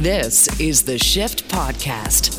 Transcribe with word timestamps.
This 0.00 0.48
is 0.58 0.84
the 0.84 0.96
Shift 0.96 1.46
Podcast. 1.50 2.32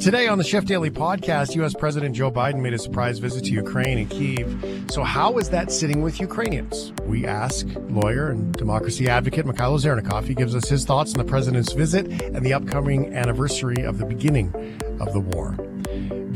Today 0.00 0.26
on 0.26 0.38
the 0.38 0.44
Shift 0.44 0.66
Daily 0.66 0.90
podcast, 0.90 1.54
U.S. 1.56 1.74
President 1.74 2.16
Joe 2.16 2.30
Biden 2.30 2.62
made 2.62 2.72
a 2.72 2.78
surprise 2.78 3.18
visit 3.18 3.44
to 3.44 3.50
Ukraine 3.50 3.98
and 3.98 4.08
Kiev. 4.08 4.86
So, 4.90 5.02
how 5.02 5.36
is 5.36 5.50
that 5.50 5.70
sitting 5.70 6.00
with 6.00 6.18
Ukrainians? 6.18 6.94
We 7.02 7.26
ask 7.26 7.66
lawyer 7.90 8.30
and 8.30 8.54
democracy 8.54 9.06
advocate 9.06 9.44
Mykhailo 9.44 9.78
Zhernakov. 9.78 10.24
He 10.24 10.34
gives 10.34 10.54
us 10.54 10.66
his 10.66 10.86
thoughts 10.86 11.12
on 11.12 11.18
the 11.18 11.30
president's 11.30 11.74
visit 11.74 12.06
and 12.22 12.42
the 12.42 12.54
upcoming 12.54 13.12
anniversary 13.14 13.84
of 13.84 13.98
the 13.98 14.06
beginning 14.06 14.46
of 14.98 15.12
the 15.12 15.20
war. 15.20 15.58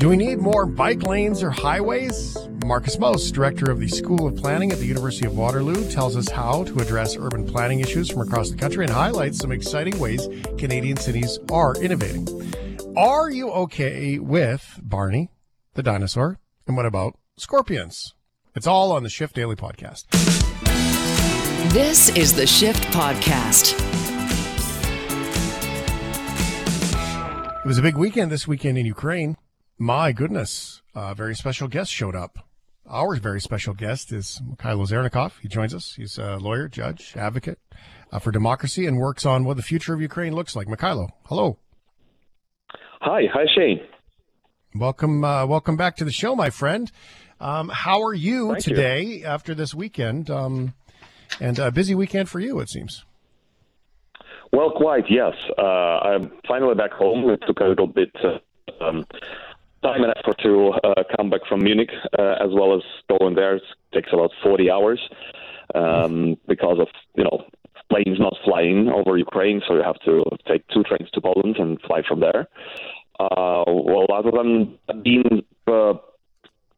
Do 0.01 0.09
we 0.09 0.17
need 0.17 0.39
more 0.39 0.65
bike 0.65 1.03
lanes 1.03 1.43
or 1.43 1.51
highways? 1.51 2.35
Markus 2.65 2.99
Moos, 2.99 3.31
director 3.31 3.71
of 3.71 3.81
the 3.81 3.89
School 3.89 4.27
of 4.27 4.35
Planning 4.35 4.73
at 4.73 4.79
the 4.79 4.87
University 4.87 5.27
of 5.27 5.37
Waterloo, 5.37 5.91
tells 5.91 6.17
us 6.17 6.31
how 6.31 6.65
to 6.65 6.79
address 6.79 7.19
urban 7.19 7.47
planning 7.47 7.81
issues 7.81 8.11
from 8.11 8.23
across 8.23 8.49
the 8.49 8.57
country 8.57 8.83
and 8.87 8.95
highlights 8.95 9.37
some 9.37 9.53
exciting 9.53 9.99
ways 9.99 10.27
Canadian 10.57 10.97
cities 10.97 11.39
are 11.53 11.75
innovating. 11.75 12.27
Are 12.97 13.29
you 13.29 13.51
okay 13.51 14.19
with 14.19 14.81
Barney, 14.83 15.29
the 15.75 15.83
dinosaur? 15.83 16.39
And 16.67 16.79
what 16.79 16.87
about 16.87 17.19
scorpions? 17.37 18.15
It's 18.57 18.67
all 18.67 18.93
on 18.93 19.03
the 19.03 19.11
Shift 19.11 19.35
Daily 19.35 19.55
podcast. 19.55 20.07
This 21.75 22.09
is 22.17 22.33
the 22.33 22.47
Shift 22.47 22.85
Podcast. 22.85 23.79
It 27.63 27.67
was 27.67 27.77
a 27.77 27.83
big 27.83 27.99
weekend 27.99 28.33
this 28.33 28.49
weekend 28.49 28.79
in 28.79 28.87
Ukraine. 28.87 29.37
My 29.83 30.13
goodness, 30.13 30.83
a 30.95 31.15
very 31.15 31.35
special 31.35 31.67
guest 31.67 31.91
showed 31.91 32.15
up. 32.15 32.47
Our 32.87 33.17
very 33.17 33.41
special 33.41 33.73
guest 33.73 34.13
is 34.13 34.39
Mykhailo 34.47 34.87
Zhernakov. 34.87 35.41
He 35.41 35.49
joins 35.49 35.75
us. 35.75 35.95
He's 35.95 36.19
a 36.19 36.37
lawyer, 36.37 36.69
judge, 36.69 37.15
advocate 37.17 37.59
uh, 38.13 38.19
for 38.19 38.31
democracy, 38.31 38.87
and 38.87 38.99
works 38.99 39.25
on 39.25 39.47
what 39.47 39.57
the 39.57 39.63
future 39.63 39.95
of 39.95 40.03
Ukraine 40.03 40.35
looks 40.35 40.55
like. 40.55 40.67
Mykhailo, 40.67 41.09
hello. 41.25 41.57
Hi, 43.01 43.23
hi 43.33 43.47
Shane. 43.57 43.81
Welcome, 44.75 45.25
uh, 45.25 45.47
welcome 45.47 45.79
back 45.79 45.97
to 45.97 46.05
the 46.05 46.13
show, 46.13 46.37
my 46.37 46.51
friend. 46.51 46.93
Um, 47.41 47.71
how 47.71 48.03
are 48.03 48.13
you 48.13 48.53
Thank 48.53 48.65
today 48.65 49.03
you. 49.03 49.25
after 49.25 49.55
this 49.55 49.75
weekend? 49.75 50.29
Um, 50.29 50.75
and 51.41 51.59
a 51.59 51.73
busy 51.73 51.95
weekend 51.95 52.29
for 52.29 52.39
you, 52.39 52.61
it 52.61 52.69
seems. 52.69 53.07
Well, 54.53 54.73
quite 54.73 55.05
yes. 55.09 55.33
Uh, 55.57 55.63
I'm 55.63 56.33
finally 56.47 56.75
back 56.75 56.93
home. 56.93 57.31
It 57.31 57.41
took 57.47 57.61
a 57.61 57.65
little 57.65 57.87
bit 57.87 58.15
uh, 58.23 58.85
um, 58.85 59.07
time 59.83 60.03
and 60.05 60.13
effort 60.17 60.39
to 60.43 60.73
uh, 60.85 61.03
come 61.17 61.31
back 61.31 61.41
from 61.49 61.63
Munich, 61.63 61.91
uh, 62.19 62.37
as 62.45 62.51
well 62.53 62.75
as 62.75 62.83
going 63.19 63.35
there. 63.35 63.57
It 63.57 63.63
takes 63.95 64.13
about 64.13 64.31
40 64.43 64.71
hours 64.71 65.01
um, 65.75 66.37
because 66.47 66.79
of 66.81 66.89
you 67.17 67.25
know 67.25 67.45
planes 67.91 68.19
not 68.21 68.35
flying 68.45 68.89
over 68.89 69.17
Ukraine, 69.17 69.61
so 69.67 69.75
you 69.75 69.83
have 69.83 70.01
to 70.05 70.25
take 70.47 70.67
two 70.69 70.83
trains 70.85 71.11
to 71.13 71.21
Poland 71.21 71.57
and 71.59 71.81
fly 71.83 72.03
from 72.07 72.21
there. 72.21 72.49
Uh, 73.19 73.65
well, 73.67 74.07
other 74.13 74.31
than 74.31 74.79
being 75.03 75.45
uh, 75.67 75.95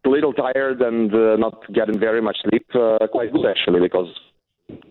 a 0.04 0.08
little 0.08 0.32
tired 0.32 0.80
and 0.80 1.14
uh, 1.14 1.36
not 1.36 1.62
getting 1.72 1.98
very 1.98 2.20
much 2.20 2.38
sleep, 2.42 2.66
uh, 2.74 2.98
quite 3.12 3.32
good 3.32 3.46
actually, 3.46 3.80
because 3.80 4.08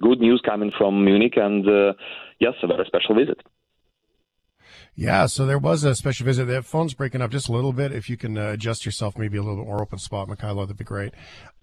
good 0.02 0.20
news 0.20 0.42
coming 0.46 0.72
from 0.78 1.04
Munich, 1.04 1.34
and 1.36 1.68
uh, 1.68 1.94
yes, 2.40 2.54
a 2.64 2.68
very 2.68 2.86
special 2.86 3.16
visit. 3.16 3.41
Yeah, 4.96 5.26
so 5.28 5.46
there 5.46 5.58
was 5.58 5.84
a 5.84 5.96
special 5.96 6.26
visit. 6.26 6.46
The 6.46 6.62
phone's 6.62 6.94
breaking 6.94 7.22
up 7.22 7.32
just 7.32 7.48
a 7.48 7.54
little 7.54 7.72
bit. 7.72 7.94
If 7.94 8.10
you 8.10 8.18
can 8.18 8.38
uh, 8.38 8.50
adjust 8.50 8.86
yourself 8.86 9.18
maybe 9.18 9.38
a 9.38 9.42
little 9.42 9.58
bit 9.58 9.68
more 9.68 9.82
open 9.82 10.00
spot, 10.00 10.28
Mykhailo, 10.28 10.64
that'd 10.66 10.78
be 10.78 10.84
great. 10.84 11.14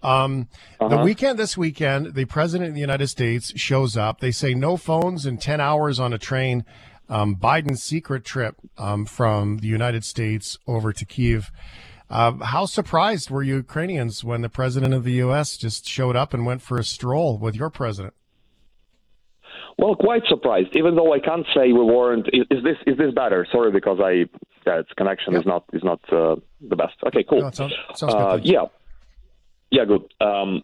Um, 0.01 0.47
uh-huh. 0.79 0.97
The 0.97 1.03
weekend, 1.03 1.37
this 1.37 1.55
weekend, 1.55 2.15
the 2.15 2.25
president 2.25 2.69
of 2.69 2.75
the 2.75 2.81
United 2.81 3.07
States 3.07 3.53
shows 3.55 3.95
up. 3.95 4.19
They 4.19 4.31
say 4.31 4.53
no 4.53 4.77
phones 4.77 5.25
and 5.25 5.39
10 5.39 5.61
hours 5.61 5.99
on 5.99 6.11
a 6.11 6.17
train. 6.17 6.65
Um, 7.07 7.35
Biden's 7.35 7.83
secret 7.83 8.25
trip 8.25 8.55
um, 8.77 9.05
from 9.05 9.59
the 9.59 9.67
United 9.67 10.03
States 10.03 10.57
over 10.67 10.91
to 10.91 11.05
Kiev. 11.05 11.51
Uh, 12.09 12.43
how 12.43 12.65
surprised 12.65 13.29
were 13.29 13.43
Ukrainians 13.43 14.23
when 14.23 14.41
the 14.41 14.49
president 14.49 14.95
of 14.95 15.03
the 15.03 15.13
U.S. 15.13 15.55
just 15.55 15.87
showed 15.87 16.15
up 16.15 16.33
and 16.33 16.45
went 16.45 16.63
for 16.63 16.79
a 16.79 16.83
stroll 16.83 17.37
with 17.37 17.55
your 17.55 17.69
president? 17.69 18.15
Well, 19.79 19.95
quite 19.95 20.23
surprised. 20.27 20.75
Even 20.75 20.95
though 20.95 21.13
I 21.13 21.19
can't 21.19 21.45
say 21.55 21.71
we 21.71 21.83
weren't. 21.83 22.27
Is, 22.33 22.45
is 22.51 22.63
this 22.63 22.75
is 22.85 22.97
this 22.97 23.13
better? 23.13 23.47
Sorry, 23.49 23.71
because 23.71 23.99
I 24.03 24.25
yeah, 24.67 24.79
its 24.79 24.91
connection 24.97 25.31
yep. 25.33 25.41
is 25.41 25.47
not 25.47 25.63
is 25.71 25.83
not 25.85 26.01
uh, 26.11 26.35
the 26.59 26.75
best. 26.75 26.95
Okay, 27.07 27.23
cool. 27.23 27.41
No, 27.41 27.51
sounds, 27.51 27.73
sounds 27.95 28.13
uh, 28.13 28.39
yeah, 28.43 28.65
yeah, 29.71 29.85
good. 29.85 30.03
Um, 30.19 30.63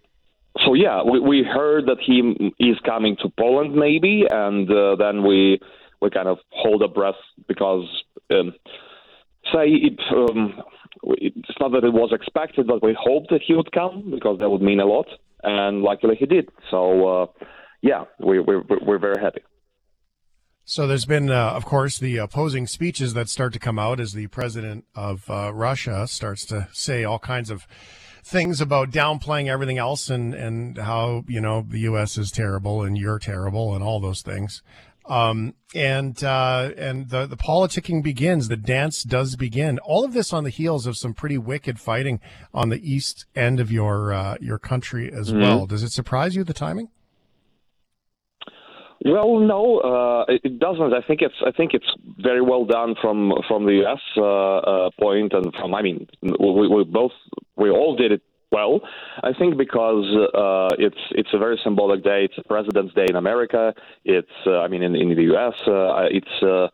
so 0.65 0.73
yeah, 0.73 1.01
we, 1.01 1.21
we 1.21 1.43
heard 1.43 1.85
that 1.85 1.99
he 2.05 2.51
is 2.59 2.77
coming 2.85 3.15
to 3.21 3.29
Poland 3.29 3.73
maybe, 3.73 4.25
and 4.29 4.69
uh, 4.69 4.97
then 4.97 5.23
we 5.23 5.61
we 6.01 6.09
kind 6.09 6.27
of 6.27 6.39
hold 6.49 6.81
a 6.81 6.89
breath 6.89 7.15
because 7.47 7.85
um, 8.31 8.53
say 9.53 9.69
it, 9.69 9.99
um, 10.11 10.61
it's 11.03 11.59
not 11.61 11.71
that 11.71 11.85
it 11.85 11.93
was 11.93 12.11
expected, 12.11 12.67
but 12.67 12.83
we 12.83 12.93
hoped 12.99 13.29
that 13.29 13.41
he 13.47 13.53
would 13.53 13.71
come 13.71 14.11
because 14.11 14.39
that 14.39 14.49
would 14.49 14.61
mean 14.61 14.81
a 14.81 14.85
lot, 14.85 15.07
and 15.41 15.83
luckily 15.83 16.17
he 16.19 16.25
did. 16.25 16.49
So. 16.69 17.07
Uh, 17.07 17.25
yeah, 17.81 18.05
we, 18.19 18.39
we're 18.39 18.63
we're 18.81 18.99
very 18.99 19.21
happy. 19.21 19.41
So 20.67 20.87
there's 20.87 21.05
been, 21.05 21.29
uh, 21.29 21.51
of 21.51 21.63
course, 21.63 21.99
the 21.99 22.17
opposing 22.17 22.65
speeches 22.65 23.13
that 23.13 23.29
start 23.29 23.53
to 23.53 23.59
come 23.59 23.77
out 23.77 23.99
as 23.99 24.13
the 24.13 24.25
president 24.27 24.85
of 24.95 25.29
uh, 25.29 25.53
Russia 25.53 26.07
starts 26.07 26.43
to 26.47 26.67
say 26.73 27.03
all 27.03 27.19
kinds 27.19 27.51
of 27.51 27.67
things 28.23 28.59
about 28.59 28.89
downplaying 28.89 29.47
everything 29.47 29.77
else 29.77 30.09
and 30.09 30.33
and 30.33 30.79
how 30.79 31.23
you 31.27 31.39
know 31.39 31.63
the 31.69 31.81
U.S. 31.81 32.17
is 32.17 32.31
terrible 32.31 32.81
and 32.81 32.97
you're 32.97 33.19
terrible 33.19 33.75
and 33.75 33.83
all 33.83 33.99
those 33.99 34.23
things. 34.23 34.63
Um, 35.07 35.53
and 35.75 36.23
uh, 36.23 36.71
and 36.77 37.09
the 37.09 37.27
the 37.27 37.37
politicking 37.37 38.01
begins. 38.01 38.47
The 38.47 38.57
dance 38.57 39.03
does 39.03 39.35
begin. 39.35 39.77
All 39.79 40.03
of 40.03 40.13
this 40.13 40.33
on 40.33 40.43
the 40.43 40.49
heels 40.49 40.87
of 40.87 40.97
some 40.97 41.13
pretty 41.13 41.37
wicked 41.37 41.79
fighting 41.79 42.19
on 42.55 42.69
the 42.69 42.81
east 42.81 43.27
end 43.35 43.59
of 43.59 43.71
your 43.71 44.11
uh, 44.11 44.37
your 44.41 44.57
country 44.57 45.13
as 45.13 45.29
mm-hmm. 45.29 45.41
well. 45.41 45.65
Does 45.67 45.83
it 45.83 45.91
surprise 45.91 46.35
you 46.35 46.43
the 46.43 46.53
timing? 46.53 46.89
Well, 49.03 49.39
no, 49.39 49.79
uh, 49.79 50.25
it 50.27 50.59
doesn't. 50.59 50.93
I 50.93 51.01
think 51.05 51.21
it's 51.21 51.35
I 51.45 51.51
think 51.51 51.73
it's 51.73 51.89
very 52.19 52.41
well 52.41 52.65
done 52.65 52.95
from 53.01 53.33
from 53.47 53.65
the 53.65 53.73
U.S. 53.83 53.99
Uh, 54.17 54.57
uh, 54.57 54.89
point 54.99 55.33
and 55.33 55.53
from 55.55 55.75
I 55.75 55.81
mean 55.81 56.07
we, 56.21 56.67
we 56.67 56.83
both 56.85 57.11
we 57.57 57.69
all 57.69 57.95
did 57.95 58.11
it 58.11 58.21
well. 58.51 58.79
I 59.21 59.33
think 59.37 59.57
because 59.57 60.05
uh, 60.33 60.75
it's 60.79 60.97
it's 61.11 61.29
a 61.33 61.37
very 61.37 61.59
symbolic 61.63 62.03
day. 62.03 62.25
It's 62.29 62.47
President's 62.47 62.93
Day 62.93 63.05
in 63.09 63.15
America. 63.15 63.73
It's 64.05 64.27
uh, 64.47 64.59
I 64.59 64.69
mean 64.69 64.81
in, 64.81 64.95
in 64.95 65.15
the 65.15 65.23
U.S. 65.23 65.53
Uh, 65.67 66.07
it's. 66.09 66.43
Uh, 66.43 66.67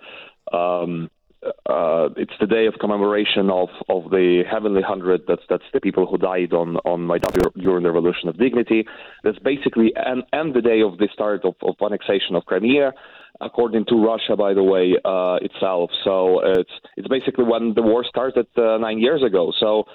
um, 0.55 1.09
uh, 1.43 2.09
it's 2.17 2.33
the 2.39 2.47
day 2.47 2.67
of 2.67 2.75
commemoration 2.79 3.49
of, 3.49 3.69
of 3.89 4.11
the 4.11 4.43
Heavenly 4.49 4.81
Hundred. 4.81 5.21
That's 5.27 5.41
that's 5.49 5.63
the 5.73 5.79
people 5.79 6.05
who 6.05 6.17
died 6.17 6.53
on 6.53 6.77
on 6.77 7.07
Maidan 7.07 7.31
during 7.57 7.83
the 7.83 7.91
Revolution 7.91 8.29
of 8.29 8.37
Dignity. 8.37 8.85
That's 9.23 9.39
basically 9.39 9.91
and 9.95 10.23
and 10.31 10.53
the 10.53 10.61
day 10.61 10.81
of 10.81 10.97
the 10.97 11.09
start 11.13 11.43
of, 11.43 11.55
of 11.63 11.75
annexation 11.81 12.35
of 12.35 12.45
Crimea, 12.45 12.93
according 13.39 13.85
to 13.85 13.95
Russia, 13.95 14.35
by 14.35 14.53
the 14.53 14.63
way, 14.63 14.95
uh, 15.03 15.37
itself. 15.41 15.89
So 16.03 16.41
it's 16.43 16.71
it's 16.97 17.07
basically 17.07 17.45
when 17.45 17.73
the 17.73 17.81
war 17.81 18.03
started 18.07 18.47
uh, 18.57 18.77
nine 18.77 18.99
years 18.99 19.23
ago. 19.23 19.51
So 19.59 19.85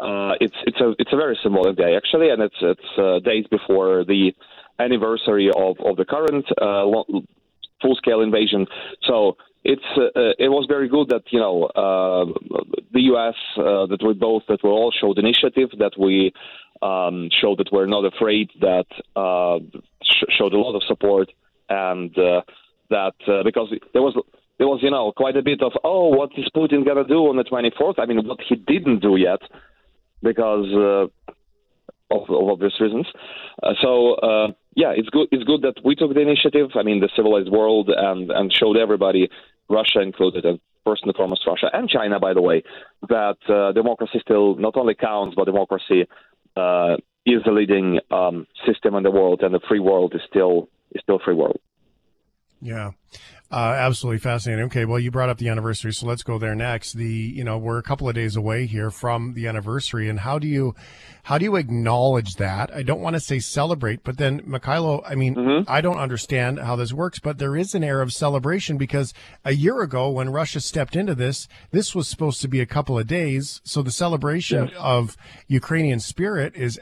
uh, 0.00 0.34
it's 0.40 0.56
it's 0.66 0.80
a 0.80 0.94
it's 0.98 1.12
a 1.12 1.16
very 1.16 1.38
symbolic 1.42 1.76
day 1.76 1.96
actually, 1.96 2.30
and 2.30 2.42
it's 2.42 2.60
it's 2.60 2.98
uh, 2.98 3.18
days 3.20 3.46
before 3.50 4.04
the 4.04 4.32
anniversary 4.78 5.50
of 5.50 5.76
of 5.84 5.96
the 5.96 6.04
current 6.04 6.46
uh, 6.60 6.86
full 7.82 7.96
scale 7.96 8.20
invasion. 8.20 8.66
So 9.02 9.36
it's 9.64 9.82
uh, 9.96 10.18
uh, 10.18 10.32
it 10.38 10.48
was 10.48 10.66
very 10.68 10.88
good 10.88 11.08
that 11.10 11.22
you 11.30 11.38
know 11.38 11.64
uh, 11.64 12.24
the 12.92 13.02
U.S. 13.12 13.34
Uh, 13.56 13.86
that 13.86 14.02
we 14.04 14.14
both 14.14 14.42
that 14.48 14.62
we 14.62 14.70
all 14.70 14.92
showed 14.92 15.18
initiative 15.18 15.70
that 15.78 15.92
we 15.98 16.32
um, 16.82 17.28
showed 17.40 17.58
that 17.58 17.70
we're 17.70 17.86
not 17.86 18.04
afraid 18.04 18.50
that 18.60 18.86
uh, 19.14 19.58
sh- 20.02 20.34
showed 20.36 20.52
a 20.52 20.58
lot 20.58 20.74
of 20.74 20.82
support 20.84 21.30
and 21.68 22.16
uh, 22.18 22.40
that 22.90 23.14
because 23.44 23.72
there 23.92 24.02
was 24.02 24.20
there 24.58 24.66
was 24.66 24.80
you 24.82 24.90
know 24.90 25.12
quite 25.16 25.36
a 25.36 25.42
bit 25.42 25.62
of 25.62 25.72
oh 25.84 26.08
what 26.08 26.30
is 26.36 26.48
Putin 26.54 26.84
gonna 26.84 27.06
do 27.06 27.28
on 27.28 27.36
the 27.36 27.44
24th 27.44 27.98
I 27.98 28.06
mean 28.06 28.26
what 28.26 28.40
he 28.46 28.56
didn't 28.56 29.00
do 29.00 29.16
yet 29.16 29.40
because 30.22 30.66
of, 32.10 32.30
of 32.30 32.48
obvious 32.48 32.80
reasons 32.80 33.06
so 33.80 34.54
yeah, 34.74 34.92
it's 34.96 35.08
good. 35.10 35.28
It's 35.30 35.44
good 35.44 35.62
that 35.62 35.84
we 35.84 35.94
took 35.94 36.14
the 36.14 36.20
initiative. 36.20 36.70
I 36.74 36.82
mean, 36.82 37.00
the 37.00 37.10
civilized 37.14 37.50
world 37.50 37.90
and 37.94 38.30
and 38.30 38.52
showed 38.52 38.76
everybody 38.76 39.28
Russia 39.68 40.00
included, 40.00 40.44
and 40.44 40.60
first 40.84 41.02
and 41.04 41.14
foremost 41.14 41.46
Russia 41.46 41.70
and 41.72 41.88
China, 41.88 42.18
by 42.18 42.32
the 42.32 42.42
way, 42.42 42.62
that 43.08 43.36
uh, 43.48 43.72
democracy 43.72 44.18
still 44.20 44.56
not 44.56 44.76
only 44.76 44.94
counts, 44.94 45.34
but 45.36 45.44
democracy 45.44 46.06
uh, 46.56 46.96
is 47.26 47.42
the 47.44 47.52
leading 47.52 48.00
um, 48.10 48.46
system 48.66 48.94
in 48.94 49.02
the 49.02 49.10
world, 49.10 49.42
and 49.42 49.54
the 49.54 49.60
free 49.68 49.80
world 49.80 50.14
is 50.14 50.22
still 50.28 50.68
is 50.92 51.02
still 51.02 51.18
free 51.18 51.34
world. 51.34 51.60
Yeah. 52.60 52.92
Uh, 53.52 53.76
absolutely 53.76 54.18
fascinating. 54.18 54.64
Okay, 54.64 54.86
well, 54.86 54.98
you 54.98 55.10
brought 55.10 55.28
up 55.28 55.36
the 55.36 55.50
anniversary, 55.50 55.92
so 55.92 56.06
let's 56.06 56.22
go 56.22 56.38
there 56.38 56.54
next. 56.54 56.94
The 56.94 57.04
you 57.04 57.44
know 57.44 57.58
we're 57.58 57.76
a 57.76 57.82
couple 57.82 58.08
of 58.08 58.14
days 58.14 58.34
away 58.34 58.64
here 58.64 58.90
from 58.90 59.34
the 59.34 59.46
anniversary, 59.46 60.08
and 60.08 60.20
how 60.20 60.38
do 60.38 60.46
you 60.46 60.74
how 61.24 61.36
do 61.36 61.44
you 61.44 61.56
acknowledge 61.56 62.36
that? 62.36 62.74
I 62.74 62.82
don't 62.82 63.02
want 63.02 63.14
to 63.14 63.20
say 63.20 63.40
celebrate, 63.40 64.04
but 64.04 64.16
then 64.16 64.40
Mykhailo, 64.40 65.02
I 65.06 65.16
mean, 65.16 65.34
mm-hmm. 65.34 65.70
I 65.70 65.82
don't 65.82 65.98
understand 65.98 66.60
how 66.60 66.76
this 66.76 66.94
works, 66.94 67.18
but 67.18 67.36
there 67.36 67.54
is 67.54 67.74
an 67.74 67.84
air 67.84 68.00
of 68.00 68.10
celebration 68.12 68.78
because 68.78 69.12
a 69.44 69.52
year 69.52 69.82
ago 69.82 70.08
when 70.08 70.30
Russia 70.30 70.58
stepped 70.58 70.96
into 70.96 71.14
this, 71.14 71.46
this 71.72 71.94
was 71.94 72.08
supposed 72.08 72.40
to 72.40 72.48
be 72.48 72.60
a 72.60 72.66
couple 72.66 72.98
of 72.98 73.06
days, 73.06 73.60
so 73.64 73.82
the 73.82 73.92
celebration 73.92 74.68
yes. 74.68 74.76
of 74.78 75.16
Ukrainian 75.46 76.00
spirit 76.00 76.56
is 76.56 76.80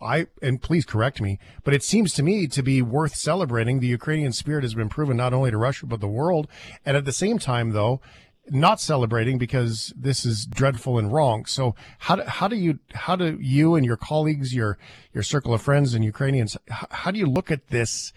I 0.00 0.26
and 0.42 0.60
please 0.60 0.84
correct 0.84 1.20
me, 1.20 1.38
but 1.64 1.74
it 1.74 1.82
seems 1.82 2.12
to 2.14 2.22
me 2.22 2.46
to 2.48 2.62
be 2.62 2.82
worth 2.82 3.14
celebrating. 3.14 3.80
The 3.80 3.86
Ukrainian 3.86 4.32
spirit 4.32 4.64
has 4.64 4.74
been 4.74 4.88
proven 4.88 5.16
not 5.16 5.32
only 5.32 5.50
to 5.50 5.56
Russia 5.56 5.86
but 5.86 6.00
the 6.00 6.08
world, 6.08 6.48
and 6.84 6.96
at 6.96 7.04
the 7.04 7.12
same 7.12 7.38
time, 7.38 7.70
though, 7.70 8.00
not 8.48 8.80
celebrating 8.80 9.38
because 9.38 9.92
this 9.96 10.24
is 10.24 10.46
dreadful 10.46 10.98
and 10.98 11.12
wrong. 11.12 11.46
So 11.46 11.74
how 11.98 12.16
do, 12.16 12.22
how 12.22 12.48
do 12.48 12.56
you 12.56 12.78
how 12.94 13.16
do 13.16 13.38
you 13.40 13.74
and 13.74 13.86
your 13.86 13.96
colleagues, 13.96 14.54
your 14.54 14.78
your 15.12 15.22
circle 15.22 15.54
of 15.54 15.62
friends 15.62 15.94
and 15.94 16.04
Ukrainians, 16.04 16.56
how, 16.68 17.10
do 17.10 17.18
you 17.18 17.26
look 17.26 17.50
at 17.50 17.68
this? 17.68 18.12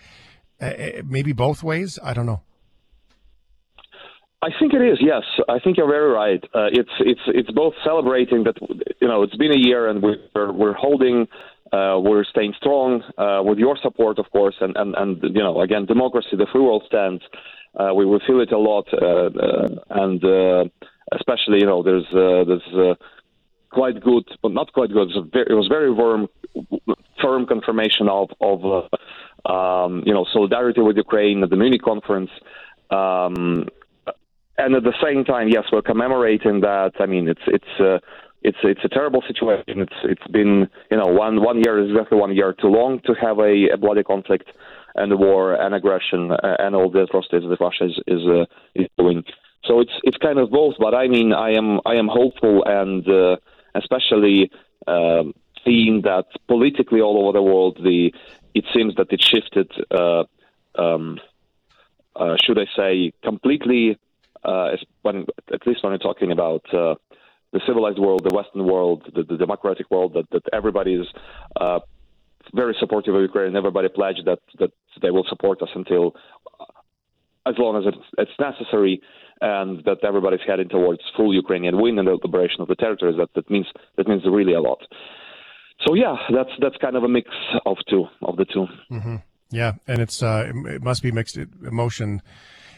Uh, 0.62 1.02
maybe 1.06 1.34
both 1.34 1.62
ways. 1.62 2.00
I 2.02 2.14
don't 2.14 2.26
know. 2.26 2.42
I 4.44 4.50
think 4.60 4.74
it 4.74 4.82
is. 4.82 4.98
Yes, 5.00 5.24
I 5.48 5.58
think 5.60 5.78
you're 5.78 5.88
very 5.88 6.12
right. 6.12 6.44
Uh, 6.54 6.68
it's 6.80 6.96
it's 7.00 7.26
it's 7.28 7.52
both 7.52 7.74
celebrating 7.86 8.44
that 8.44 8.58
you 9.00 9.08
know 9.08 9.24
it's 9.24 9.38
been 9.38 9.54
a 9.54 9.58
year 9.58 9.88
and 9.90 10.04
we're 10.04 10.52
we're 10.52 10.74
holding, 10.74 11.28
uh, 11.72 11.98
we're 12.04 12.26
staying 12.26 12.54
strong 12.58 13.02
uh, 13.18 13.42
with 13.42 13.58
your 13.58 13.78
support, 13.82 14.20
of 14.20 14.30
course, 14.32 14.56
and, 14.60 14.76
and 14.76 14.96
and 14.96 15.24
you 15.24 15.42
know 15.42 15.62
again 15.62 15.86
democracy, 15.86 16.36
the 16.38 16.48
free 16.52 16.62
world 16.62 16.84
stands. 16.88 17.24
Uh, 17.80 17.94
we 17.96 18.06
will 18.06 18.20
feel 18.28 18.42
it 18.42 18.52
a 18.52 18.58
lot, 18.58 18.86
uh, 18.94 19.30
uh, 19.48 19.68
and 20.04 20.22
especially 21.14 21.60
you 21.60 21.66
know 21.66 21.82
there's 21.82 22.06
there's 22.12 22.98
quite 23.72 24.04
good, 24.04 24.26
but 24.42 24.52
not 24.52 24.74
quite 24.74 24.92
good. 24.92 25.10
It 25.10 25.16
was 25.16 25.28
very, 25.32 25.46
it 25.52 25.54
was 25.54 25.68
very 25.70 25.96
firm 25.96 26.28
firm 27.22 27.46
confirmation 27.46 28.10
of 28.10 28.28
of 28.42 28.60
um, 29.46 30.04
you 30.06 30.14
know 30.14 30.26
solidarity 30.34 30.82
with 30.82 30.98
Ukraine 30.98 31.44
at 31.44 31.50
the 31.50 31.56
Munich 31.56 31.82
conference. 31.82 32.30
Um, 32.92 33.70
and 34.58 34.76
at 34.76 34.84
the 34.84 34.94
same 35.04 35.26
time, 35.26 35.48
yes, 35.48 35.66
we're 35.72 35.82
commemorating 35.82 36.62
that. 36.62 36.94
I 37.00 37.06
mean, 37.06 37.28
it's 37.28 37.42
it's 37.48 37.80
uh, 37.80 38.00
it's 38.44 38.58
it's 38.64 38.84
a 38.84 38.90
terrible 38.90 39.24
situation. 39.28 39.82
It's 39.82 40.00
it's 40.04 40.28
been 40.28 40.70
you 40.92 40.98
know 40.98 41.08
one 41.08 41.42
one 41.42 41.62
year 41.64 41.84
is 41.84 41.90
exactly 41.90 42.18
one 42.18 42.36
year 42.36 42.54
too 42.54 42.68
long 42.68 43.00
to 43.06 43.14
have 43.14 43.40
a, 43.40 43.70
a 43.70 43.78
bloody 43.78 44.04
conflict 44.04 44.50
and 44.96 45.12
a 45.12 45.18
war 45.18 45.56
and 45.56 45.74
aggression 45.74 46.32
uh, 46.32 46.58
and 46.60 46.76
all 46.76 46.90
the 46.90 47.04
atrocities 47.04 47.50
that 47.50 47.60
Russia 47.60 47.86
is 47.86 48.00
is, 48.08 48.28
uh, 48.28 48.46
is 48.76 48.88
doing. 48.98 49.24
So 49.66 49.80
it's 49.80 49.94
it's 50.04 50.18
kind 50.18 50.38
of 50.38 50.52
both. 50.52 50.76
But 50.78 50.94
I 50.94 51.08
mean, 51.08 51.34
I 51.34 51.54
am 51.54 51.80
I 51.86 51.96
am 51.96 52.08
hopeful 52.08 52.64
and 52.66 53.08
uh, 53.08 53.38
especially 53.74 54.52
um, 54.88 55.34
seeing 55.66 56.02
that 56.04 56.26
politically 56.48 57.02
all 57.02 57.24
over 57.24 57.32
the 57.32 57.42
world, 57.42 57.80
the 57.82 58.14
it 58.54 58.66
seems 58.74 58.96
that 58.96 59.12
it 59.12 59.24
shifted. 59.24 59.72
Uh, 59.90 60.26
um, 60.76 61.20
uh, 62.16 62.36
should 62.44 62.60
I 62.60 62.68
say 62.76 63.14
completely 63.24 63.98
uh, 64.46 64.70
when, 65.02 65.26
at 65.54 65.66
least 65.66 65.84
when 65.84 65.92
we're 65.94 65.98
talking 65.98 66.32
about 66.32 66.64
uh, 66.74 66.96
the 67.52 67.62
civilized 67.68 68.00
world, 68.00 68.28
the 68.28 68.36
Western 68.36 68.66
world, 68.66 69.10
the, 69.16 69.24
the 69.24 69.38
democratic 69.38 69.90
world, 69.92 70.14
that, 70.14 70.30
that 70.32 70.44
everybody 70.52 70.96
is 70.96 71.08
uh, 71.60 71.80
very 72.54 72.76
supportive 72.80 73.16
of 73.16 73.22
Ukraine. 73.22 73.56
Everybody 73.56 73.90
pledged 73.90 74.26
that 74.26 74.40
that 74.60 74.72
they 75.02 75.12
will 75.12 75.26
support 75.30 75.62
us 75.62 75.70
until 75.76 76.16
uh, 76.60 76.66
as 77.46 77.56
long 77.58 77.78
as 77.78 77.84
it's, 77.86 78.06
it's 78.18 78.40
necessary, 78.40 79.02
and 79.42 79.84
that 79.86 79.98
everybody's 80.04 80.40
heading 80.46 80.70
towards 80.70 81.02
full 81.16 81.34
Ukrainian 81.34 81.82
win 81.82 82.00
and 82.00 82.08
the 82.08 82.18
liberation 82.22 82.62
of 82.62 82.68
the 82.68 82.76
territories. 82.76 83.16
That 83.18 83.30
that 83.36 83.50
means 83.50 83.68
that 83.98 84.08
means 84.08 84.24
really 84.26 84.54
a 84.54 84.62
lot. 84.62 84.80
So 85.86 85.94
yeah, 85.94 86.16
that's 86.34 86.52
that's 86.60 86.78
kind 86.78 86.96
of 86.96 87.04
a 87.04 87.10
mix 87.10 87.30
of 87.66 87.78
two 87.90 88.06
of 88.22 88.38
the 88.38 88.46
2 88.46 88.68
mm-hmm. 88.92 89.16
Yeah, 89.52 89.74
and 89.88 90.00
it's 90.02 90.24
uh, 90.24 90.52
it 90.66 90.82
must 90.82 91.04
be 91.04 91.12
mixed 91.12 91.38
emotion 91.38 92.22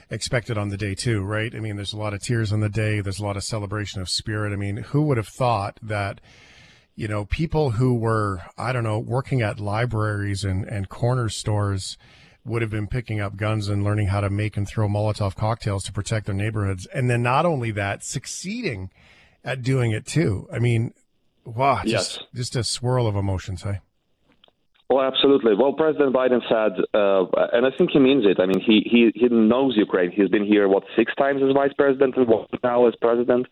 expected 0.10 0.57
on 0.57 0.69
the 0.69 0.78
day 0.78 0.96
too, 0.96 1.22
right? 1.22 1.54
I 1.54 1.60
mean, 1.60 1.75
there's 1.75 1.94
a 1.94 1.98
lot 1.98 2.13
of 2.13 2.22
tears 2.22 2.52
on 2.54 2.60
the 2.60 2.69
day. 2.69 3.02
There's 3.02 3.19
a 3.19 3.25
lot 3.25 3.38
of 3.38 3.44
celebration 3.44 4.02
of 4.02 4.10
spirit. 4.10 4.54
I 4.54 4.56
mean, 4.56 4.78
who 4.78 5.04
would 5.04 5.18
have 5.18 5.28
thought 5.28 5.80
that, 5.81 6.22
you 6.96 7.07
know, 7.07 7.25
people 7.25 7.72
who 7.72 7.94
were, 7.94 8.42
I 8.57 8.72
don't 8.72 8.84
know, 8.84 9.00
working 9.00 9.42
at 9.42 9.60
libraries 9.60 10.44
and, 10.44 10.66
and 10.66 10.90
corner 10.90 11.30
stores 11.30 11.98
would 12.46 12.62
have 12.62 12.72
been 12.72 12.88
picking 12.88 13.19
up 13.19 13.36
guns 13.36 13.68
and 13.68 13.84
learning 13.84 14.07
how 14.07 14.22
to 14.22 14.30
make 14.30 14.56
and 14.56 14.68
throw 14.68 14.88
Molotov 14.88 15.36
cocktails 15.36 15.84
to 15.86 15.92
protect 15.92 16.28
their 16.28 16.36
neighborhoods. 16.36 16.86
And 16.88 17.10
then 17.10 17.24
not 17.24 17.46
only 17.46 17.72
that, 17.72 18.04
succeeding 18.04 18.92
at 19.44 19.63
doing 19.63 19.92
it 19.92 20.06
too. 20.06 20.48
I 20.54 20.60
mean, 20.60 20.94
wow, 21.44 21.81
just, 21.84 22.18
yes. 22.18 22.28
just 22.36 22.56
a 22.56 22.63
swirl 22.63 23.08
of 23.08 23.16
emotions, 23.16 23.63
hey? 23.63 23.80
Well, 24.90 25.04
absolutely. 25.04 25.54
Well, 25.56 25.74
President 25.74 26.14
Biden 26.14 26.42
said, 26.48 26.80
uh, 26.94 27.26
and 27.54 27.66
I 27.66 27.70
think 27.76 27.90
he 27.92 28.00
means 28.00 28.24
it. 28.26 28.40
I 28.40 28.46
mean, 28.46 28.60
he, 28.60 28.88
he 28.90 29.12
he 29.16 29.28
knows 29.30 29.76
Ukraine. 29.76 30.12
He's 30.12 30.30
been 30.30 30.46
here 30.46 30.68
what 30.68 30.84
six 30.96 31.12
times 31.16 31.42
as 31.44 31.54
vice 31.54 31.74
president 31.76 32.16
and 32.18 32.28
now 32.64 32.88
as 32.88 32.94
president. 33.02 33.48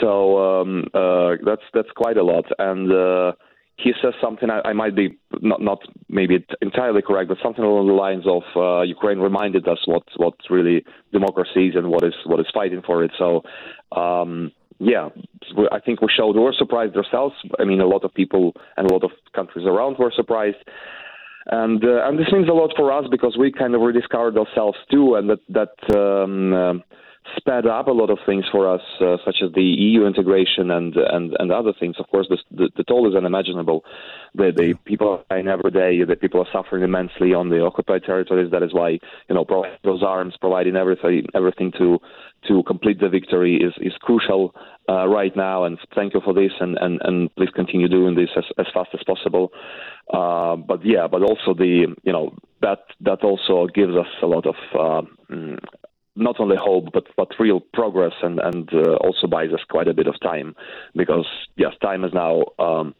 So 0.00 0.60
um, 0.60 0.84
uh, 0.94 1.32
that's 1.44 1.62
that's 1.74 1.90
quite 1.96 2.16
a 2.16 2.22
lot. 2.22 2.44
And 2.60 2.92
uh, 2.92 3.32
he 3.76 3.92
says 4.00 4.14
something 4.22 4.50
I, 4.50 4.60
I 4.66 4.72
might 4.72 4.94
be 4.94 5.18
not 5.40 5.60
not 5.60 5.80
maybe 6.08 6.46
entirely 6.60 7.02
correct, 7.02 7.28
but 7.28 7.38
something 7.42 7.64
along 7.64 7.88
the 7.88 7.94
lines 7.94 8.24
of 8.26 8.42
uh, 8.54 8.82
Ukraine 8.82 9.18
reminded 9.18 9.66
us 9.66 9.78
what 9.86 10.04
what 10.16 10.34
really 10.48 10.84
democracy 11.12 11.68
is 11.68 11.74
and 11.74 11.88
what 11.88 12.04
is 12.04 12.14
what 12.24 12.38
is 12.38 12.46
fighting 12.54 12.82
for 12.86 13.02
it. 13.02 13.10
So. 13.18 13.42
Um, 13.90 14.52
yeah, 14.78 15.08
I 15.70 15.80
think 15.80 16.00
we 16.00 16.08
showed 16.14 16.36
we 16.36 16.42
were 16.42 16.54
surprised 16.56 16.96
ourselves. 16.96 17.34
I 17.58 17.64
mean, 17.64 17.80
a 17.80 17.86
lot 17.86 18.04
of 18.04 18.14
people 18.14 18.52
and 18.76 18.90
a 18.90 18.92
lot 18.92 19.04
of 19.04 19.10
countries 19.34 19.66
around 19.66 19.98
were 19.98 20.12
surprised, 20.14 20.56
and 21.46 21.84
uh, 21.84 22.06
and 22.06 22.18
this 22.18 22.32
means 22.32 22.48
a 22.48 22.52
lot 22.52 22.72
for 22.76 22.92
us 22.92 23.06
because 23.10 23.36
we 23.38 23.52
kind 23.52 23.74
of 23.74 23.80
rediscovered 23.80 24.36
ourselves 24.36 24.78
too, 24.90 25.16
and 25.16 25.30
that 25.30 25.40
that 25.48 25.96
um, 25.96 26.52
uh, 26.52 26.74
sped 27.36 27.66
up 27.66 27.86
a 27.86 27.92
lot 27.92 28.10
of 28.10 28.18
things 28.26 28.44
for 28.50 28.72
us, 28.72 28.82
uh, 29.00 29.16
such 29.24 29.36
as 29.42 29.52
the 29.54 29.62
EU 29.62 30.06
integration 30.06 30.70
and 30.70 30.96
and 30.96 31.36
and 31.38 31.52
other 31.52 31.72
things. 31.78 31.96
Of 31.98 32.08
course, 32.08 32.26
the 32.28 32.38
the, 32.50 32.70
the 32.76 32.84
toll 32.84 33.08
is 33.08 33.16
unimaginable. 33.16 33.84
The, 34.34 34.52
the 34.56 34.74
people 34.84 35.08
are 35.08 35.24
dying 35.30 35.48
every 35.48 35.70
day. 35.70 36.02
The 36.04 36.16
people 36.16 36.40
are 36.40 36.52
suffering 36.52 36.82
immensely 36.82 37.34
on 37.34 37.48
the 37.48 37.64
occupied 37.64 38.04
territories. 38.04 38.50
That 38.50 38.62
is 38.62 38.72
why 38.72 38.90
you 39.28 39.34
know 39.34 39.44
providing 39.44 39.78
those 39.84 40.02
arms, 40.02 40.34
providing 40.40 40.76
everything 40.76 41.26
everything 41.34 41.72
to 41.78 41.98
to 42.48 42.62
complete 42.64 43.00
the 43.00 43.08
victory 43.08 43.56
is 43.56 43.74
is 43.80 43.92
crucial 44.00 44.54
uh, 44.88 45.06
right 45.06 45.34
now. 45.36 45.64
And 45.64 45.78
thank 45.94 46.14
you 46.14 46.20
for 46.24 46.34
this, 46.34 46.52
and 46.60 46.76
and 46.78 47.00
and 47.02 47.34
please 47.36 47.50
continue 47.54 47.88
doing 47.88 48.14
this 48.14 48.30
as 48.36 48.44
as 48.58 48.66
fast 48.74 48.90
as 48.94 49.00
possible. 49.06 49.52
Uh, 50.12 50.56
but 50.56 50.84
yeah, 50.84 51.06
but 51.06 51.22
also 51.22 51.54
the 51.54 51.94
you 52.02 52.12
know 52.12 52.34
that 52.60 52.80
that 53.00 53.22
also 53.22 53.68
gives 53.72 53.94
us 53.94 54.08
a 54.22 54.26
lot 54.26 54.46
of 54.46 54.54
uh, 54.74 55.02
mm, 55.30 55.58
not 56.14 56.38
only 56.40 56.56
hope 56.56 56.86
but 56.92 57.04
but 57.16 57.28
real 57.38 57.60
progress 57.72 58.12
and 58.22 58.38
and 58.40 58.68
uh, 58.74 58.94
also 58.96 59.26
buys 59.26 59.50
us 59.52 59.60
quite 59.70 59.88
a 59.88 59.94
bit 59.94 60.06
of 60.06 60.20
time 60.20 60.54
because 60.94 61.26
yes 61.56 61.72
time 61.80 62.04
is 62.04 62.12
now 62.12 62.42
um, 62.58 62.94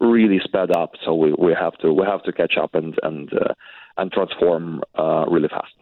really 0.00 0.40
sped 0.42 0.70
up. 0.70 0.92
So 1.04 1.14
we, 1.14 1.32
we 1.32 1.52
have 1.52 1.76
to 1.78 1.92
we 1.92 2.04
have 2.06 2.22
to 2.24 2.32
catch 2.32 2.56
up 2.60 2.74
and 2.74 2.94
and 3.02 3.32
uh, 3.32 3.54
and 3.96 4.10
transform 4.12 4.82
uh, 4.98 5.26
really 5.28 5.48
fast 5.48 5.74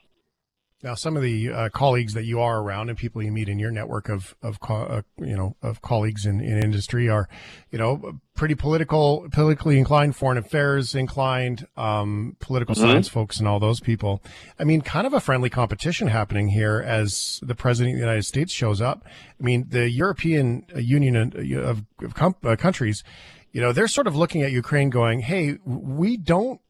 now, 0.81 0.95
some 0.95 1.17
of 1.17 1.23
the 1.25 1.51
uh, 1.51 1.69
colleagues 1.71 2.15
that 2.15 2.25
you 2.25 2.41
are 2.41 2.61
around 2.61 2.89
and 2.89 2.97
people 2.97 3.21
you 3.21 3.33
meet 3.33 3.49
in 3.49 3.59
your 3.59 3.73
network 3.73 4.09
of 4.09 4.37
of 4.43 4.61
co- 4.61 4.85
uh, 4.85 5.03
you 5.19 5.37
know 5.37 5.57
of 5.61 5.83
colleagues 5.83 6.25
in, 6.25 6.41
in 6.41 6.63
industry 6.63 7.09
are, 7.09 7.29
you 7.73 7.79
know, 7.79 8.21
pretty 8.37 8.55
political, 8.55 9.27
politically 9.33 9.77
inclined, 9.77 10.15
foreign 10.15 10.39
affairs 10.39 10.95
inclined, 10.95 11.67
um, 11.77 12.37
political 12.39 12.77
mm-hmm. 12.77 12.85
science 12.85 13.09
folks, 13.09 13.41
and 13.41 13.49
all 13.49 13.59
those 13.59 13.81
people. 13.81 14.23
I 14.57 14.63
mean, 14.63 14.81
kind 14.81 15.05
of 15.05 15.13
a 15.13 15.21
friendly 15.21 15.51
competition 15.51 16.07
happening 16.07 16.51
here 16.51 16.81
as 16.87 17.41
the 17.43 17.57
president 17.57 17.95
of 17.95 17.99
the 17.99 18.07
United 18.07 18.25
States 18.25 18.53
shows 18.53 18.81
up. 18.81 19.05
I 19.05 19.43
mean, 19.43 19.67
the 19.71 19.91
European 19.91 20.65
Union 20.77 21.17
of, 21.57 21.85
of 22.01 22.15
com- 22.15 22.37
uh, 22.45 22.55
countries, 22.55 23.03
you 23.51 23.61
know, 23.61 23.73
they're 23.73 23.89
sort 23.89 24.07
of 24.07 24.15
looking 24.15 24.43
at 24.43 24.53
Ukraine, 24.53 24.91
going, 24.91 25.21
"Hey, 25.21 25.59
we 25.65 26.17
don't." 26.17 26.61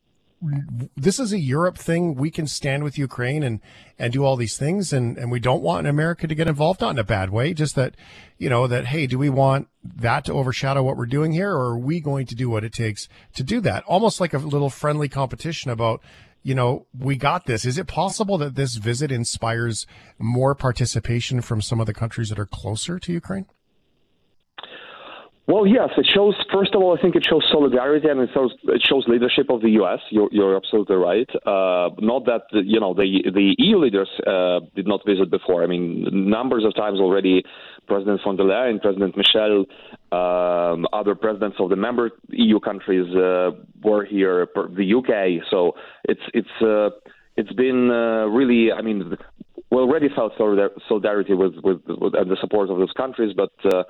This 0.97 1.19
is 1.19 1.33
a 1.33 1.39
Europe 1.39 1.77
thing. 1.77 2.15
We 2.15 2.31
can 2.31 2.47
stand 2.47 2.85
with 2.85 2.97
Ukraine 2.99 3.43
and, 3.43 3.61
and 3.99 4.13
do 4.13 4.25
all 4.25 4.37
these 4.37 4.57
things. 4.57 4.93
And, 4.93 5.19
and 5.19 5.31
we 5.31 5.41
don't 5.41 5.63
want 5.63 5.87
America 5.87 6.27
to 6.27 6.35
get 6.35 6.47
involved, 6.47 6.81
not 6.81 6.91
in 6.91 6.99
a 6.99 7.05
bad 7.05 7.31
way, 7.31 7.55
just 7.55 7.75
that, 7.75 7.97
you 8.37 8.49
know, 8.49 8.67
that, 8.67 8.87
hey, 8.87 9.07
do 9.07 9.19
we 9.19 9.31
want 9.31 9.69
that 9.83 10.25
to 10.27 10.33
overshadow 10.33 10.83
what 10.83 10.97
we're 10.97 11.07
doing 11.07 11.33
here? 11.33 11.53
Or 11.53 11.71
are 11.71 11.79
we 11.79 12.01
going 12.01 12.27
to 12.27 12.35
do 12.35 12.49
what 12.49 12.65
it 12.65 12.73
takes 12.73 13.09
to 13.35 13.43
do 13.43 13.61
that? 13.63 13.83
Almost 13.85 14.21
like 14.21 14.33
a 14.33 14.39
little 14.39 14.71
friendly 14.71 15.09
competition 15.09 15.71
about, 15.71 16.01
you 16.43 16.55
know, 16.55 16.87
we 16.97 17.17
got 17.17 17.47
this. 17.47 17.65
Is 17.65 17.79
it 17.79 17.89
possible 17.89 18.39
that 18.39 18.55
this 18.55 18.77
visit 18.77 19.11
inspires 19.11 19.87
more 20.19 20.55
participation 20.55 21.41
from 21.41 21.61
some 21.61 21.81
of 21.81 21.87
the 21.87 21.95
countries 21.95 22.29
that 22.29 22.39
are 22.39 22.47
closer 22.47 22.99
to 23.01 23.13
Ukraine? 23.13 23.47
Well, 25.49 25.67
yes, 25.67 25.89
it 25.97 26.07
shows. 26.15 26.35
First 26.53 26.75
of 26.75 26.83
all, 26.83 26.95
I 26.95 27.01
think 27.01 27.17
it 27.17 27.27
shows 27.27 27.43
solidarity 27.51 28.07
and 28.07 28.21
it 28.21 28.29
shows 28.35 28.53
it 28.65 28.83
shows 28.87 29.05
leadership 29.09 29.47
of 29.49 29.63
the 29.63 29.71
U.S. 29.81 29.99
You're, 30.11 30.29
you're 30.31 30.55
absolutely 30.55 30.97
right. 30.97 31.29
Uh, 31.37 31.89
not 32.01 32.27
that 32.27 32.43
the, 32.53 32.61
you 32.63 32.79
know 32.79 32.93
the 32.93 33.23
the 33.33 33.55
EU 33.57 33.79
leaders 33.79 34.11
uh, 34.27 34.61
did 34.77 34.87
not 34.87 35.01
visit 35.07 35.31
before. 35.31 35.65
I 35.65 35.67
mean, 35.67 36.07
numbers 36.13 36.67
of 36.67 36.75
times 36.75 37.01
already. 37.01 37.45
President 37.87 38.21
von 38.23 38.37
der 38.37 38.45
Leyen, 38.45 38.79
President 38.83 39.17
Michel, 39.17 39.65
um, 40.13 40.87
other 40.93 41.15
presidents 41.15 41.57
of 41.59 41.71
the 41.71 41.77
member 41.77 42.11
EU 42.29 42.61
countries 42.61 43.07
uh, 43.17 43.53
were 43.83 44.05
here. 44.05 44.47
The 44.55 44.95
UK. 44.99 45.49
So 45.51 45.73
it's 46.05 46.21
it's 46.35 46.57
uh, 46.61 46.91
it's 47.39 47.53
been 47.55 47.91
uh, 47.91 48.27
really. 48.27 48.71
I 48.71 48.83
mean, 48.83 49.17
we 49.71 49.79
already 49.79 50.09
felt 50.15 50.33
solidarity 50.89 51.35
with, 51.35 51.55
with, 51.63 51.81
with 51.87 52.15
and 52.15 52.31
the 52.31 52.37
support 52.41 52.71
of 52.71 52.79
those 52.79 52.93
countries, 52.97 53.35
but 53.37 53.53
uh, 53.67 53.81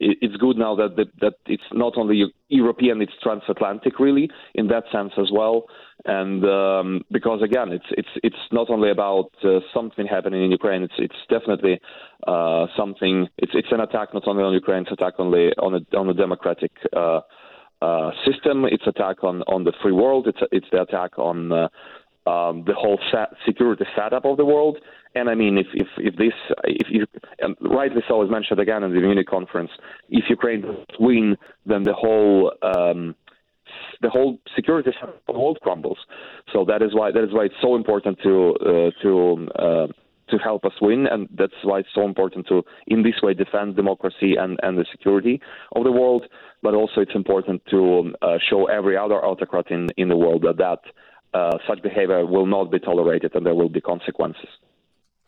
it, 0.00 0.18
it's 0.20 0.36
good 0.36 0.56
now 0.56 0.74
that, 0.74 0.96
that 0.96 1.08
that 1.20 1.34
it's 1.46 1.62
not 1.72 1.92
only 1.96 2.24
European, 2.48 3.00
it's 3.00 3.12
transatlantic, 3.22 4.00
really, 4.00 4.28
in 4.54 4.66
that 4.68 4.84
sense 4.90 5.12
as 5.16 5.30
well. 5.32 5.66
And 6.04 6.44
um, 6.44 7.02
because 7.12 7.40
again, 7.42 7.72
it's 7.72 7.84
it's 7.90 8.08
it's 8.24 8.36
not 8.50 8.68
only 8.68 8.90
about 8.90 9.30
uh, 9.44 9.60
something 9.72 10.06
happening 10.06 10.44
in 10.44 10.50
Ukraine. 10.50 10.82
It's 10.82 10.98
it's 10.98 11.20
definitely 11.30 11.80
uh, 12.26 12.66
something. 12.76 13.28
It's 13.38 13.52
it's 13.54 13.68
an 13.70 13.80
attack 13.80 14.14
not 14.14 14.26
only 14.26 14.42
on 14.42 14.52
Ukraine, 14.52 14.82
it's 14.82 14.92
attack 14.92 15.14
only 15.18 15.50
on 15.58 15.74
a 15.74 15.96
on 15.96 16.08
a 16.08 16.14
democratic. 16.14 16.72
Uh, 16.94 17.20
uh, 17.80 18.10
system. 18.26 18.64
It's 18.64 18.84
attack 18.88 19.22
on, 19.22 19.42
on 19.42 19.62
the 19.62 19.72
free 19.80 19.92
world. 19.92 20.26
It's 20.26 20.40
it's 20.50 20.66
the 20.72 20.82
attack 20.82 21.16
on 21.16 21.52
uh, 21.52 21.68
um, 22.26 22.64
the 22.66 22.74
whole 22.74 22.98
set, 23.10 23.28
security 23.46 23.84
setup 23.96 24.24
of 24.24 24.36
the 24.36 24.44
world. 24.44 24.78
And 25.14 25.30
I 25.30 25.34
mean, 25.34 25.58
if 25.58 25.66
if, 25.74 25.88
if 25.98 26.16
this, 26.16 26.34
if 26.64 26.88
you, 26.90 27.06
and 27.38 27.56
rightly 27.60 28.02
so, 28.06 28.22
as 28.22 28.30
mentioned 28.30 28.60
again 28.60 28.82
in 28.82 28.94
the 28.94 29.00
Munich 29.00 29.26
conference, 29.26 29.70
if 30.10 30.24
Ukraine 30.28 30.62
does 30.62 30.76
win, 31.00 31.36
then 31.66 31.82
the 31.82 31.94
whole 31.94 32.52
um, 32.62 33.14
the 34.00 34.10
whole 34.10 34.38
security 34.54 34.90
setup 35.00 35.22
of 35.28 35.34
the 35.34 35.40
world 35.40 35.58
crumbles. 35.62 35.98
So 36.52 36.64
that 36.66 36.82
is 36.82 36.94
why 36.94 37.10
that 37.10 37.24
is 37.24 37.32
why 37.32 37.44
it's 37.44 37.54
so 37.62 37.74
important 37.74 38.18
to 38.22 38.54
uh, 38.60 38.90
to 39.02 39.48
uh, 39.56 39.86
to 40.30 40.38
help 40.38 40.64
us 40.64 40.72
win, 40.80 41.06
and 41.06 41.28
that's 41.36 41.54
why 41.62 41.78
it's 41.78 41.88
so 41.94 42.04
important 42.04 42.46
to, 42.48 42.62
in 42.86 43.02
this 43.02 43.14
way, 43.22 43.32
defend 43.32 43.76
democracy 43.76 44.36
and, 44.36 44.58
and 44.62 44.76
the 44.76 44.84
security 44.90 45.40
of 45.74 45.84
the 45.84 45.92
world. 45.92 46.26
But 46.62 46.74
also, 46.74 47.00
it's 47.00 47.14
important 47.14 47.62
to 47.70 48.12
uh, 48.20 48.36
show 48.48 48.66
every 48.66 48.96
other 48.96 49.24
autocrat 49.24 49.70
in, 49.70 49.88
in 49.96 50.08
the 50.08 50.16
world 50.16 50.42
that 50.42 50.58
that 50.58 50.80
uh, 51.34 51.58
such 51.68 51.82
behavior 51.82 52.24
will 52.26 52.46
not 52.46 52.70
be 52.70 52.78
tolerated 52.78 53.34
and 53.34 53.44
there 53.44 53.54
will 53.54 53.68
be 53.68 53.80
consequences. 53.80 54.48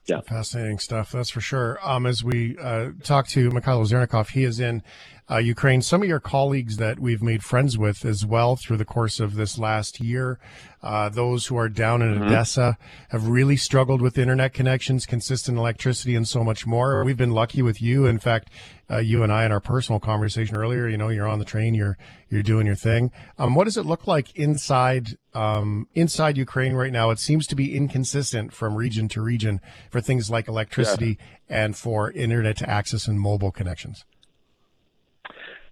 Yeah. 0.07 0.21
Fascinating 0.23 0.79
stuff, 0.79 1.13
that's 1.13 1.31
for 1.31 1.41
sure. 1.41 1.79
Um, 1.83 2.07
as 2.07 2.25
we 2.25 2.57
uh, 2.59 2.91
talk 3.03 3.29
to 3.29 3.51
Mykhailo 3.51 3.87
Zhernakov, 3.87 4.31
he 4.31 4.45
is 4.45 4.59
in 4.59 4.83
uh, 5.31 5.37
Ukraine. 5.37 5.83
Some 5.83 6.03
of 6.03 6.09
your 6.09 6.19
colleagues 6.19 6.79
that 6.79 6.99
we've 6.99 7.23
made 7.23 7.45
friends 7.45 7.79
with 7.79 8.05
as 8.05 8.27
well 8.27 8.57
through 8.57 8.79
the 8.79 8.85
course 8.85 9.21
of 9.21 9.37
this 9.37 9.59
last 9.59 10.01
year, 10.01 10.41
uh, 10.83 11.11
those 11.11 11.47
who 11.47 11.57
are 11.57 11.69
down 11.69 12.03
in 12.03 12.15
mm-hmm. 12.15 12.25
Odessa, 12.25 12.77
have 13.11 13.29
really 13.29 13.57
struggled 13.57 14.03
with 14.03 14.19
internet 14.19 14.53
connections, 14.53 15.07
consistent 15.07 15.59
electricity, 15.59 16.17
and 16.17 16.27
so 16.27 16.43
much 16.43 16.67
more. 16.67 17.05
We've 17.05 17.17
been 17.17 17.31
lucky 17.31 17.63
with 17.63 17.81
you. 17.81 18.07
In 18.07 18.19
fact, 18.19 18.51
uh, 18.91 18.99
you 18.99 19.23
and 19.23 19.33
I 19.33 19.45
in 19.45 19.53
our 19.53 19.61
personal 19.61 20.01
conversation 20.01 20.57
earlier, 20.57 20.89
you 20.89 20.97
know, 20.97 21.09
you're 21.09 21.29
on 21.29 21.39
the 21.39 21.45
train, 21.45 21.75
you're 21.75 21.97
you're 22.29 22.43
doing 22.43 22.67
your 22.67 22.75
thing. 22.75 23.11
Um, 23.39 23.55
what 23.55 23.65
does 23.65 23.77
it 23.77 23.87
look 23.87 24.07
like 24.07 24.35
inside 24.37 25.11
um, 25.35 25.87
inside 25.95 26.37
Ukraine 26.37 26.75
right 26.75 26.93
now? 26.93 27.11
It 27.11 27.19
seems 27.19 27.47
to 27.49 27.55
be 27.55 27.77
inconsistent 27.77 28.53
from 28.53 28.75
region 28.75 29.09
to 29.09 29.23
region 29.23 29.61
for 29.91 30.01
things 30.01 30.31
like 30.31 30.49
electricity 30.49 31.19
yeah. 31.49 31.65
and 31.65 31.77
for 31.77 32.11
internet 32.13 32.57
to 32.59 32.69
access 32.69 33.07
and 33.07 33.21
mobile 33.21 33.53
connections. 33.53 34.05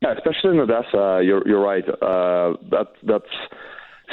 Yeah, 0.00 0.12
especially 0.12 0.56
in 0.56 0.60
Odessa, 0.60 1.20
you're 1.24 1.46
you're 1.46 1.60
right. 1.60 1.86
Uh, 1.88 2.54
that 2.70 2.88
that's 3.02 3.34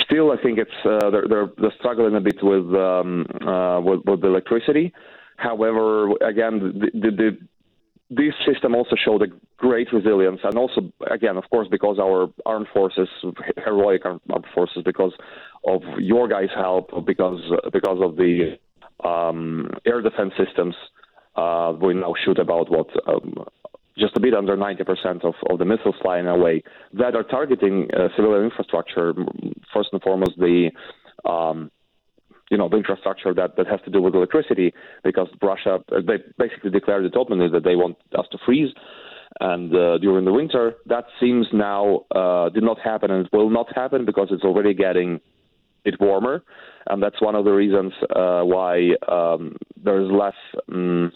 still, 0.04 0.32
I 0.32 0.38
think 0.42 0.60
it's 0.60 0.72
uh, 0.84 1.10
they're, 1.10 1.28
they're, 1.30 1.50
they're 1.58 1.74
struggling 1.80 2.16
a 2.16 2.22
bit 2.22 2.38
with 2.42 2.74
um, 2.74 3.26
uh, 3.48 3.80
with, 3.82 4.02
with 4.06 4.22
the 4.22 4.28
electricity. 4.28 4.92
However, 5.38 6.12
again, 6.22 6.60
the, 6.60 6.90
the, 6.94 7.12
the 7.12 7.38
this 8.10 8.34
system 8.46 8.76
also 8.76 8.96
showed 9.04 9.24
a 9.24 9.28
great 9.58 9.92
resilience, 9.92 10.40
and 10.44 10.58
also, 10.58 10.92
again, 11.10 11.38
of 11.38 11.44
course, 11.50 11.68
because 11.70 11.98
our 12.00 12.28
armed 12.46 12.68
forces, 12.74 13.10
heroic 13.64 14.04
armed 14.06 14.46
forces, 14.54 14.84
because 14.84 15.14
of 15.68 15.82
your 15.98 16.28
guys' 16.28 16.50
help, 16.56 16.92
because 17.06 17.42
because 17.74 18.00
of 18.02 18.16
the 18.16 18.58
um, 19.04 19.70
air 19.86 20.02
defense 20.02 20.34
systems, 20.38 20.76
uh, 21.36 21.74
we 21.82 21.96
now 21.96 22.14
shoot 22.24 22.38
about 22.38 22.70
what 22.70 22.88
um, 23.08 23.46
just 23.98 24.16
a 24.18 24.20
bit 24.20 24.34
under 24.34 24.58
90% 24.58 25.24
of, 25.24 25.34
of 25.50 25.58
the 25.58 25.66
missiles 25.66 25.96
flying 26.02 26.28
away 26.28 26.62
that 26.94 27.16
are 27.16 27.24
targeting 27.24 27.88
uh, 27.94 28.10
civilian 28.16 28.44
infrastructure. 28.44 29.14
First 29.74 29.90
and 29.94 30.02
foremost, 30.02 30.38
the 30.38 30.70
um, 31.28 31.72
you 32.50 32.58
know 32.58 32.70
the 32.70 32.78
infrastructure 32.78 33.34
that, 33.34 33.56
that 33.58 33.68
has 33.68 33.80
to 33.86 33.92
do 33.92 34.02
with 34.02 34.16
electricity, 34.16 34.74
because 35.04 35.28
Russia 35.42 35.80
uh, 35.92 36.02
they 36.06 36.18
basically 36.38 36.72
declared 36.72 37.06
it 37.06 37.16
openly 37.16 37.50
that 37.50 37.64
they 37.64 37.76
want 37.76 37.98
us 38.18 38.26
to 38.32 38.38
freeze. 38.46 38.72
And 39.42 39.76
uh, 39.76 39.98
during 39.98 40.24
the 40.24 40.32
winter, 40.32 40.76
that 40.86 41.06
seems 41.20 41.48
now 41.52 42.06
uh, 42.16 42.50
did 42.50 42.64
not 42.64 42.80
happen, 42.80 43.12
and 43.12 43.26
it 43.26 43.34
will 43.34 43.50
not 43.50 43.68
happen 43.76 44.06
because 44.06 44.28
it's 44.32 44.44
already 44.44 44.74
getting 44.74 45.20
it 45.84 45.96
warmer, 46.00 46.44
and 46.88 47.04
that's 47.04 47.22
one 47.22 47.36
of 47.36 47.44
the 47.46 47.52
reasons 47.52 47.92
uh, 48.16 48.42
why 48.44 48.92
um, 49.08 49.56
there's 49.84 50.10
less. 50.12 50.36
Um, 50.72 51.12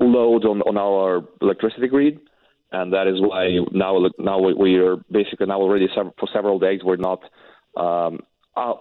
load 0.00 0.44
on, 0.44 0.62
on 0.62 0.76
our 0.78 1.22
electricity 1.42 1.86
grid, 1.88 2.20
and 2.72 2.92
that 2.92 3.06
is 3.06 3.16
why 3.20 3.58
now 3.72 3.98
now 4.18 4.38
we 4.38 4.76
are 4.76 4.96
basically 5.10 5.46
now 5.46 5.60
already 5.60 5.88
for 5.94 6.28
several 6.32 6.58
days 6.58 6.80
we're 6.82 6.96
not 6.96 7.20
um, 7.76 8.20
uh, 8.56 8.74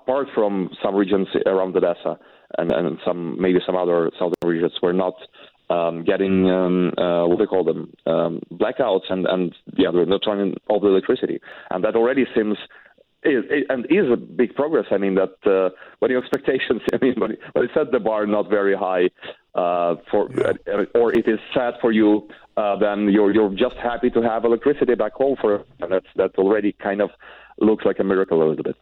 apart 0.00 0.28
from 0.34 0.70
some 0.82 0.94
regions 0.94 1.28
around 1.46 1.76
Odessa 1.76 2.18
and, 2.58 2.72
and 2.72 2.98
some 3.06 3.40
maybe 3.40 3.58
some 3.66 3.76
other 3.76 4.10
southern 4.18 4.44
regions 4.44 4.72
we're 4.82 4.92
not 5.06 5.16
um, 5.70 6.04
getting 6.04 6.48
um, 6.50 6.92
uh, 6.96 7.26
what 7.26 7.36
do 7.38 7.44
they 7.44 7.52
call 7.54 7.64
them 7.64 7.92
um, 8.06 8.40
blackouts 8.52 9.10
and 9.10 9.26
and 9.26 9.54
yeah 9.76 9.90
they're 9.92 10.06
not 10.06 10.22
turning 10.24 10.54
off 10.70 10.82
the 10.82 10.88
electricity 10.88 11.38
and 11.70 11.84
that 11.84 11.94
already 11.94 12.24
seems 12.34 12.56
is, 13.24 13.44
and 13.68 13.84
is 13.86 14.10
a 14.12 14.16
big 14.16 14.54
progress. 14.54 14.86
I 14.90 14.98
mean 14.98 15.16
that 15.16 15.34
uh, 15.44 15.70
when 15.98 16.10
your 16.10 16.22
expectations, 16.22 16.80
I 16.92 16.98
mean, 17.02 17.14
when, 17.18 17.36
when 17.52 17.64
you 17.64 17.70
set 17.74 17.90
the 17.90 17.98
bar 17.98 18.26
not 18.26 18.48
very 18.48 18.76
high, 18.76 19.10
uh, 19.54 19.96
for 20.10 20.28
uh, 20.46 20.84
or 20.94 21.12
it 21.12 21.26
is 21.26 21.40
sad 21.52 21.74
for 21.80 21.90
you, 21.90 22.28
uh, 22.56 22.76
then 22.76 23.08
you're 23.08 23.32
you're 23.32 23.54
just 23.54 23.76
happy 23.76 24.10
to 24.10 24.22
have 24.22 24.44
electricity 24.44 24.94
back 24.94 25.14
home 25.14 25.36
for, 25.40 25.64
and 25.80 25.92
that's 25.92 26.06
that 26.16 26.30
already 26.38 26.72
kind 26.72 27.00
of 27.00 27.10
looks 27.58 27.84
like 27.84 27.98
a 27.98 28.04
miracle 28.04 28.38
a 28.38 28.46
little 28.48 28.62
bit. 28.62 28.76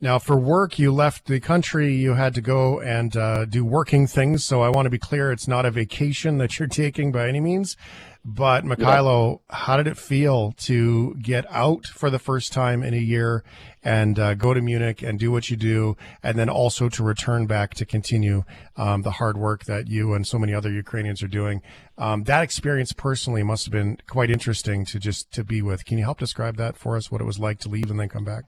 Now, 0.00 0.20
for 0.20 0.38
work, 0.38 0.78
you 0.78 0.92
left 0.92 1.26
the 1.26 1.40
country. 1.40 1.92
You 1.92 2.14
had 2.14 2.32
to 2.34 2.40
go 2.40 2.80
and 2.80 3.16
uh, 3.16 3.46
do 3.46 3.64
working 3.64 4.06
things. 4.06 4.44
So 4.44 4.62
I 4.62 4.68
want 4.68 4.86
to 4.86 4.90
be 4.90 4.98
clear: 4.98 5.32
it's 5.32 5.48
not 5.48 5.66
a 5.66 5.70
vacation 5.70 6.38
that 6.38 6.58
you're 6.58 6.68
taking 6.68 7.10
by 7.10 7.28
any 7.28 7.40
means. 7.40 7.76
But 8.24 8.64
Mykhailo, 8.64 9.40
yeah. 9.48 9.56
how 9.56 9.76
did 9.76 9.86
it 9.86 9.96
feel 9.96 10.52
to 10.58 11.14
get 11.14 11.46
out 11.50 11.86
for 11.86 12.10
the 12.10 12.18
first 12.18 12.52
time 12.52 12.82
in 12.82 12.92
a 12.92 12.98
year 12.98 13.42
and 13.82 14.18
uh, 14.18 14.34
go 14.34 14.52
to 14.52 14.60
Munich 14.60 15.02
and 15.02 15.18
do 15.18 15.30
what 15.32 15.48
you 15.48 15.56
do, 15.56 15.96
and 16.22 16.38
then 16.38 16.50
also 16.50 16.88
to 16.90 17.02
return 17.02 17.46
back 17.46 17.74
to 17.74 17.86
continue 17.86 18.44
um, 18.76 19.02
the 19.02 19.12
hard 19.12 19.38
work 19.38 19.64
that 19.64 19.88
you 19.88 20.12
and 20.14 20.26
so 20.26 20.38
many 20.38 20.52
other 20.52 20.70
Ukrainians 20.70 21.22
are 21.22 21.28
doing? 21.28 21.62
Um, 21.96 22.24
that 22.24 22.42
experience 22.42 22.92
personally 22.92 23.42
must 23.42 23.64
have 23.64 23.72
been 23.72 23.98
quite 24.08 24.30
interesting 24.30 24.84
to 24.86 24.98
just 24.98 25.32
to 25.32 25.42
be 25.42 25.62
with. 25.62 25.84
Can 25.86 25.96
you 25.96 26.04
help 26.04 26.18
describe 26.18 26.56
that 26.56 26.76
for 26.76 26.96
us? 26.96 27.10
What 27.10 27.20
it 27.20 27.24
was 27.24 27.38
like 27.38 27.60
to 27.60 27.68
leave 27.68 27.90
and 27.90 27.98
then 27.98 28.08
come 28.08 28.24
back? 28.24 28.44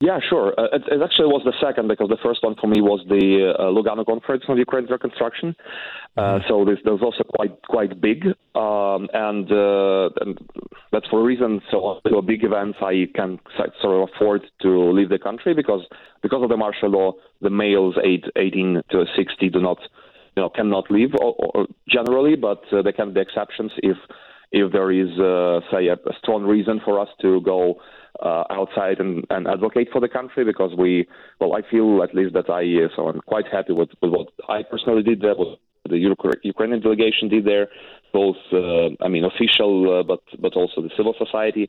Yeah, 0.00 0.20
sure. 0.28 0.54
Uh, 0.56 0.76
it, 0.76 0.82
it, 0.92 1.02
actually 1.02 1.26
was 1.26 1.42
the 1.44 1.54
second 1.60 1.88
because 1.88 2.08
the 2.08 2.18
first 2.22 2.44
one 2.44 2.54
for 2.54 2.68
me 2.68 2.80
was 2.80 3.04
the 3.08 3.52
uh, 3.58 3.62
Lugano 3.64 4.06
Conference 4.06 4.44
on 4.46 4.56
Ukraine 4.56 4.86
reconstruction. 4.86 5.56
Uh, 6.16 6.20
mm-hmm. 6.20 6.44
so 6.48 6.64
this, 6.64 6.78
this 6.84 6.92
was 6.92 7.02
also 7.02 7.24
quite 7.24 7.60
quite 7.62 8.00
big, 8.00 8.26
um, 8.54 9.08
and, 9.12 9.50
uh, 9.50 10.10
and, 10.20 10.38
that's 10.92 11.08
for 11.08 11.20
a 11.20 11.24
reason. 11.24 11.60
So 11.72 12.00
to 12.06 12.16
a 12.16 12.22
big 12.22 12.44
event, 12.44 12.76
I 12.80 13.08
can 13.12 13.40
sort 13.56 14.02
of 14.02 14.08
afford 14.14 14.42
to 14.62 14.92
leave 14.92 15.08
the 15.08 15.18
country 15.18 15.52
because 15.52 15.84
because 16.22 16.44
of 16.44 16.48
the 16.48 16.56
martial 16.56 16.90
law, 16.90 17.12
the 17.40 17.50
males 17.50 17.96
age 18.04 18.24
18 18.36 18.82
to 18.90 19.04
60 19.16 19.50
do 19.50 19.60
not, 19.60 19.78
you 20.36 20.42
know, 20.42 20.48
cannot 20.48 20.92
leave 20.92 21.10
or, 21.20 21.34
or 21.38 21.66
generally, 21.88 22.36
but 22.36 22.62
uh, 22.72 22.82
there 22.82 22.92
can 22.92 23.12
be 23.12 23.20
exceptions 23.20 23.72
if 23.78 23.96
if 24.52 24.72
there 24.72 24.92
is, 24.92 25.10
uh, 25.18 25.60
say, 25.72 25.88
a, 25.88 25.94
a 25.94 26.14
strong 26.22 26.44
reason 26.44 26.80
for 26.84 27.00
us 27.00 27.08
to 27.20 27.40
go 27.40 27.80
uh, 28.22 28.44
outside 28.50 28.98
and, 29.00 29.24
and 29.30 29.46
advocate 29.46 29.88
for 29.92 30.00
the 30.00 30.08
country 30.08 30.44
because 30.44 30.72
we, 30.76 31.06
well, 31.40 31.54
I 31.54 31.62
feel 31.70 32.02
at 32.02 32.14
least 32.14 32.34
that 32.34 32.50
I, 32.50 32.84
uh, 32.84 32.88
so 32.94 33.08
I'm 33.08 33.20
quite 33.20 33.46
happy 33.50 33.72
with, 33.72 33.90
with 34.02 34.12
what 34.12 34.28
I 34.48 34.62
personally 34.62 35.02
did 35.02 35.20
there, 35.20 35.34
what 35.34 35.58
the 35.88 35.98
Ukrainian 35.98 36.80
delegation 36.80 37.28
did 37.28 37.44
there, 37.44 37.68
both, 38.12 38.36
uh, 38.52 38.88
I 39.04 39.08
mean, 39.08 39.24
official, 39.24 40.00
uh, 40.00 40.02
but 40.02 40.20
but 40.38 40.54
also 40.54 40.82
the 40.82 40.90
civil 40.96 41.14
society 41.18 41.68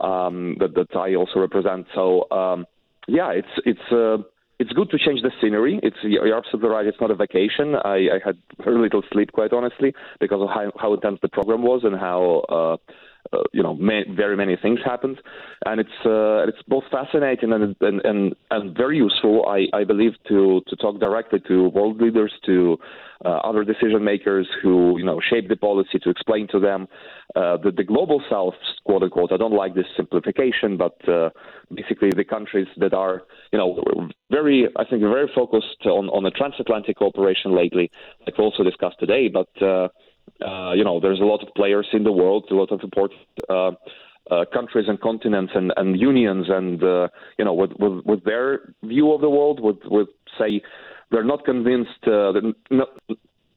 um, 0.00 0.56
that 0.60 0.74
that 0.74 0.96
I 0.96 1.14
also 1.14 1.40
represent. 1.40 1.86
So 1.94 2.30
um, 2.30 2.66
yeah, 3.06 3.30
it's 3.30 3.54
it's. 3.64 3.92
Uh, 3.92 4.18
it's 4.58 4.72
good 4.74 4.90
to 4.90 4.98
change 4.98 5.22
the 5.22 5.32
scenery. 5.40 5.80
It's 5.82 5.96
you're 6.04 6.36
absolutely 6.36 6.70
right. 6.70 6.86
It's 6.86 7.00
not 7.00 7.10
a 7.10 7.16
vacation. 7.16 7.74
I, 7.74 7.96
I 8.14 8.18
had 8.24 8.38
very 8.62 8.78
little 8.78 9.02
sleep, 9.12 9.32
quite 9.32 9.52
honestly, 9.52 9.92
because 10.20 10.40
of 10.40 10.50
how, 10.50 10.70
how 10.78 10.94
intense 10.94 11.18
the 11.20 11.28
program 11.28 11.62
was 11.62 11.80
and 11.82 11.98
how. 11.98 12.44
Uh, 12.48 12.76
you 13.52 13.62
know, 13.62 13.74
may, 13.74 14.04
very 14.14 14.36
many 14.36 14.56
things 14.56 14.80
happened, 14.84 15.20
and 15.66 15.80
it's 15.80 15.98
uh, 16.04 16.48
it's 16.48 16.62
both 16.68 16.84
fascinating 16.90 17.52
and, 17.52 17.76
and 17.80 18.00
and 18.04 18.34
and 18.50 18.76
very 18.76 18.96
useful. 18.96 19.46
I, 19.46 19.66
I 19.72 19.84
believe 19.84 20.12
to 20.28 20.60
to 20.66 20.76
talk 20.76 21.00
directly 21.00 21.40
to 21.48 21.68
world 21.68 22.00
leaders, 22.00 22.32
to 22.46 22.78
uh, 23.24 23.28
other 23.28 23.64
decision 23.64 24.04
makers 24.04 24.48
who 24.62 24.98
you 24.98 25.04
know 25.04 25.20
shape 25.30 25.48
the 25.48 25.56
policy, 25.56 25.98
to 26.02 26.10
explain 26.10 26.48
to 26.48 26.60
them 26.60 26.88
uh, 27.34 27.56
that 27.58 27.76
the 27.76 27.84
global 27.84 28.22
south, 28.30 28.54
quote 28.84 29.02
unquote. 29.02 29.32
I 29.32 29.36
don't 29.36 29.54
like 29.54 29.74
this 29.74 29.86
simplification, 29.96 30.76
but 30.76 30.96
uh, 31.08 31.30
basically 31.74 32.10
the 32.14 32.24
countries 32.24 32.68
that 32.76 32.94
are 32.94 33.22
you 33.52 33.58
know 33.58 34.08
very 34.30 34.68
I 34.76 34.84
think 34.84 35.02
very 35.02 35.30
focused 35.34 35.86
on 35.86 36.08
on 36.10 36.22
the 36.22 36.30
transatlantic 36.30 36.98
cooperation 36.98 37.54
lately, 37.54 37.90
like 38.26 38.36
we 38.36 38.44
also 38.44 38.62
discussed 38.62 38.98
today, 39.00 39.28
but. 39.28 39.90
Uh, 40.40 40.72
you 40.72 40.84
know, 40.84 41.00
there's 41.00 41.20
a 41.20 41.24
lot 41.24 41.42
of 41.42 41.54
players 41.54 41.86
in 41.92 42.04
the 42.04 42.12
world, 42.12 42.46
a 42.50 42.54
lot 42.54 42.72
of 42.72 42.80
important 42.82 43.20
uh, 43.48 43.70
uh, 44.30 44.44
countries 44.52 44.86
and 44.88 45.00
continents 45.00 45.52
and, 45.54 45.72
and 45.76 46.00
unions, 46.00 46.46
and 46.48 46.82
uh, 46.82 47.08
you 47.38 47.44
know, 47.44 47.54
with, 47.54 47.72
with, 47.78 48.04
with 48.04 48.24
their 48.24 48.74
view 48.82 49.12
of 49.12 49.20
the 49.20 49.30
world, 49.30 49.60
with 49.60 49.78
with 49.84 50.08
say, 50.38 50.62
they're 51.10 51.24
not 51.24 51.44
convinced 51.44 51.90
uh, 52.04 52.32
that 52.32 52.54
no, 52.70 52.86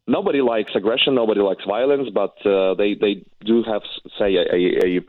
nobody 0.07 0.41
likes 0.41 0.72
aggression, 0.75 1.15
nobody 1.15 1.39
likes 1.39 1.63
violence, 1.65 2.10
but 2.13 2.36
they 2.43 2.93
they 2.95 3.24
do 3.43 3.63
have 3.63 3.81
say 4.19 4.36
a, 4.36 4.43
a, 4.53 4.98
a 4.98 5.01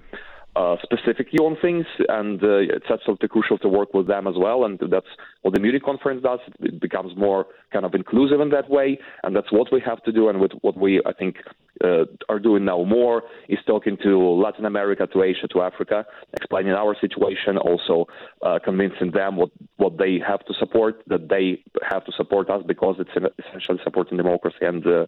uh, 0.57 0.77
specific 0.83 1.29
on 1.41 1.57
things, 1.61 1.85
and 2.09 2.43
uh, 2.43 2.59
it's 2.77 2.91
absolutely 2.91 3.29
crucial 3.29 3.59
to 3.59 3.69
work 3.69 3.93
with 3.93 4.07
them 4.07 4.27
as 4.27 4.35
well. 4.39 4.65
And 4.65 4.79
that's 4.91 5.07
what 5.43 5.53
the 5.53 5.61
Munich 5.61 5.83
conference 5.85 6.23
does. 6.23 6.39
It 6.61 6.81
becomes 6.81 7.17
more 7.17 7.47
kind 7.73 7.85
of 7.85 7.95
inclusive 7.95 8.41
in 8.41 8.49
that 8.51 8.71
way, 8.71 8.99
and 9.23 9.37
that's 9.37 9.53
what 9.53 9.71
we 9.71 9.83
have 9.85 10.03
to 10.05 10.13
do. 10.13 10.29
And 10.29 10.41
with 10.41 10.53
what 10.63 10.77
we, 10.77 11.03
I 11.05 11.13
think, 11.13 11.37
uh, 11.85 12.05
are 12.29 12.39
doing 12.39 12.65
now 12.65 12.83
more 12.85 13.23
is 13.49 13.59
talking 13.67 13.97
to 14.03 14.19
Latin 14.19 14.65
America, 14.65 15.07
to 15.07 15.23
Asia, 15.23 15.49
to 15.49 15.63
Africa, 15.63 16.05
explaining 16.35 16.73
our 16.73 16.97
situation, 17.01 17.59
also 17.59 18.07
uh, 18.43 18.59
convincing 18.65 19.11
them 19.13 19.37
what 19.37 19.51
what 19.77 19.99
they 19.99 20.19
have 20.27 20.45
to 20.47 20.55
support, 20.55 21.03
that 21.07 21.29
they 21.29 21.63
have 21.83 22.05
to 22.05 22.13
support 22.13 22.49
us 22.51 22.63
because 22.67 22.97
it's 22.99 23.11
essentially 23.47 23.79
supporting 23.85 24.17
democracy 24.17 24.63
and 24.63 24.87
uh, 24.87 25.07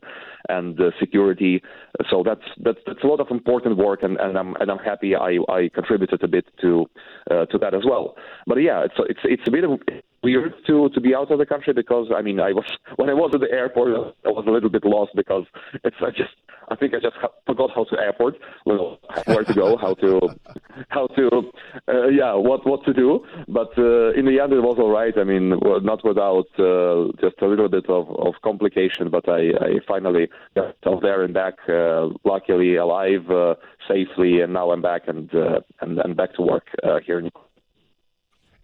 and 0.49 0.81
uh, 0.81 0.91
security. 0.99 1.63
So 2.11 2.23
that's 2.25 2.45
that's 2.59 2.79
that's 2.87 3.03
a 3.03 3.07
lot 3.07 3.21
of 3.21 3.31
important 3.31 3.77
work, 3.77 4.03
and, 4.03 4.19
and 4.19 4.37
I'm 4.39 4.55
and 4.57 4.71
I'm 4.71 4.79
happy 4.79 5.15
I, 5.17 5.39
I 5.49 5.71
contributed 5.73 6.23
a 6.23 6.29
bit 6.29 6.47
to 6.61 6.87
uh, 7.31 7.47
to 7.47 7.59
that 7.59 7.75
as 7.75 7.85
well. 7.85 8.17
But 8.47 8.59
yeah, 8.59 8.85
it's 8.85 8.95
it's 8.99 9.21
it's 9.25 9.49
a 9.49 9.51
bit 9.51 9.65
of 9.65 9.81
weird 10.23 10.53
to 10.67 10.89
to 10.91 11.01
be 11.01 11.15
out 11.15 11.31
of 11.31 11.39
the 11.39 11.47
country 11.47 11.73
because 11.73 12.09
I 12.15 12.23
mean 12.23 12.41
I 12.41 12.53
was 12.53 12.65
when 12.97 13.09
I 13.09 13.15
was 13.15 13.31
at 13.35 13.41
the 13.41 13.51
airport 13.51 14.15
I 14.25 14.31
was 14.31 14.45
a 14.47 14.51
little 14.51 14.71
bit 14.71 14.85
lost 14.85 15.13
because 15.15 15.45
it's 15.85 15.97
I 16.01 16.11
just 16.11 16.35
I 16.71 16.77
think 16.77 16.93
I 16.95 17.01
just 17.01 17.17
forgot 17.47 17.71
how 17.75 17.85
to 17.85 17.99
airport 17.99 18.37
well, 18.67 18.99
where 19.27 19.45
to 19.45 19.55
go 19.55 19.77
how 19.77 19.95
to 19.95 20.21
how 20.89 21.07
to 21.09 21.53
uh, 21.89 22.09
yeah 22.09 22.35
what 22.35 22.67
what 22.67 22.85
to 22.85 22.93
do. 22.93 23.25
But 23.49 23.71
uh, 23.79 24.13
in 24.13 24.27
the 24.27 24.41
end 24.43 24.53
it 24.53 24.61
was 24.61 24.77
all 24.79 24.91
right. 24.91 25.17
I 25.17 25.25
mean 25.25 25.51
not 25.51 26.05
without 26.05 26.49
uh, 26.59 27.13
just 27.21 27.41
a 27.43 27.47
little 27.47 27.69
bit 27.69 27.89
of, 27.89 28.09
of 28.11 28.35
complication 28.43 29.11
but 29.11 29.29
I, 29.29 29.51
I 29.61 29.71
finally 29.87 30.29
got 30.55 30.77
out 30.87 31.03
there 31.03 31.23
and 31.23 31.33
back 31.33 31.55
uh, 31.69 32.09
luckily 32.25 32.77
alive 32.77 33.31
uh, 33.31 33.55
safely. 33.89 34.41
And 34.41 34.53
now 34.53 34.71
I'm 34.73 34.83
back 34.83 35.03
and 35.07 35.33
uh, 35.35 35.61
and, 35.81 35.99
and 35.99 36.17
back 36.17 36.35
to 36.35 36.43
work 36.43 36.67
here 37.07 37.21
in 37.21 37.31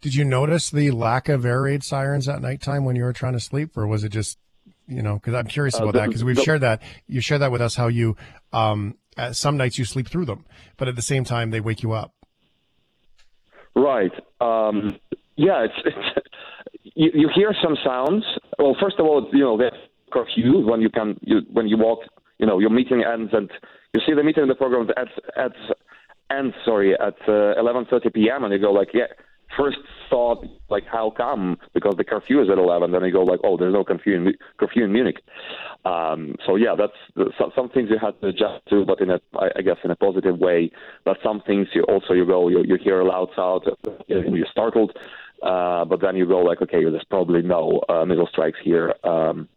did 0.05 0.15
you 0.15 0.23
notice 0.23 0.69
the 0.69 0.91
lack 0.91 1.31
of 1.31 1.47
air 1.47 1.63
raid 1.63 1.83
sirens 1.83 2.29
at 2.29 2.43
nighttime 2.43 2.85
when 2.85 2.95
you 2.95 3.05
were 3.05 3.15
trying 3.15 3.33
to 3.33 3.41
sleep, 3.41 3.75
or 3.75 3.87
was 3.87 4.05
it 4.05 4.11
just, 4.11 4.37
you 4.87 5.01
know, 5.01 5.15
because 5.15 5.33
I'm 5.33 5.47
curious 5.47 5.77
uh, 5.77 5.79
about 5.79 5.97
uh, 5.97 6.01
that 6.01 6.09
because 6.09 6.23
we've 6.23 6.39
shared 6.39 6.61
that 6.61 6.83
you 7.07 7.23
shared 7.23 7.41
that 7.41 7.51
with 7.51 7.63
us 7.63 7.75
how 7.75 7.87
you, 7.87 8.15
um, 8.53 8.99
some 9.33 9.57
nights 9.57 9.79
you 9.79 9.87
sleep 9.87 10.07
through 10.07 10.27
them, 10.27 10.45
but 10.77 10.89
at 10.89 10.97
the 10.97 11.01
same 11.01 11.25
time 11.25 11.53
they 11.53 11.61
wake 11.61 11.83
you 11.83 11.93
up. 11.93 12.13
Right. 13.75 14.13
Um, 14.43 14.99
yeah. 15.37 15.65
It's, 15.65 15.75
it's 15.87 16.27
you, 16.83 17.11
you, 17.15 17.31
hear 17.35 17.55
some 17.63 17.75
sounds. 17.83 18.25
Well, 18.59 18.77
first 18.79 18.97
of 18.99 19.07
all, 19.07 19.27
you 19.33 19.41
know, 19.41 19.57
the 19.57 19.71
curfew 20.13 20.69
when 20.69 20.83
you 20.83 20.91
can 20.91 21.19
you, 21.23 21.41
when 21.51 21.67
you 21.67 21.79
walk. 21.79 22.01
You 22.39 22.47
know, 22.47 22.59
your 22.59 22.69
meeting 22.69 23.03
ends 23.11 23.33
and 23.33 23.51
you 23.95 24.03
see 24.07 24.13
the 24.13 24.23
meeting 24.23 24.43
in 24.43 24.49
the 24.51 24.55
program 24.55 24.87
at 24.99 25.09
at 25.35 25.53
ends 26.31 26.55
sorry 26.63 26.93
at 26.93 27.15
uh, 27.27 27.57
11:30 27.57 28.13
p.m. 28.13 28.45
and 28.45 28.53
you 28.53 28.59
go 28.59 28.71
like, 28.71 28.89
yeah 28.93 29.07
first 29.57 29.79
thought 30.11 30.45
like 30.69 30.85
how 30.87 31.11
come? 31.11 31.59
Because 31.73 31.95
the 31.97 32.05
curfew 32.05 32.43
is 32.43 32.49
at 32.51 32.59
11 32.59 32.93
then 32.93 33.05
you 33.05 33.13
go 33.13 33.23
like 33.23 33.41
oh 33.45 33.57
there's 33.57 33.73
no 33.73 33.85
curfew 33.85 34.15
in, 34.15 34.35
curfew 34.59 34.85
in 34.85 34.93
munich. 34.93 35.17
Um, 35.85 36.37
so 36.47 36.57
yeah 36.57 36.75
that's 36.77 37.37
some, 37.57 37.69
things 37.71 37.89
you 37.91 37.99
have 38.01 38.21
to 38.21 38.29
adjust 38.29 38.67
to 38.69 38.85
but 38.85 39.01
in 39.01 39.11
a 39.11 39.21
i 39.57 39.63
guess 39.63 39.77
in 39.85 39.91
a 39.91 39.97
positive 39.97 40.39
way. 40.39 40.71
But 41.05 41.19
some 41.23 41.43
things 41.47 41.69
you 41.75 41.83
also 41.85 42.15
you 42.15 42.27
go 42.27 42.49
you, 42.49 42.63
you 42.65 42.77
hear 42.83 43.01
a 43.01 43.05
loud 43.05 43.29
sound 43.37 43.63
you're 44.07 44.47
startled 44.51 44.97
uh, 45.43 45.85
but 45.85 46.01
then 46.01 46.17
you 46.17 46.27
go 46.27 46.39
like 46.39 46.63
okay 46.63 46.83
there's 46.85 47.05
probably 47.09 47.43
no 47.43 47.83
uh, 47.89 48.05
missile 48.05 48.29
strikes 48.31 48.59
here. 48.63 48.95
Um, 49.05 49.49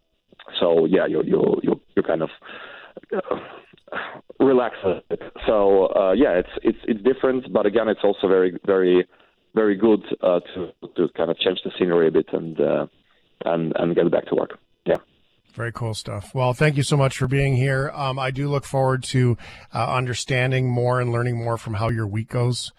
so 0.60 0.86
yeah 0.86 1.06
you 1.06 1.24
you 1.24 1.60
you 1.64 1.82
you 1.96 2.04
kind 2.04 2.22
of 2.22 2.30
uh, 3.16 3.36
relax 4.40 4.76
a 4.84 5.02
bit. 5.10 5.22
So 5.46 5.88
uh, 5.96 6.14
yeah, 6.14 6.34
it's 6.34 6.50
it's 6.64 6.78
it's 6.88 7.04
different, 7.04 7.52
but 7.52 7.66
again, 7.66 7.88
it's 7.88 8.02
also 8.04 8.28
very 8.28 8.58
very 8.66 9.08
very 9.58 9.76
good 9.76 10.04
uh, 10.22 10.39
to 10.54 10.72
to 10.96 11.10
kind 11.17 11.32
of 11.32 11.38
change 11.39 11.60
the 11.65 11.72
scenery 11.78 12.08
a 12.08 12.12
bit 12.12 12.28
and 12.32 12.60
uh, 12.62 12.86
and 13.46 13.74
and 13.76 13.96
get 13.96 14.10
back 14.12 14.26
to 14.28 14.36
work. 14.36 14.60
Yeah. 14.86 14.98
Very 15.54 15.72
cool 15.72 15.96
stuff. 15.96 16.36
Well, 16.36 16.54
thank 16.54 16.78
you 16.78 16.84
so 16.84 16.96
much 16.96 17.17
for 17.17 17.28
being 17.28 17.56
here. 17.56 17.91
Um, 17.96 18.20
I 18.20 18.30
do 18.30 18.48
look 18.48 18.65
forward 18.65 19.04
to 19.15 19.38
uh, 19.74 19.91
understanding 19.91 20.70
more 20.70 21.02
and 21.02 21.12
learning 21.12 21.43
more 21.43 21.58
from 21.58 21.74
how 21.74 21.89
your 21.89 22.06
week 22.06 22.30
goes 22.30 22.72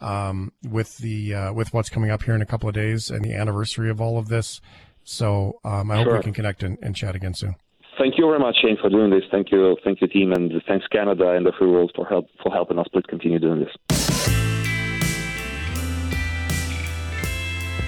um, 0.00 0.52
with 0.62 0.98
the 0.98 1.34
uh, 1.34 1.52
with 1.54 1.72
what's 1.72 1.88
coming 1.88 2.10
up 2.10 2.22
here 2.22 2.34
in 2.34 2.42
a 2.42 2.46
couple 2.46 2.68
of 2.68 2.74
days 2.74 3.10
and 3.10 3.24
the 3.24 3.34
anniversary 3.34 3.90
of 3.90 4.00
all 4.00 4.18
of 4.18 4.28
this. 4.28 4.60
So 5.04 5.60
um, 5.64 5.90
I 5.90 6.02
hope 6.02 6.12
we 6.12 6.22
can 6.22 6.34
connect 6.34 6.62
and, 6.62 6.78
and 6.82 6.94
chat 6.94 7.14
again 7.14 7.32
soon. 7.32 7.54
Thank 7.98 8.18
you 8.18 8.26
very 8.26 8.40
much, 8.40 8.56
Shane, 8.60 8.76
for 8.78 8.90
doing 8.90 9.08
this. 9.08 9.22
Thank 9.30 9.50
you, 9.50 9.76
thank 9.82 10.02
you, 10.02 10.08
team, 10.08 10.32
and 10.32 10.52
thanks 10.68 10.86
Canada 10.88 11.30
and 11.30 11.46
the 11.46 11.52
free 11.58 11.70
world 11.70 11.92
for 11.96 12.04
help 12.04 12.26
for 12.42 12.52
helping 12.52 12.78
us. 12.78 12.86
Please 12.92 13.06
continue 13.08 13.38
doing 13.38 13.60
this. 13.60 13.95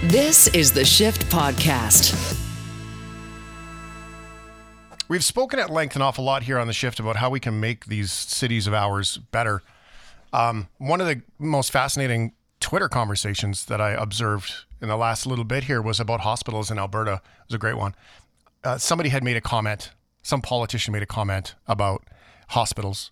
This 0.04 0.46
is 0.54 0.72
the 0.72 0.84
Shift 0.84 1.26
Podcast. 1.26 2.38
We've 5.08 5.24
spoken 5.24 5.58
at 5.58 5.70
length 5.70 5.96
an 5.96 6.02
awful 6.02 6.24
lot 6.24 6.44
here 6.44 6.56
on 6.56 6.68
the 6.68 6.72
Shift 6.72 7.00
about 7.00 7.16
how 7.16 7.30
we 7.30 7.40
can 7.40 7.58
make 7.58 7.87
these 7.87 8.12
cities 8.12 8.68
of 8.68 8.74
ours 8.74 9.16
better. 9.16 9.61
Um, 10.32 10.68
one 10.78 11.00
of 11.00 11.08
the 11.08 11.22
most 11.40 11.72
fascinating 11.72 12.32
Twitter 12.61 12.88
conversations 12.88 13.64
that 13.64 13.80
I 13.80 13.90
observed 13.90 14.52
in 14.80 14.87
the 14.87 14.96
last 14.96 15.26
little 15.26 15.44
bit 15.44 15.64
here 15.64 15.82
was 15.82 15.98
about 15.98 16.20
hospitals 16.20 16.70
in 16.70 16.78
Alberta. 16.78 17.14
It 17.14 17.48
was 17.48 17.54
a 17.56 17.58
great 17.58 17.76
one. 17.76 17.96
Uh, 18.62 18.78
somebody 18.78 19.08
had 19.08 19.24
made 19.24 19.37
a 19.37 19.40
comment, 19.40 19.90
some 20.22 20.40
politician 20.40 20.92
made 20.92 21.02
a 21.02 21.06
comment 21.06 21.56
about 21.66 22.04
hospitals, 22.50 23.11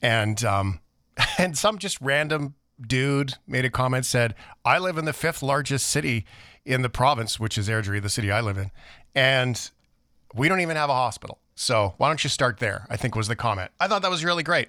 and 0.00 0.42
um, 0.42 0.80
and 1.38 1.58
some 1.58 1.76
just 1.76 2.00
random 2.00 2.54
dude 2.88 3.34
made 3.46 3.64
a 3.64 3.70
comment 3.70 4.06
said, 4.06 4.34
I 4.64 4.78
live 4.78 4.98
in 4.98 5.04
the 5.04 5.12
fifth 5.12 5.42
largest 5.42 5.88
city 5.88 6.24
in 6.64 6.82
the 6.82 6.88
province, 6.88 7.40
which 7.40 7.58
is 7.58 7.68
Airdrie, 7.68 8.02
the 8.02 8.08
city 8.08 8.30
I 8.30 8.40
live 8.40 8.58
in, 8.58 8.70
and 9.14 9.70
we 10.34 10.48
don't 10.48 10.60
even 10.60 10.76
have 10.76 10.90
a 10.90 10.94
hospital. 10.94 11.38
So 11.54 11.94
why 11.98 12.08
don't 12.08 12.22
you 12.24 12.30
start 12.30 12.58
there? 12.58 12.86
I 12.88 12.96
think 12.96 13.14
was 13.14 13.28
the 13.28 13.36
comment. 13.36 13.70
I 13.78 13.88
thought 13.88 14.02
that 14.02 14.10
was 14.10 14.24
really 14.24 14.42
great. 14.42 14.68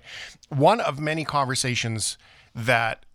One 0.49 0.82
of 0.82 0.99
many 0.99 1.23
conversations 1.23 2.17
that 2.54 3.06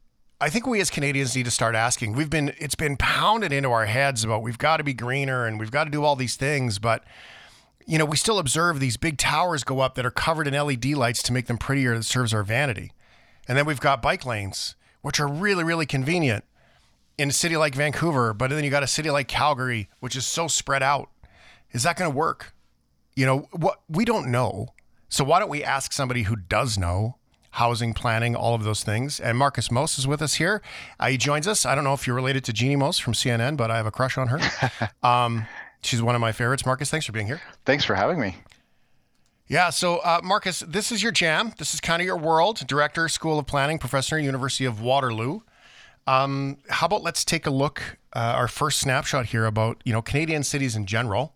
I 0.41 0.49
think 0.51 0.67
we 0.67 0.81
as 0.81 0.91
Canadians 0.91 1.35
need 1.35 1.45
to 1.45 1.51
start 1.51 1.75
asking. 1.75 2.13
We've 2.13 2.31
been 2.31 2.55
it's 2.59 2.75
been 2.75 2.97
pounded 2.97 3.53
into 3.53 3.71
our 3.71 3.87
heads 3.87 4.25
about 4.25 4.43
we've 4.43 4.59
got 4.59 4.79
to 4.79 4.85
be 4.85 4.95
greener 4.95 5.47
and 5.47 5.59
we've 5.59 5.71
got 5.71 5.85
to 5.85 5.91
do 5.91 6.05
all 6.05 6.17
these 6.17 6.37
things, 6.37 6.79
but 6.79 7.05
you 7.87 7.99
know, 7.99 8.05
we 8.05 8.17
still 8.17 8.39
observe 8.39 8.81
these 8.81 8.97
big 8.97 9.17
towers 9.17 9.65
go 9.65 9.81
up 9.81 9.95
that 9.95 10.05
are 10.05 10.11
covered 10.11 10.47
in 10.47 10.55
LED 10.55 10.87
lights 10.87 11.23
to 11.25 11.33
make 11.33 11.47
them 11.47 11.57
prettier 11.57 11.97
that 11.97 12.05
serves 12.05 12.35
our 12.35 12.43
vanity. 12.43 12.93
And 13.49 13.57
then 13.57 13.65
we've 13.65 13.81
got 13.81 14.03
bike 14.03 14.27
lanes 14.27 14.77
which 15.03 15.21
are 15.21 15.29
really, 15.29 15.65
really 15.65 15.87
convenient 15.87 16.45
in 17.19 17.29
a 17.29 17.33
city 17.33 17.57
like 17.57 17.75
Vancouver, 17.75 18.33
but 18.33 18.51
then 18.51 18.65
you 18.65 18.71
got 18.71 18.83
a 18.83 18.89
city 18.89 19.11
like 19.11 19.29
Calgary, 19.29 19.89
which 20.01 20.17
is 20.17 20.25
so 20.25 20.47
spread 20.47 20.83
out. 20.83 21.11
Is 21.73 21.83
that 21.83 21.97
going 21.97 22.11
to 22.11 22.17
work? 22.17 22.55
You 23.15 23.27
know, 23.27 23.49
what 23.53 23.81
we 23.89 24.05
don't 24.05 24.31
know. 24.31 24.69
So 25.09 25.25
why 25.25 25.41
don't 25.41 25.49
we 25.49 25.65
ask 25.65 25.93
somebody 25.93 26.23
who 26.23 26.37
does 26.37 26.79
know 26.79 27.17
housing 27.53 27.93
planning, 27.93 28.37
all 28.37 28.55
of 28.55 28.63
those 28.63 28.85
things? 28.85 29.19
And 29.19 29.37
Markus 29.37 29.71
Moos 29.71 29.99
is 29.99 30.07
with 30.07 30.23
us 30.23 30.35
here. 30.35 30.63
Uh, 31.01 31.09
he 31.09 31.17
joins 31.17 31.49
us. 31.49 31.67
I 31.67 31.75
don't 31.75 31.85
know 31.85 31.95
if 31.95 32.07
you're 32.07 32.17
related 32.17 32.45
to 32.45 32.53
Jeannie 32.53 32.77
Moos 32.77 32.99
from 32.99 33.15
CNN, 33.15 33.57
but 33.57 33.71
I 33.71 33.77
have 33.77 33.87
a 33.87 33.91
crush 33.91 34.17
on 34.17 34.29
her. 34.29 34.91
um, 35.03 35.47
she's 35.83 36.01
one 36.01 36.15
of 36.15 36.21
my 36.21 36.31
favorites. 36.31 36.65
Markus, 36.65 36.91
thanks 36.91 37.07
for 37.07 37.13
being 37.13 37.27
here. 37.27 37.41
Thanks 37.65 37.85
for 37.85 37.97
having 37.97 38.21
me. 38.21 38.37
Yeah. 39.49 39.71
So, 39.71 39.97
uh, 39.99 40.21
Markus, 40.23 40.61
this 40.61 40.93
is 40.93 41.03
your 41.03 41.13
jam. 41.13 41.53
This 41.57 41.73
is 41.75 41.81
kind 41.81 42.03
of 42.03 42.07
your 42.07 42.19
world. 42.19 42.67
Director, 42.67 43.09
School 43.09 43.39
of 43.39 43.47
Planning, 43.47 43.79
Professor, 43.79 44.19
University 44.19 44.67
of 44.67 44.81
Waterloo. 44.81 45.41
Um, 46.07 46.59
how 46.69 46.87
about 46.87 47.03
let's 47.03 47.25
take 47.25 47.47
a 47.47 47.51
look, 47.51 47.99
uh, 48.15 48.33
our 48.37 48.49
first 48.49 48.79
snapshot 48.79 49.27
here 49.27 49.45
about 49.45 49.83
you 49.85 49.93
know 49.93 50.01
Canadian 50.01 50.43
cities 50.43 50.75
in 50.77 50.87
general, 50.87 51.35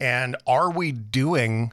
and 0.00 0.36
are 0.46 0.70
we 0.70 0.92
doing 0.92 1.72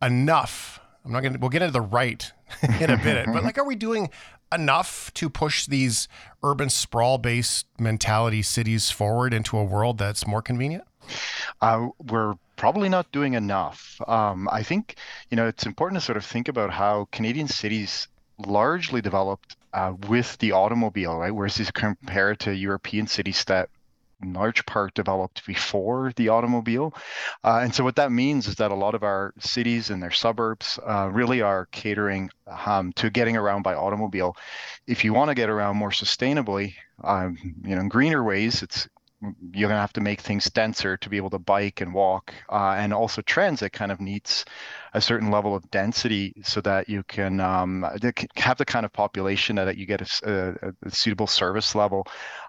enough? 0.00 0.80
I'm 1.04 1.12
not 1.12 1.22
gonna. 1.22 1.38
We'll 1.38 1.50
get 1.50 1.62
into 1.62 1.72
the 1.72 1.80
right 1.82 2.30
in 2.80 2.90
a 2.90 2.96
minute, 2.96 3.28
but 3.32 3.44
like, 3.44 3.58
are 3.58 3.66
we 3.66 3.76
doing 3.76 4.08
enough 4.52 5.12
to 5.14 5.28
push 5.28 5.66
these 5.66 6.08
urban 6.42 6.68
sprawl-based 6.68 7.66
mentality 7.78 8.42
cities 8.42 8.90
forward 8.90 9.32
into 9.32 9.56
a 9.56 9.64
world 9.64 9.98
that's 9.98 10.26
more 10.26 10.42
convenient? 10.42 10.84
Uh, 11.60 11.88
we're 11.98 12.34
probably 12.62 12.88
not 12.88 13.10
doing 13.10 13.34
enough. 13.34 14.00
Um, 14.06 14.48
I 14.48 14.62
think 14.62 14.94
you 15.30 15.36
know 15.36 15.48
it's 15.48 15.66
important 15.66 16.00
to 16.00 16.04
sort 16.04 16.16
of 16.16 16.24
think 16.24 16.46
about 16.46 16.70
how 16.70 17.08
Canadian 17.10 17.48
cities 17.48 18.06
largely 18.38 19.00
developed 19.00 19.56
uh, 19.72 19.94
with 20.08 20.38
the 20.38 20.52
automobile, 20.52 21.16
right? 21.16 21.34
Whereas 21.34 21.58
you 21.58 21.66
compare 21.74 22.30
it 22.30 22.38
to 22.40 22.54
European 22.54 23.08
cities 23.08 23.42
that 23.46 23.68
in 24.22 24.32
large 24.32 24.64
part 24.64 24.94
developed 24.94 25.44
before 25.44 26.12
the 26.14 26.28
automobile. 26.28 26.94
Uh, 27.42 27.58
and 27.64 27.74
so 27.74 27.82
what 27.82 27.96
that 27.96 28.12
means 28.12 28.46
is 28.46 28.54
that 28.54 28.70
a 28.70 28.76
lot 28.84 28.94
of 28.94 29.02
our 29.02 29.34
cities 29.40 29.90
and 29.90 30.00
their 30.00 30.12
suburbs 30.12 30.78
uh, 30.86 31.10
really 31.12 31.42
are 31.42 31.66
catering 31.72 32.30
um, 32.64 32.92
to 32.92 33.10
getting 33.10 33.36
around 33.36 33.62
by 33.62 33.74
automobile. 33.74 34.36
If 34.86 35.04
you 35.04 35.12
want 35.12 35.30
to 35.30 35.34
get 35.34 35.50
around 35.50 35.78
more 35.78 35.90
sustainably, 35.90 36.74
um, 37.02 37.36
you 37.64 37.74
know, 37.74 37.80
in 37.80 37.88
greener 37.88 38.22
ways, 38.22 38.62
it's 38.62 38.88
you're 39.22 39.68
going 39.68 39.76
to 39.76 39.80
have 39.80 39.92
to 39.94 40.00
make 40.00 40.20
things 40.20 40.50
denser 40.50 40.96
to 40.96 41.08
be 41.08 41.16
able 41.16 41.30
to 41.30 41.38
bike 41.38 41.80
and 41.80 41.94
walk. 41.94 42.34
Uh, 42.50 42.74
and 42.76 42.92
also 42.92 43.22
transit 43.22 43.72
kind 43.72 43.92
of 43.92 44.00
needs 44.00 44.44
a 44.94 45.00
certain 45.00 45.30
level 45.30 45.54
of 45.54 45.70
density 45.70 46.34
so 46.42 46.60
that 46.60 46.88
you 46.88 47.02
can 47.04 47.40
um, 47.40 47.86
have 48.36 48.58
the 48.58 48.64
kind 48.64 48.84
of 48.84 48.92
population 48.92 49.56
that 49.56 49.76
you 49.76 49.86
get 49.86 50.00
a, 50.00 50.58
a, 50.62 50.88
a 50.88 50.90
suitable 50.90 51.26
service 51.26 51.74
level. 51.74 52.06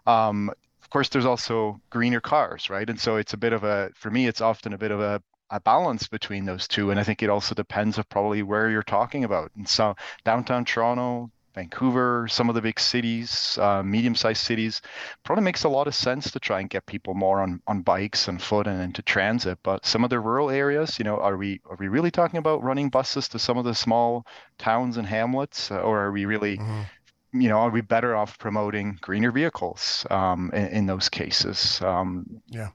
Um, 0.08 0.50
of 0.82 0.90
course, 0.90 1.10
there's 1.10 1.26
also 1.26 1.80
greener 1.90 2.22
cars, 2.22 2.70
right? 2.70 2.90
And 2.90 3.00
so 3.00 3.16
it's 3.18 3.34
a 3.34 3.38
bit 3.38 3.54
of 3.54 3.64
a, 3.64 3.92
for 3.96 4.12
me, 4.12 4.28
it's 4.28 4.42
often 4.42 4.74
a 4.74 4.78
bit 4.78 4.92
of 4.92 5.00
a 5.00 5.22
a 5.50 5.60
balance 5.60 6.08
between 6.08 6.46
those 6.46 6.68
two. 6.68 6.90
And 6.90 7.00
I 7.00 7.04
think 7.04 7.22
it 7.22 7.30
also 7.30 7.54
depends 7.54 8.00
of 8.00 8.10
probably 8.10 8.42
where 8.42 8.72
you're 8.72 8.82
talking 8.82 9.24
about. 9.24 9.52
And 9.56 9.70
so 9.70 9.96
downtown 10.26 10.66
Toronto, 10.66 11.30
Vancouver, 11.54 12.28
some 12.28 12.50
of 12.50 12.56
the 12.56 12.62
big 12.62 12.80
cities, 12.80 13.58
uh, 13.62 13.84
medium-sized 13.84 14.42
cities, 14.42 14.82
probably 15.24 15.44
makes 15.44 15.64
a 15.64 15.70
lot 15.70 15.88
of 15.88 15.94
sense 15.94 16.32
to 16.32 16.40
try 16.40 16.60
and 16.60 16.70
get 16.70 16.86
people 16.86 17.14
more 17.14 17.42
on, 17.42 17.62
on 17.68 17.82
bikes 17.82 18.28
and 18.28 18.42
foot 18.42 18.66
and 18.66 18.82
into 18.82 19.02
transit. 19.02 19.60
But 19.64 19.86
some 19.86 20.04
of 20.04 20.10
the 20.10 20.20
rural 20.20 20.50
areas, 20.50 20.98
you 20.98 21.06
know, 21.06 21.18
are 21.18 21.38
we 21.38 21.62
are 21.70 21.78
we 21.78 21.88
really 21.88 22.12
talking 22.12 22.38
about 22.38 22.64
running 22.64 22.90
buses 22.90 23.28
to 23.30 23.40
some 23.40 23.58
of 23.58 23.66
the 23.66 23.76
small 23.76 24.26
towns 24.58 24.98
and 24.98 25.08
hamlets, 25.08 25.70
uh, 25.72 25.80
or 25.80 26.02
are 26.06 26.12
we 26.12 26.26
really, 26.26 26.58
mm-hmm. 26.58 27.42
you 27.42 27.50
know, 27.50 27.58
are 27.58 27.70
we 27.70 27.82
better 27.82 28.16
off 28.16 28.40
promoting 28.40 28.98
greener 29.02 29.32
vehicles 29.32 30.06
um, 30.10 30.50
in, 30.54 30.68
in, 30.68 30.86
those 30.88 31.10
cases? 31.10 31.82
Um, 31.82 32.42
yeah. 32.48 32.70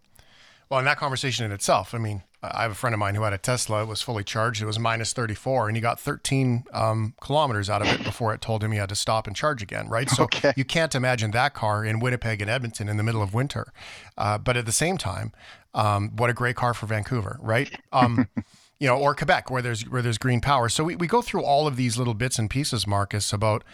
Well, 0.69 0.79
in 0.79 0.85
that 0.85 0.99
conversation 0.99 1.45
in 1.47 1.53
itself, 1.53 1.95
I 1.95 1.99
mean, 1.99 2.23
I 2.43 2.63
have 2.63 2.71
a 2.71 2.77
friend 2.77 2.95
of 2.95 3.01
mine 3.01 3.17
who 3.17 3.23
had 3.23 3.33
a 3.33 3.39
Tesla. 3.39 3.83
It 3.83 3.87
was 3.87 4.01
fully 4.01 4.23
charged. 4.23 4.63
It 4.63 4.67
was 4.67 4.79
minus 4.79 5.13
34, 5.13 5.69
and 5.69 5.77
he 5.77 5.81
got 5.81 5.99
13 5.99 6.65
um, 6.73 7.15
kilometers 7.21 7.69
out 7.69 7.83
of 7.83 7.89
it 7.89 8.05
before 8.05 8.33
it 8.33 8.41
told 8.41 8.63
him 8.63 8.71
he 8.71 8.79
had 8.79 8.89
to 8.91 8.95
stop 8.95 9.27
and 9.27 9.35
charge 9.35 9.61
again, 9.61 9.89
right? 9.89 10.09
So 10.09 10.25
okay. 10.25 10.53
you 10.57 10.65
can't 10.65 10.95
imagine 10.95 11.33
that 11.33 11.55
car 11.55 11.85
in 11.85 11.99
Winnipeg 11.99 12.41
and 12.41 12.49
Edmonton 12.49 12.89
in 12.89 12.97
the 12.97 13.03
middle 13.03 13.23
of 13.23 13.35
winter. 13.35 13.73
Uh, 14.17 14.39
but 14.39 14.57
at 14.57 14.67
the 14.67 14.73
same 14.73 14.99
time, 14.99 15.33
um, 15.75 16.11
what 16.17 16.31
a 16.31 16.33
great 16.33 16.55
car 16.55 16.75
for 16.75 16.87
Vancouver, 16.87 17.39
right? 17.43 17.71
Um, 17.93 18.29
you 18.79 18.87
know, 18.87 18.97
or 18.97 19.17
Quebec, 19.17 19.51
where 19.51 19.61
there's 19.61 19.89
where 19.89 20.03
there's 20.03 20.19
green 20.19 20.41
power. 20.41 20.69
So 20.69 20.85
we, 20.85 20.95
we 20.95 21.09
go 21.09 21.23
through 21.23 21.43
all 21.43 21.67
of 21.67 21.75
these 21.75 21.99
little 21.99 22.15
bits 22.15 22.39
and 22.39 22.49
pieces, 22.49 22.87
Markus, 22.87 23.33
about 23.33 23.65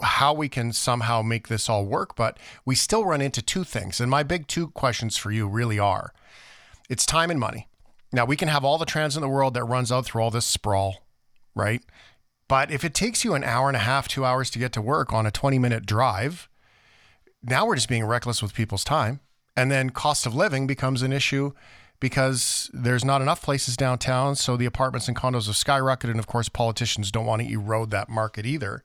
how 0.00 0.32
we 0.32 0.48
can 0.48 0.72
somehow 0.72 1.20
make 1.20 1.48
this 1.48 1.68
all 1.68 1.84
work. 1.84 2.16
But 2.16 2.38
we 2.64 2.74
still 2.74 3.04
run 3.04 3.20
into 3.20 3.42
two 3.42 3.64
things. 3.64 4.00
And 4.00 4.10
my 4.10 4.22
big 4.22 4.46
two 4.46 4.68
questions 4.68 5.18
for 5.18 5.30
you 5.30 5.46
really 5.46 5.78
are 5.78 6.14
it's 6.88 7.04
time 7.04 7.30
and 7.30 7.38
money 7.38 7.68
now, 8.12 8.24
we 8.24 8.36
can 8.36 8.48
have 8.48 8.64
all 8.64 8.78
the 8.78 8.86
transit 8.86 9.18
in 9.18 9.28
the 9.28 9.34
world 9.34 9.54
that 9.54 9.64
runs 9.64 9.92
out 9.92 10.06
through 10.06 10.22
all 10.22 10.30
this 10.30 10.46
sprawl, 10.46 11.04
right? 11.54 11.82
But 12.48 12.70
if 12.70 12.82
it 12.84 12.94
takes 12.94 13.24
you 13.24 13.34
an 13.34 13.44
hour 13.44 13.68
and 13.68 13.76
a 13.76 13.80
half, 13.80 14.08
two 14.08 14.24
hours 14.24 14.48
to 14.50 14.58
get 14.58 14.72
to 14.72 14.82
work 14.82 15.12
on 15.12 15.26
a 15.26 15.30
20 15.30 15.58
minute 15.58 15.84
drive, 15.84 16.48
now 17.42 17.66
we're 17.66 17.74
just 17.74 17.88
being 17.88 18.06
reckless 18.06 18.42
with 18.42 18.54
people's 18.54 18.84
time. 18.84 19.20
And 19.54 19.70
then 19.70 19.90
cost 19.90 20.24
of 20.24 20.34
living 20.34 20.66
becomes 20.66 21.02
an 21.02 21.12
issue 21.12 21.52
because 22.00 22.70
there's 22.72 23.04
not 23.04 23.20
enough 23.20 23.42
places 23.42 23.76
downtown. 23.76 24.36
So 24.36 24.56
the 24.56 24.66
apartments 24.66 25.08
and 25.08 25.16
condos 25.16 25.46
have 25.46 25.56
skyrocketed. 25.56 26.10
And 26.10 26.18
of 26.18 26.26
course, 26.26 26.48
politicians 26.48 27.10
don't 27.10 27.26
want 27.26 27.42
to 27.42 27.52
erode 27.52 27.90
that 27.90 28.08
market 28.08 28.46
either 28.46 28.82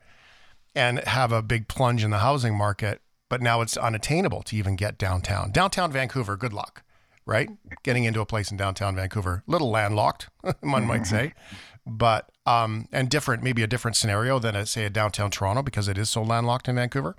and 0.76 1.00
have 1.00 1.32
a 1.32 1.42
big 1.42 1.68
plunge 1.70 2.04
in 2.04 2.10
the 2.10 2.20
housing 2.20 2.58
market. 2.58 3.02
But 3.30 3.42
now 3.42 3.62
it's 3.62 3.78
unattainable 3.78 4.42
to 4.44 4.58
even 4.58 4.76
get 4.76 4.98
downtown. 4.98 5.52
Downtown 5.52 5.92
Vancouver, 5.92 6.36
good 6.36 6.54
luck 6.54 6.84
right? 7.26 7.50
Getting 7.84 8.04
into 8.04 8.22
a 8.22 8.26
place 8.26 8.52
in 8.52 8.58
downtown 8.58 8.96
Vancouver, 8.96 9.44
little 9.48 9.70
landlocked, 9.70 10.30
one 10.62 10.86
might 10.86 11.06
say, 11.08 11.34
but 11.86 12.30
um, 12.46 12.88
and 12.92 13.10
different, 13.10 13.44
maybe 13.44 13.64
a 13.64 13.68
different 13.68 13.98
scenario 13.98 14.40
than 14.40 14.56
a, 14.56 14.66
say 14.66 14.86
a 14.86 14.90
downtown 14.90 15.32
Toronto 15.32 15.62
because 15.62 15.88
it 15.88 15.98
is 15.98 16.10
so 16.10 16.22
landlocked 16.22 16.68
in 16.68 16.76
Vancouver. 16.76 17.16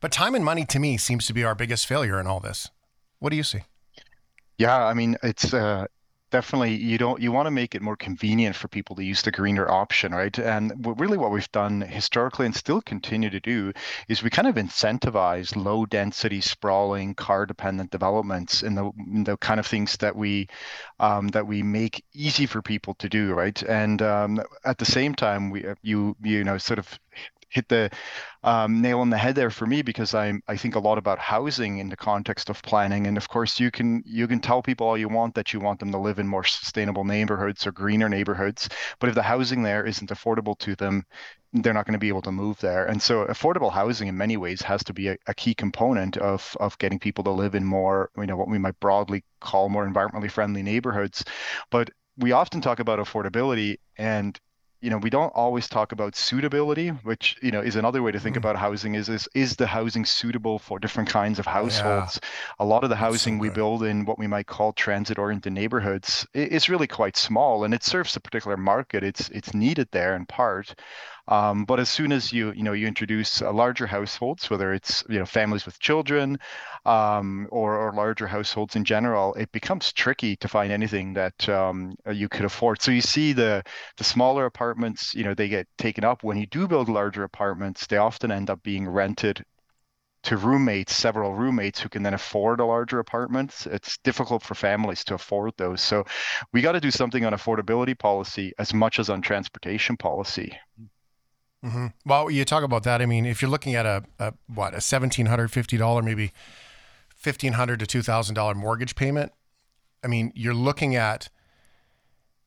But 0.00 0.12
time 0.12 0.34
and 0.34 0.44
money 0.44 0.64
to 0.66 0.78
me 0.78 0.96
seems 0.96 1.26
to 1.26 1.32
be 1.32 1.44
our 1.44 1.54
biggest 1.54 1.86
failure 1.86 2.20
in 2.20 2.26
all 2.26 2.40
this. 2.40 2.70
What 3.18 3.30
do 3.30 3.36
you 3.36 3.42
see? 3.42 3.62
Yeah, 4.58 4.84
I 4.84 4.94
mean, 4.94 5.16
it's 5.22 5.52
uh, 5.52 5.86
definitely 6.34 6.74
you 6.74 6.98
don't 6.98 7.22
you 7.22 7.30
want 7.30 7.46
to 7.46 7.50
make 7.52 7.76
it 7.76 7.80
more 7.80 7.94
convenient 7.94 8.56
for 8.56 8.66
people 8.66 8.96
to 8.96 9.04
use 9.04 9.22
the 9.22 9.30
greener 9.30 9.70
option 9.70 10.10
right? 10.12 10.36
And 10.36 10.72
really 10.98 11.16
what 11.16 11.30
we've 11.30 11.52
done 11.52 11.80
historically 11.80 12.44
and 12.44 12.56
still 12.56 12.82
continue 12.82 13.30
to 13.30 13.38
do 13.38 13.72
is 14.08 14.20
we 14.20 14.30
kind 14.30 14.48
of 14.48 14.56
incentivize 14.56 15.54
low 15.54 15.86
density 15.86 16.40
sprawling 16.40 17.14
car 17.14 17.46
dependent 17.46 17.92
developments 17.92 18.64
in 18.64 18.74
the, 18.74 18.90
the 19.22 19.36
kind 19.36 19.60
of 19.60 19.66
things 19.68 19.96
that 19.98 20.16
we 20.16 20.48
um, 20.98 21.28
that 21.28 21.46
we 21.46 21.62
make 21.62 22.04
easy 22.12 22.46
for 22.46 22.60
people 22.62 22.94
to 22.94 23.08
do 23.08 23.32
right? 23.32 23.62
And 23.62 24.02
um, 24.02 24.40
at 24.64 24.78
the 24.78 24.84
same 24.84 25.14
time 25.14 25.50
we 25.50 25.64
you 25.82 26.16
you 26.20 26.42
know 26.42 26.58
sort 26.58 26.80
of 26.80 26.98
hit 27.54 27.68
the 27.68 27.90
um, 28.42 28.82
nail 28.82 29.00
on 29.00 29.10
the 29.10 29.16
head 29.16 29.36
there 29.36 29.50
for 29.50 29.66
me 29.66 29.82
because 29.82 30.14
I 30.14 30.34
I 30.48 30.56
think 30.56 30.74
a 30.74 30.80
lot 30.80 30.98
about 30.98 31.18
housing 31.18 31.78
in 31.78 31.88
the 31.88 31.96
context 31.96 32.50
of 32.50 32.62
planning, 32.62 33.06
and 33.06 33.16
of 33.16 33.28
course 33.28 33.58
you 33.60 33.70
can 33.70 34.02
you 34.04 34.28
can 34.28 34.40
tell 34.40 34.62
people 34.62 34.86
all 34.86 34.98
you 34.98 35.08
want 35.08 35.34
that 35.36 35.52
you 35.52 35.60
want 35.60 35.80
them 35.80 35.92
to 35.92 35.98
live 35.98 36.18
in 36.18 36.28
more 36.28 36.44
sustainable 36.44 37.04
neighborhoods 37.04 37.66
or 37.66 37.72
greener 37.72 38.08
neighborhoods, 38.08 38.68
but 38.98 39.08
if 39.08 39.14
the 39.14 39.22
housing 39.22 39.62
there 39.62 39.86
isn't 39.86 40.10
affordable 40.10 40.58
to 40.58 40.74
them, 40.76 41.04
they're 41.52 41.72
not 41.72 41.86
going 41.86 41.92
to 41.94 41.98
be 41.98 42.08
able 42.08 42.22
to 42.22 42.32
move 42.32 42.58
there. 42.60 42.84
And 42.86 43.00
so 43.00 43.24
affordable 43.26 43.72
housing 43.72 44.08
in 44.08 44.16
many 44.16 44.36
ways 44.36 44.60
has 44.62 44.82
to 44.84 44.92
be 44.92 45.08
a, 45.08 45.16
a 45.26 45.34
key 45.34 45.54
component 45.54 46.16
of 46.18 46.56
of 46.60 46.76
getting 46.78 46.98
people 46.98 47.24
to 47.24 47.30
live 47.30 47.54
in 47.54 47.64
more 47.64 48.10
you 48.16 48.26
know 48.26 48.36
what 48.36 48.48
we 48.48 48.58
might 48.58 48.78
broadly 48.80 49.24
call 49.40 49.68
more 49.68 49.86
environmentally 49.88 50.30
friendly 50.30 50.62
neighborhoods, 50.62 51.24
but 51.70 51.90
we 52.16 52.32
often 52.32 52.60
talk 52.60 52.78
about 52.78 52.98
affordability 52.98 53.76
and 53.96 54.38
you 54.84 54.90
know 54.90 54.98
we 54.98 55.08
don't 55.08 55.30
always 55.30 55.66
talk 55.66 55.92
about 55.92 56.14
suitability 56.14 56.88
which 56.88 57.38
you 57.40 57.50
know 57.50 57.62
is 57.62 57.74
another 57.74 58.02
way 58.02 58.12
to 58.12 58.20
think 58.20 58.34
mm. 58.34 58.38
about 58.38 58.54
housing 58.54 58.94
is, 58.94 59.08
is 59.08 59.26
is 59.34 59.56
the 59.56 59.66
housing 59.66 60.04
suitable 60.04 60.58
for 60.58 60.78
different 60.78 61.08
kinds 61.08 61.38
of 61.38 61.46
households 61.46 62.20
yeah. 62.22 62.28
a 62.58 62.66
lot 62.66 62.84
of 62.84 62.90
the 62.90 62.96
housing 62.96 63.36
so 63.36 63.40
we 63.40 63.48
build 63.48 63.82
in 63.82 64.04
what 64.04 64.18
we 64.18 64.26
might 64.26 64.46
call 64.46 64.74
transit 64.74 65.18
oriented 65.18 65.54
neighborhoods 65.54 66.26
is 66.34 66.68
really 66.68 66.86
quite 66.86 67.16
small 67.16 67.64
and 67.64 67.72
it 67.72 67.82
serves 67.82 68.14
a 68.14 68.20
particular 68.20 68.58
market 68.58 69.02
it's 69.02 69.30
it's 69.30 69.54
needed 69.54 69.88
there 69.92 70.14
in 70.14 70.26
part 70.26 70.74
um, 71.28 71.64
but 71.64 71.80
as 71.80 71.88
soon 71.88 72.12
as 72.12 72.32
you 72.32 72.52
you 72.52 72.62
know 72.62 72.72
you 72.72 72.86
introduce 72.86 73.40
larger 73.40 73.86
households, 73.86 74.50
whether 74.50 74.74
it's 74.74 75.02
you 75.08 75.18
know 75.18 75.24
families 75.24 75.64
with 75.64 75.78
children 75.78 76.38
um, 76.84 77.48
or, 77.50 77.76
or 77.76 77.92
larger 77.92 78.26
households 78.26 78.76
in 78.76 78.84
general, 78.84 79.34
it 79.34 79.50
becomes 79.52 79.92
tricky 79.92 80.36
to 80.36 80.48
find 80.48 80.70
anything 80.70 81.14
that 81.14 81.48
um, 81.48 81.94
you 82.12 82.28
could 82.28 82.44
afford. 82.44 82.82
So 82.82 82.90
you 82.90 83.00
see 83.00 83.32
the 83.32 83.62
the 83.96 84.04
smaller 84.04 84.44
apartments, 84.44 85.14
you 85.14 85.24
know, 85.24 85.34
they 85.34 85.48
get 85.48 85.66
taken 85.78 86.04
up. 86.04 86.22
When 86.22 86.36
you 86.36 86.46
do 86.46 86.68
build 86.68 86.88
larger 86.88 87.24
apartments, 87.24 87.86
they 87.86 87.96
often 87.96 88.30
end 88.30 88.50
up 88.50 88.62
being 88.62 88.86
rented 88.88 89.44
to 90.24 90.36
roommates, 90.38 90.96
several 90.96 91.34
roommates 91.34 91.80
who 91.80 91.88
can 91.88 92.02
then 92.02 92.14
afford 92.14 92.60
a 92.60 92.64
larger 92.64 92.98
apartment. 92.98 93.66
It's 93.70 93.98
difficult 93.98 94.42
for 94.42 94.54
families 94.54 95.04
to 95.04 95.14
afford 95.14 95.52
those. 95.56 95.82
So 95.82 96.04
we 96.52 96.62
got 96.62 96.72
to 96.72 96.80
do 96.80 96.90
something 96.90 97.24
on 97.24 97.34
affordability 97.34 97.98
policy 97.98 98.52
as 98.58 98.72
much 98.72 98.98
as 98.98 99.10
on 99.10 99.20
transportation 99.20 99.96
policy. 99.96 100.58
Mm-hmm. 100.80 100.93
Mm-hmm. 101.64 101.86
Well, 102.04 102.30
you 102.30 102.44
talk 102.44 102.62
about 102.62 102.82
that. 102.82 103.00
I 103.00 103.06
mean, 103.06 103.24
if 103.24 103.40
you're 103.40 103.50
looking 103.50 103.74
at 103.74 103.86
a, 103.86 104.04
a 104.18 104.34
what 104.46 104.74
a 104.74 104.80
seventeen 104.80 105.26
hundred 105.26 105.50
fifty 105.50 105.78
dollar, 105.78 106.02
maybe 106.02 106.32
fifteen 107.16 107.54
hundred 107.54 107.80
to 107.80 107.86
two 107.86 108.02
thousand 108.02 108.34
dollar 108.34 108.54
mortgage 108.54 108.94
payment, 108.94 109.32
I 110.02 110.08
mean, 110.08 110.32
you're 110.34 110.54
looking 110.54 110.94
at. 110.94 111.30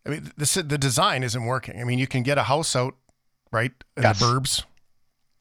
I 0.06 0.10
mean, 0.10 0.32
this 0.38 0.54
the 0.54 0.78
design 0.78 1.24
isn't 1.24 1.46
working. 1.46 1.82
I 1.82 1.84
mean, 1.84 2.00
you 2.00 2.08
can 2.08 2.22
get 2.22 2.38
a 2.38 2.44
house 2.44 2.76
out, 2.76 2.96
right, 3.52 3.72
in 3.98 4.04
yes. 4.04 4.20
the 4.20 4.26
burbs, 4.26 4.64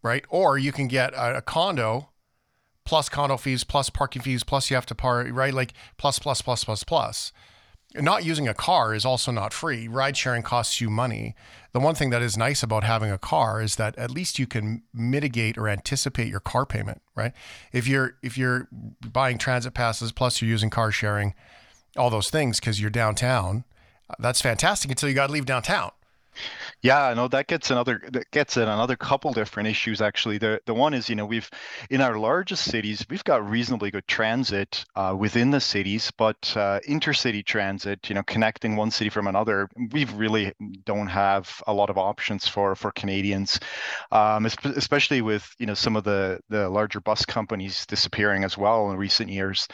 right, 0.02 0.24
or 0.30 0.56
you 0.56 0.72
can 0.72 0.88
get 0.88 1.12
a, 1.12 1.36
a 1.36 1.42
condo, 1.42 2.08
plus 2.84 3.08
condo 3.10 3.36
fees, 3.36 3.62
plus 3.62 3.90
parking 3.90 4.22
fees, 4.22 4.42
plus 4.42 4.70
you 4.70 4.74
have 4.74 4.86
to 4.86 4.94
park, 4.94 5.28
right, 5.30 5.52
like 5.52 5.74
plus 5.98 6.18
plus 6.18 6.40
plus 6.40 6.64
plus 6.64 6.82
plus. 6.82 7.32
Not 7.94 8.24
using 8.24 8.46
a 8.48 8.54
car 8.54 8.94
is 8.94 9.04
also 9.04 9.32
not 9.32 9.52
free. 9.52 9.88
Ride 9.88 10.16
sharing 10.16 10.42
costs 10.42 10.80
you 10.80 10.90
money. 10.90 11.34
The 11.72 11.80
one 11.80 11.94
thing 11.94 12.10
that 12.10 12.22
is 12.22 12.36
nice 12.36 12.62
about 12.62 12.84
having 12.84 13.10
a 13.10 13.18
car 13.18 13.62
is 13.62 13.76
that 13.76 13.96
at 13.98 14.10
least 14.10 14.38
you 14.38 14.46
can 14.46 14.82
mitigate 14.92 15.56
or 15.56 15.68
anticipate 15.68 16.28
your 16.28 16.40
car 16.40 16.66
payment, 16.66 17.02
right? 17.14 17.32
If 17.72 17.86
you're 17.86 18.16
if 18.22 18.36
you're 18.36 18.68
buying 19.12 19.38
transit 19.38 19.74
passes 19.74 20.12
plus 20.12 20.40
you're 20.40 20.50
using 20.50 20.70
car 20.70 20.90
sharing, 20.90 21.34
all 21.96 22.10
those 22.10 22.30
things 22.30 22.60
because 22.60 22.80
you're 22.80 22.90
downtown, 22.90 23.64
that's 24.18 24.40
fantastic 24.40 24.90
until 24.90 25.08
you 25.08 25.14
got 25.14 25.28
to 25.28 25.32
leave 25.32 25.46
downtown. 25.46 25.90
Yeah, 26.86 27.14
no, 27.16 27.26
that 27.28 27.48
gets 27.48 27.72
another 27.72 28.00
that 28.12 28.30
gets 28.30 28.56
at 28.56 28.68
another 28.68 28.94
couple 28.94 29.32
different 29.32 29.68
issues 29.68 30.00
actually. 30.00 30.38
The 30.38 30.60
the 30.66 30.74
one 30.74 30.94
is, 30.94 31.08
you 31.08 31.16
know, 31.16 31.26
we've 31.26 31.50
in 31.90 32.00
our 32.00 32.16
largest 32.16 32.62
cities, 32.62 33.04
we've 33.10 33.24
got 33.24 33.48
reasonably 33.50 33.90
good 33.90 34.06
transit 34.06 34.84
uh, 34.94 35.12
within 35.18 35.50
the 35.50 35.58
cities, 35.58 36.12
but 36.16 36.36
uh, 36.56 36.78
intercity 36.88 37.44
transit, 37.44 38.08
you 38.08 38.14
know, 38.14 38.22
connecting 38.22 38.76
one 38.76 38.92
city 38.92 39.10
from 39.10 39.26
another, 39.26 39.68
we 39.90 40.04
really 40.04 40.52
don't 40.84 41.08
have 41.08 41.60
a 41.66 41.72
lot 41.72 41.90
of 41.90 41.98
options 41.98 42.46
for 42.46 42.76
for 42.76 42.92
Canadians, 42.92 43.58
um, 44.12 44.46
especially 44.46 45.22
with 45.22 45.52
you 45.58 45.66
know 45.66 45.74
some 45.74 45.96
of 45.96 46.04
the 46.04 46.38
the 46.50 46.68
larger 46.68 47.00
bus 47.00 47.24
companies 47.26 47.84
disappearing 47.86 48.44
as 48.44 48.56
well 48.56 48.92
in 48.92 48.96
recent 48.96 49.28
years. 49.28 49.66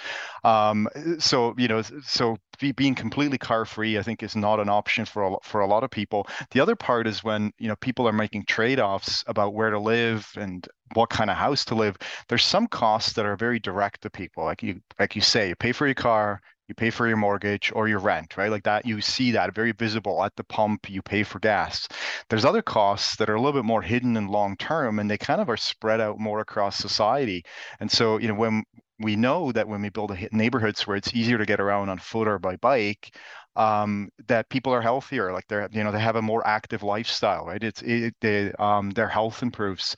Um, 0.45 0.89
so 1.19 1.55
you 1.59 1.69
know, 1.69 1.83
so 2.07 2.39
being 2.77 2.95
completely 2.95 3.39
car 3.39 3.65
free, 3.65 3.99
I 3.99 4.03
think, 4.03 4.23
is 4.23 4.37
not 4.37 4.61
an 4.61 4.69
option 4.69 5.05
for 5.05 5.25
a, 5.25 5.37
for 5.43 5.61
a 5.61 5.67
lot 5.67 5.83
of 5.85 5.91
people. 5.91 6.27
The 6.53 6.61
other 6.61 6.77
part 6.77 7.02
is 7.07 7.25
when 7.25 7.53
you 7.59 7.69
know 7.69 7.77
people 7.77 8.09
are 8.09 8.13
making 8.13 8.45
trade 8.47 8.81
offs 8.81 9.25
about 9.27 9.55
where 9.55 9.71
to 9.71 9.79
live 9.79 10.29
and 10.37 10.67
what 10.95 11.11
kind 11.11 11.31
of 11.31 11.37
house 11.37 11.65
to 11.67 11.75
live. 11.75 11.97
There's 12.29 12.45
some 12.45 12.67
costs 12.67 13.15
that 13.15 13.27
are 13.27 13.37
very 13.37 13.59
direct 13.59 14.03
to 14.03 14.11
people, 14.11 14.45
like 14.45 14.63
you 14.63 14.81
like 14.99 15.17
you 15.17 15.23
say, 15.23 15.49
you 15.49 15.57
pay 15.57 15.73
for 15.73 15.87
your 15.87 15.95
car, 15.95 16.41
you 16.69 16.75
pay 16.75 16.91
for 16.91 17.07
your 17.07 17.17
mortgage 17.17 17.73
or 17.75 17.89
your 17.89 17.99
rent, 17.99 18.37
right? 18.37 18.51
Like 18.51 18.65
that, 18.65 18.87
you 18.87 19.01
see 19.01 19.33
that 19.33 19.55
very 19.55 19.73
visible 19.73 20.23
at 20.25 20.35
the 20.37 20.45
pump, 20.45 20.89
you 20.89 21.03
pay 21.03 21.23
for 21.23 21.39
gas. 21.39 21.87
There's 22.31 22.45
other 22.45 22.63
costs 22.63 23.17
that 23.17 23.29
are 23.29 23.35
a 23.35 23.41
little 23.41 23.61
bit 23.61 23.67
more 23.67 23.83
hidden 23.83 24.17
and 24.17 24.31
long 24.31 24.57
term, 24.57 24.99
and 24.99 25.11
they 25.11 25.19
kind 25.19 25.41
of 25.41 25.51
are 25.51 25.57
spread 25.57 26.01
out 26.01 26.19
more 26.19 26.41
across 26.41 26.79
society. 26.79 27.45
And 27.81 27.91
so, 27.91 28.19
you 28.19 28.29
know, 28.29 28.35
when 28.35 28.65
we 29.03 29.17
know 29.17 29.53
that 29.53 29.69
when 29.69 29.83
we 29.83 29.89
build 29.91 30.17
neighborhoods 30.33 30.87
where 30.87 30.97
it's 30.97 31.15
easier 31.15 31.39
to 31.39 31.47
get 31.47 31.61
around 31.61 31.89
on 31.89 31.99
foot 31.99 32.29
or 32.29 32.39
by 32.39 32.57
bike, 32.57 33.17
um, 33.57 34.09
that 34.29 34.49
people 34.49 34.73
are 34.73 34.81
healthier, 34.81 35.33
like 35.33 35.47
they're 35.49 35.69
you 35.73 35.85
know 35.85 35.93
they 35.93 36.01
have 36.01 36.17
a 36.17 36.23
more 36.23 36.47
active 36.47 36.83
lifestyle, 36.83 37.47
right? 37.47 37.63
It's 37.63 37.83
it, 37.83 38.15
they, 38.21 38.53
um, 38.59 38.91
their 38.91 39.09
health 39.09 39.43
improves. 39.43 39.95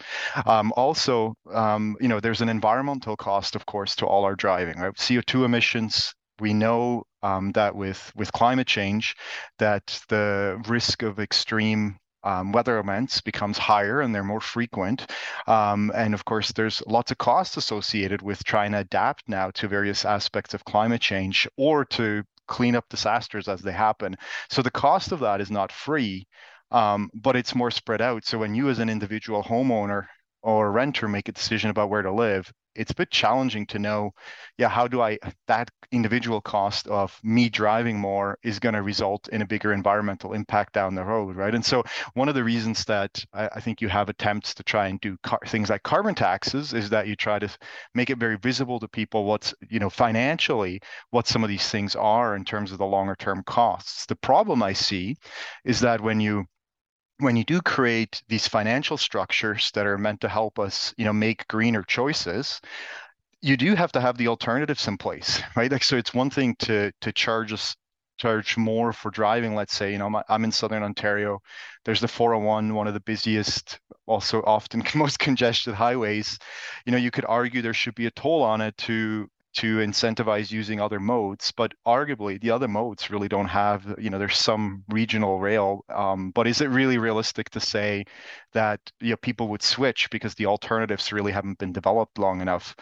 Um, 0.47 0.73
also, 0.77 1.35
um, 1.53 1.97
you 2.01 2.09
know, 2.09 2.21
there's 2.21 2.40
an 2.40 2.49
environmental 2.49 3.17
cost, 3.17 3.55
of 3.55 3.67
course, 3.67 3.95
to 3.97 4.07
all 4.07 4.25
our 4.25 4.35
driving, 4.35 4.79
right? 4.79 4.95
CO2 4.95 5.45
emissions. 5.45 6.14
We 6.40 6.53
know 6.53 7.05
um, 7.23 7.53
that 7.53 7.77
with 7.77 8.11
with 8.17 8.33
climate 8.33 8.67
change, 8.67 9.14
that 9.59 10.01
the 10.09 10.61
risk 10.67 11.03
of 11.03 11.21
extreme 11.21 11.97
um, 12.25 12.53
weather 12.53 12.79
events 12.79 13.21
becomes 13.21 13.59
higher 13.59 14.01
and 14.01 14.15
they're 14.15 14.25
more 14.25 14.41
frequent. 14.41 15.11
Um, 15.47 15.93
and 15.95 16.15
of 16.15 16.25
course, 16.25 16.53
there's 16.53 16.83
lots 16.87 17.11
of 17.13 17.19
costs 17.19 17.57
associated 17.57 18.23
with 18.23 18.43
trying 18.45 18.73
to 18.73 18.79
adapt 18.79 19.29
now 19.29 19.51
to 19.53 19.69
various 19.69 20.05
aspects 20.05 20.55
of 20.55 20.65
climate 20.65 21.01
change 21.01 21.47
or 21.57 21.85
to 21.87 22.25
clean 22.49 22.75
up 22.77 22.89
disasters 22.89 23.49
as 23.49 23.63
they 23.63 23.73
happen. 23.73 24.17
So 24.51 24.63
the 24.63 24.71
cost 24.71 25.13
of 25.13 25.21
that 25.21 25.41
is 25.41 25.51
not 25.51 25.71
free, 25.71 26.27
um, 26.71 27.11
but 27.15 27.37
it's 27.37 27.55
more 27.55 27.71
spread 27.71 28.01
out. 28.01 28.25
So 28.25 28.39
when 28.39 28.55
you, 28.55 28.69
as 28.69 28.79
an 28.79 28.91
individual 28.91 29.43
homeowner, 29.43 30.07
or 30.43 30.71
renter 30.71 31.09
make 31.09 31.29
a 31.29 31.33
decision 31.33 31.71
about 31.71 31.89
where 31.89 32.03
to 32.03 32.13
live, 32.13 32.53
it's 32.75 32.93
a 32.93 32.95
bit 32.95 33.11
challenging 33.11 33.67
to 33.67 33.79
know, 33.79 34.13
yeah, 34.59 34.69
how 34.69 34.89
do 34.89 35.01
I 35.01 35.19
that 35.49 35.71
individual 35.93 36.41
cost 36.41 36.87
of 36.89 37.19
me 37.23 37.49
driving 37.49 37.99
more 37.99 38.39
is 38.43 38.59
going 38.59 38.75
to 38.75 38.83
result 38.83 39.29
in 39.29 39.43
a 39.43 39.47
bigger 39.47 39.73
environmental 39.73 40.33
impact 40.33 40.73
down 40.73 40.95
the 40.95 41.05
road, 41.05 41.37
right? 41.37 41.55
And 41.55 41.65
so 41.65 41.85
one 42.15 42.29
of 42.29 42.35
the 42.35 42.45
reasons 42.45 42.85
that 42.87 43.25
I, 43.33 43.49
I 43.55 43.61
think 43.61 43.81
you 43.81 43.89
have 43.89 44.09
attempts 44.09 44.55
to 44.55 44.63
try 44.63 44.89
and 44.89 45.01
do 45.01 45.17
car, 45.23 45.41
things 45.47 45.71
like 45.71 45.83
carbon 45.83 46.15
taxes 46.15 46.73
is 46.73 46.91
that 46.91 47.07
you 47.07 47.17
try 47.17 47.39
to 47.39 47.49
make 47.95 48.11
it 48.11 48.19
very 48.19 48.37
visible 48.37 48.81
to 48.81 48.89
people 48.89 49.25
what's 49.25 49.55
you 49.69 49.79
know 49.79 49.91
financially 49.91 50.81
what 51.11 51.27
some 51.27 51.43
of 51.43 51.49
these 51.49 51.69
things 51.69 51.95
are 51.95 52.37
in 52.37 52.45
terms 52.45 52.73
of 52.73 52.79
the 52.79 52.87
longer 52.87 53.17
term 53.17 53.43
costs. 53.45 54.07
The 54.07 54.17
problem 54.17 54.63
I 54.63 54.73
see 54.73 55.17
is 55.65 55.81
that 55.81 56.01
when 56.01 56.21
you 56.21 56.47
when 57.25 57.37
you 57.37 57.45
do 57.45 57.61
create 57.61 58.23
these 58.29 58.47
financial 58.47 58.97
structures 58.97 59.71
that 59.75 59.87
are 59.87 59.99
meant 59.99 60.21
to 60.21 60.29
help 60.29 60.59
us, 60.59 60.95
you 60.97 61.05
know, 61.05 61.13
make 61.13 61.49
greener 61.49 61.83
choices, 61.83 62.61
you 63.41 63.57
do 63.57 63.75
have 63.75 63.93
to 63.93 64.01
have 64.01 64.17
the 64.17 64.29
alternatives 64.29 64.87
in 64.87 64.97
place, 64.99 65.43
right? 65.57 65.73
Like, 65.73 65.85
so 65.85 65.97
it's 65.97 66.15
one 66.15 66.31
thing 66.31 66.55
to 66.61 66.93
to 67.01 67.13
charge 67.13 67.53
us 67.53 67.75
charge 68.19 68.57
more 68.57 68.93
for 68.93 69.11
driving. 69.11 69.55
Let's 69.55 69.75
say, 69.77 69.93
you 69.93 69.99
know, 69.99 70.23
I'm 70.29 70.45
in 70.45 70.53
Southern 70.53 70.83
Ontario. 70.83 71.41
There's 71.85 72.01
the 72.01 72.09
401, 72.09 72.73
one 72.75 72.87
of 72.87 72.95
the 72.95 73.01
busiest, 73.01 73.81
also 74.07 74.43
often 74.43 74.83
most 74.95 75.19
congested 75.19 75.75
highways. 75.75 76.39
You 76.87 76.93
know, 76.93 76.99
you 76.99 77.11
could 77.11 77.25
argue 77.27 77.63
there 77.63 77.75
should 77.75 77.95
be 77.95 78.07
a 78.07 78.13
toll 78.13 78.43
on 78.43 78.61
it 78.61 78.77
to 78.79 79.29
to 79.55 79.79
incentivize 79.79 80.51
using 80.51 80.81
other 80.81 81.01
modes 81.01 81.53
but 81.57 81.73
arguably 81.87 82.40
the 82.40 82.51
other 82.51 82.69
modes 82.69 83.11
really 83.11 83.29
don't 83.29 83.49
have 83.49 83.95
you 83.99 84.11
know 84.11 84.19
there's 84.19 84.37
some 84.38 84.85
regional 84.88 85.38
rail 85.40 85.85
um, 85.88 86.31
but 86.33 86.47
is 86.47 86.61
it 86.61 86.67
really 86.67 86.99
realistic 86.99 87.49
to 87.51 87.61
say 87.61 88.05
that 88.53 88.81
you 89.01 89.11
know 89.11 89.17
people 89.19 89.49
would 89.49 89.62
switch 89.62 90.09
because 90.11 90.35
the 90.35 90.47
alternatives 90.47 91.12
really 91.12 91.33
haven't 91.33 91.59
been 91.59 91.73
developed 91.73 92.19
long 92.19 92.40
enough 92.40 92.75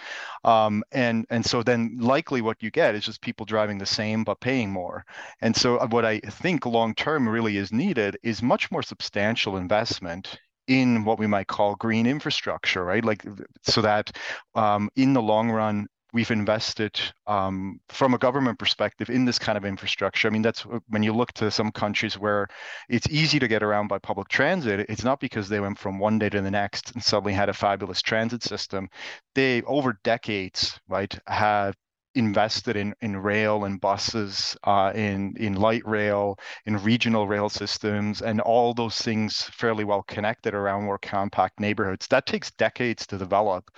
um, 0.45 0.83
and 0.93 1.27
and 1.31 1.45
so 1.45 1.63
then 1.63 1.97
likely 2.01 2.41
what 2.41 2.63
you 2.63 2.71
get 2.71 2.95
is 2.95 3.05
just 3.05 3.21
people 3.21 3.47
driving 3.47 3.79
the 3.79 3.87
same 3.87 4.25
but 4.25 4.41
paying 4.41 4.71
more 4.71 5.05
and 5.41 5.55
so 5.55 5.77
uh, 5.79 5.87
what 5.89 6.05
i 6.05 6.19
think 6.21 6.65
long 6.67 6.95
term 6.95 7.29
really 7.29 7.57
is 7.57 7.73
needed 7.73 8.17
is 8.23 8.43
much 8.43 8.71
more 8.71 8.83
substantial 8.83 9.57
investment 9.57 10.39
in 10.69 11.05
what 11.05 11.19
we 11.19 11.27
might 11.27 11.49
call 11.49 11.75
green 11.77 12.07
infrastructure, 12.07 12.85
right? 12.85 13.05
Like 13.05 13.25
so 13.63 13.83
that 13.83 14.17
um, 14.55 14.89
in 14.97 15.13
the 15.13 15.23
long 15.23 15.51
run, 15.51 15.87
we've 16.13 16.31
invested 16.31 17.01
um, 17.27 17.81
from 17.89 18.15
a 18.15 18.19
government 18.19 18.59
perspective 18.59 19.09
in 19.09 19.25
this 19.25 19.39
kind 19.39 19.57
of 19.57 19.65
infrastructure. 19.65 20.29
I 20.29 20.31
mean, 20.31 20.43
that's 20.43 20.63
when 20.89 21.03
you 21.03 21.13
look 21.13 21.33
to 21.35 21.51
some 21.51 21.71
countries 21.73 22.19
where 22.19 22.49
it's 22.89 23.09
easy 23.09 23.39
to 23.39 23.49
get 23.49 23.63
around 23.63 23.89
by 23.89 23.99
public 23.99 24.29
transit. 24.29 24.87
It's 24.89 25.05
not 25.05 25.21
because 25.21 25.49
they 25.49 25.61
went 25.61 25.79
from 25.79 25.99
one 25.99 26.19
day 26.19 26.29
to 26.29 26.41
the 26.41 26.51
next 26.51 26.93
and 26.93 27.03
suddenly 27.03 27.33
had 27.33 27.49
a 27.49 27.55
fabulous 27.55 28.03
transit 28.03 28.43
system. 28.43 28.89
They, 29.35 29.63
over 29.63 29.99
decades, 30.05 30.79
right, 30.89 31.17
have 31.27 31.75
invested 32.15 32.77
in 32.77 32.95
in 33.01 33.17
rail 33.17 33.65
and 33.65 33.81
buses, 33.81 34.57
uh, 34.65 34.93
in 34.95 35.35
in 35.37 35.55
light 35.55 35.87
rail, 35.87 36.39
in 36.67 36.77
regional 36.83 37.27
rail 37.27 37.49
systems, 37.49 38.23
and 38.23 38.41
all 38.41 38.75
those 38.75 38.99
things 38.99 39.43
fairly 39.43 39.85
well 39.85 40.03
connected 40.03 40.55
around 40.55 40.85
more 40.85 40.99
compact 40.99 41.61
neighborhoods. 41.61 42.07
That 42.09 42.27
takes 42.27 42.51
decades 42.53 43.07
to 43.09 43.19
develop, 43.19 43.71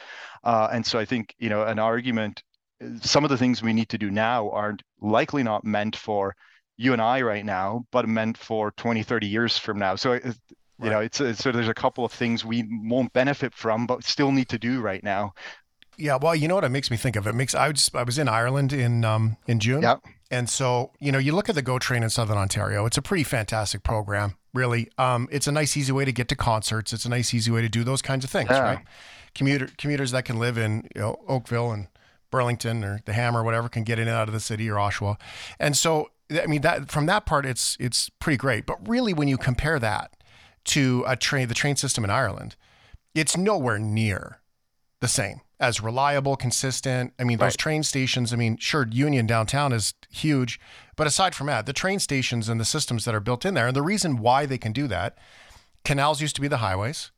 uh, 0.43 0.69
and 0.73 0.85
so 0.85 0.99
I 0.99 1.05
think 1.05 1.35
you 1.39 1.49
know 1.49 1.65
an 1.65 1.79
argument. 1.79 2.43
Some 3.01 3.25
of 3.25 3.31
the 3.31 3.39
things 3.39 3.63
we 3.63 3.73
need 3.73 3.89
to 3.91 3.99
do 3.99 4.11
now 4.11 4.51
aren't 4.51 4.83
likely 5.01 5.43
not 5.43 5.65
meant 5.65 5.97
for 5.97 6.35
you 6.77 6.93
and 6.93 7.01
I 7.01 7.23
right 7.23 7.45
now, 7.45 7.85
but 7.93 8.09
meant 8.09 8.37
for 8.37 8.73
20, 8.73 9.03
30 9.05 9.27
years 9.27 9.57
from 9.57 9.79
now. 9.79 9.95
So 9.95 10.15
you 10.15 10.21
right. 10.79 10.91
know, 10.91 11.01
it's, 11.01 11.21
it's 11.21 11.39
so 11.39 11.53
there's 11.53 11.69
a 11.69 11.75
couple 11.75 12.05
of 12.05 12.13
things 12.13 12.45
we 12.45 12.69
won't 12.69 13.13
benefit 13.13 13.55
from, 13.55 13.87
but 13.87 14.03
still 14.03 14.33
need 14.33 14.49
to 14.49 14.59
do 14.59 14.81
right 14.81 15.03
now 15.05 15.33
yeah, 15.97 16.17
well, 16.17 16.35
you 16.35 16.49
know 16.49 16.55
what 16.55 16.65
it 16.65 16.71
makes 16.71 16.91
me 16.91 16.97
think 16.97 17.17
of? 17.17 17.27
It 17.27 17.35
makes 17.35 17.55
I 17.55 17.69
was 17.69 17.91
I 17.95 18.03
was 18.03 18.19
in 18.19 18.29
Ireland 18.29 18.73
in 18.73 19.05
um 19.05 19.37
in 19.47 19.61
June. 19.61 19.83
And 20.31 20.49
so, 20.49 20.91
you 20.99 21.13
know, 21.13 21.19
you 21.19 21.33
look 21.33 21.49
at 21.49 21.55
the 21.55 21.63
GO 21.63 21.79
train 21.79 22.03
in 22.03 22.11
Southern 22.11 22.37
Ontario, 22.39 22.87
it's 22.87 22.97
a 22.97 23.03
pretty 23.03 23.23
fantastic 23.23 23.85
program, 23.85 24.37
really. 24.53 24.91
Um, 24.99 25.29
it's 25.31 25.47
a 25.47 25.53
nice, 25.53 25.77
easy 25.77 25.93
way 25.93 26.05
to 26.05 26.13
get 26.13 26.27
to 26.29 26.35
concerts. 26.35 26.93
It's 26.93 27.05
a 27.05 27.09
nice, 27.09 27.33
easy 27.33 27.53
way 27.53 27.63
to 27.63 27.69
do 27.69 27.85
those 27.85 28.03
kinds 28.03 28.25
of 28.25 28.31
things, 28.31 28.51
yeah. 28.51 28.61
right? 28.61 28.79
Commuter 29.35 29.69
commuters 29.79 30.11
that 30.11 30.25
can 30.25 30.41
live 30.41 30.59
in 30.59 30.89
you 30.95 31.01
know, 31.01 31.21
Oakville 31.29 31.71
and 31.71 31.89
Burlington 32.31 32.83
or 32.83 33.01
the 33.05 33.13
Hammer 33.13 33.43
or 33.43 33.45
whatever 33.45 33.69
can 33.69 33.85
get 33.85 34.01
in 34.01 34.09
and 34.09 34.17
out 34.17 34.27
of 34.27 34.35
the 34.35 34.41
city 34.41 34.69
or 34.69 34.75
Oshawa. 34.75 35.21
And 35.61 35.77
so, 35.77 36.11
I 36.33 36.47
mean, 36.47 36.63
that 36.63 36.91
from 36.91 37.07
that 37.07 37.27
part, 37.27 37.47
it's 37.47 37.77
it's 37.79 38.09
pretty 38.09 38.37
great. 38.37 38.67
But 38.67 38.89
really, 38.89 39.13
when 39.15 39.29
you 39.29 39.39
compare 39.39 39.79
that 39.79 40.17
to 40.65 41.05
a 41.07 41.15
train, 41.15 41.47
the 41.47 41.55
train 41.55 41.77
system 41.77 42.03
in 42.03 42.11
Ireland, 42.11 42.57
it's 43.15 43.37
nowhere 43.37 43.79
near 43.79 44.41
the 45.01 45.07
same 45.07 45.43
as 45.61 45.81
reliable, 45.81 46.37
consistent. 46.37 47.13
I 47.19 47.25
mean, 47.25 47.39
those 47.39 47.53
right. 47.53 47.59
train 47.59 47.83
stations, 47.83 48.33
I 48.33 48.37
mean, 48.37 48.57
sure, 48.57 48.87
Union 48.91 49.27
downtown 49.27 49.73
is 49.73 49.95
huge, 50.11 50.61
but 50.97 51.07
aside 51.07 51.35
from 51.35 51.47
that, 51.47 51.67
the 51.67 51.73
train 51.73 51.99
stations 51.99 52.49
and 52.49 52.61
the 52.61 52.65
systems 52.65 53.05
that 53.05 53.15
are 53.15 53.21
built 53.21 53.45
in 53.45 53.55
there, 53.55 53.69
and 53.69 53.77
the 53.77 53.83
reason 53.83 54.17
why 54.19 54.47
they 54.47 54.59
can 54.59 54.73
do 54.73 54.87
that, 54.89 55.17
canals 55.85 56.21
used 56.21 56.35
to 56.37 56.41
be 56.41 56.49
the 56.49 56.59
highways. 56.59 57.11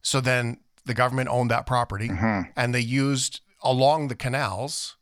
So 0.00 0.20
then 0.20 0.58
the 0.84 0.94
government 0.94 1.28
owned 1.28 1.50
that 1.50 1.66
property 1.66 2.08
mm-hmm. 2.08 2.50
and 2.56 2.74
they 2.74 2.80
used 2.80 3.40
along 3.62 4.08
the 4.08 4.16
canals. 4.16 4.96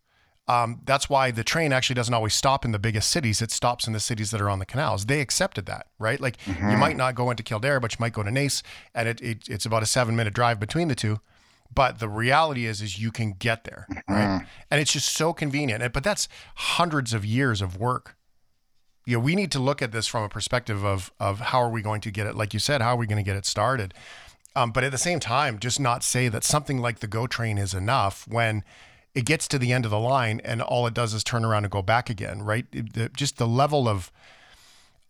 Um, 0.47 0.81
that's 0.85 1.09
why 1.09 1.31
the 1.31 1.45
train 1.45 1.73
actually 1.73 1.95
doesn't 1.95 2.13
always 2.13 2.35
stop 2.35 2.65
in 2.65 2.73
the 2.73 2.79
biggest 2.79 3.11
cities. 3.11 3.41
It 3.41 3.51
stops 3.51 3.87
in 3.87 3.93
the 3.93 4.01
cities 4.01 4.31
that 4.33 4.41
are 4.41 4.51
on 4.51 4.59
the 4.59 4.67
canals. 4.67 5.07
They 5.07 5.21
accepted 5.21 5.67
that, 5.67 5.87
right? 5.99 6.21
Like 6.21 6.39
mm-hmm. 6.39 6.71
you 6.71 6.77
might 6.77 6.97
not 6.97 7.15
go 7.15 7.31
into 7.31 7.43
Kildare, 7.43 7.79
but 7.81 7.93
you 7.93 7.99
might 8.01 8.13
go 8.13 8.23
to 8.23 8.31
Naas, 8.31 8.63
and 8.95 9.09
it, 9.09 9.21
it, 9.21 9.49
it's 9.49 9.65
about 9.65 9.83
a 9.83 9.87
seven 9.87 10.17
minute 10.17 10.35
drive 10.35 10.59
between 10.59 10.89
the 10.89 10.95
two. 10.95 11.21
But 11.73 11.99
the 12.01 12.09
reality 12.09 12.67
is, 12.67 12.83
is 12.83 12.99
you 12.99 13.13
can 13.13 13.33
get 13.33 13.65
there, 13.65 13.87
right? 14.09 14.43
Mm. 14.43 14.47
And 14.71 14.81
it's 14.81 14.93
just 14.93 15.13
so 15.13 15.33
convenient. 15.33 15.93
But 15.93 16.03
that's 16.03 16.29
hundreds 16.57 17.15
of 17.15 17.25
years 17.25 17.63
of 17.63 17.77
work. 17.77 18.17
you 19.07 19.17
know, 19.17 19.21
we 19.21 19.35
need 19.35 19.53
to 19.53 19.59
look 19.59 19.81
at 19.83 19.93
this 19.93 20.07
from 20.07 20.25
a 20.25 20.29
perspective 20.29 20.85
of 20.85 21.13
of 21.21 21.41
how 21.41 21.61
are 21.61 21.71
we 21.71 21.83
going 21.83 22.01
to 22.03 22.11
get 22.11 22.27
it, 22.27 22.35
like 22.35 22.53
you 22.53 22.61
said, 22.61 22.83
how 22.83 22.95
are 22.95 22.97
we 22.97 23.07
going 23.07 23.25
to 23.25 23.29
get 23.29 23.37
it 23.37 23.47
started? 23.47 23.95
Um, 24.57 24.73
but 24.73 24.83
at 24.83 24.91
the 24.91 24.99
same 24.99 25.21
time, 25.21 25.59
just 25.59 25.79
not 25.79 26.03
say 26.03 26.29
that 26.29 26.45
something 26.45 26.79
like 26.79 26.99
the 26.99 27.07
GO 27.07 27.27
train 27.27 27.57
is 27.57 27.73
enough 27.73 28.27
when 28.29 28.65
it 29.15 29.25
gets 29.25 29.47
to 29.49 29.59
the 29.59 29.73
end 29.73 29.85
of 29.85 29.91
the 29.91 29.99
line 29.99 30.41
and 30.45 30.61
all 30.61 30.87
it 30.87 30.95
does 30.95 31.15
is 31.15 31.25
turn 31.25 31.45
around 31.45 31.65
and 31.65 31.73
go 31.73 31.83
back 31.83 32.11
again, 32.11 32.43
right? 32.43 32.67
The, 32.73 33.11
just 33.17 33.39
the 33.39 33.47
level 33.47 33.89
of 33.89 34.11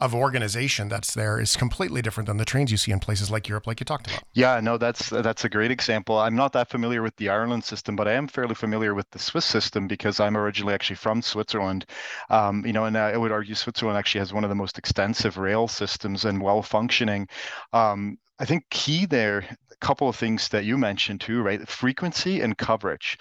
of 0.01 0.15
organization 0.15 0.89
that's 0.89 1.15
there 1.15 1.39
is 1.39 1.57
completely 1.57 2.03
different 2.03 2.27
than 2.27 2.37
the 2.37 2.45
trains 2.45 2.71
you 2.71 2.77
see 2.77 2.93
in 2.93 3.01
places 3.01 3.31
like 3.31 3.49
Europe, 3.49 3.67
like 3.67 3.81
you 3.81 3.85
talked 3.85 4.07
about. 4.07 4.23
Yeah, 4.33 4.61
no, 4.61 4.79
that's 4.79 5.11
that's 5.11 5.45
a 5.45 5.49
great 5.49 5.71
example. 5.71 6.19
I'm 6.19 6.35
not 6.35 6.53
that 6.55 6.71
familiar 6.71 7.03
with 7.03 7.17
the 7.17 7.29
Ireland 7.29 7.65
system, 7.65 7.97
but 7.97 8.09
I 8.09 8.13
am 8.13 8.27
fairly 8.29 8.55
familiar 8.55 8.95
with 8.95 9.11
the 9.11 9.19
Swiss 9.19 9.45
system 9.45 9.87
because 9.87 10.21
I'm 10.21 10.37
originally 10.37 10.75
actually 10.75 10.97
from 10.97 11.23
Switzerland. 11.23 11.87
Um, 12.31 12.65
you 12.65 12.73
know, 12.73 12.85
and 12.85 12.97
I 12.97 13.17
would 13.17 13.33
argue 13.33 13.55
Switzerland 13.55 13.99
actually 13.99 14.21
has 14.21 14.33
one 14.33 14.45
of 14.45 14.51
the 14.51 14.57
most 14.57 14.79
extensive 14.79 15.37
rail 15.37 15.69
systems 15.69 16.25
and 16.25 16.43
well 16.43 16.63
functioning. 16.63 17.29
Um, 17.73 18.19
I 18.39 18.47
think 18.47 18.65
key 18.71 19.05
there, 19.05 19.45
a 19.71 19.77
couple 19.81 20.09
of 20.09 20.17
things 20.17 20.49
that 20.49 20.65
you 20.65 20.79
mentioned 20.79 21.21
too, 21.21 21.43
right? 21.43 21.69
Frequency 21.69 22.41
and 22.41 22.57
coverage 22.57 23.19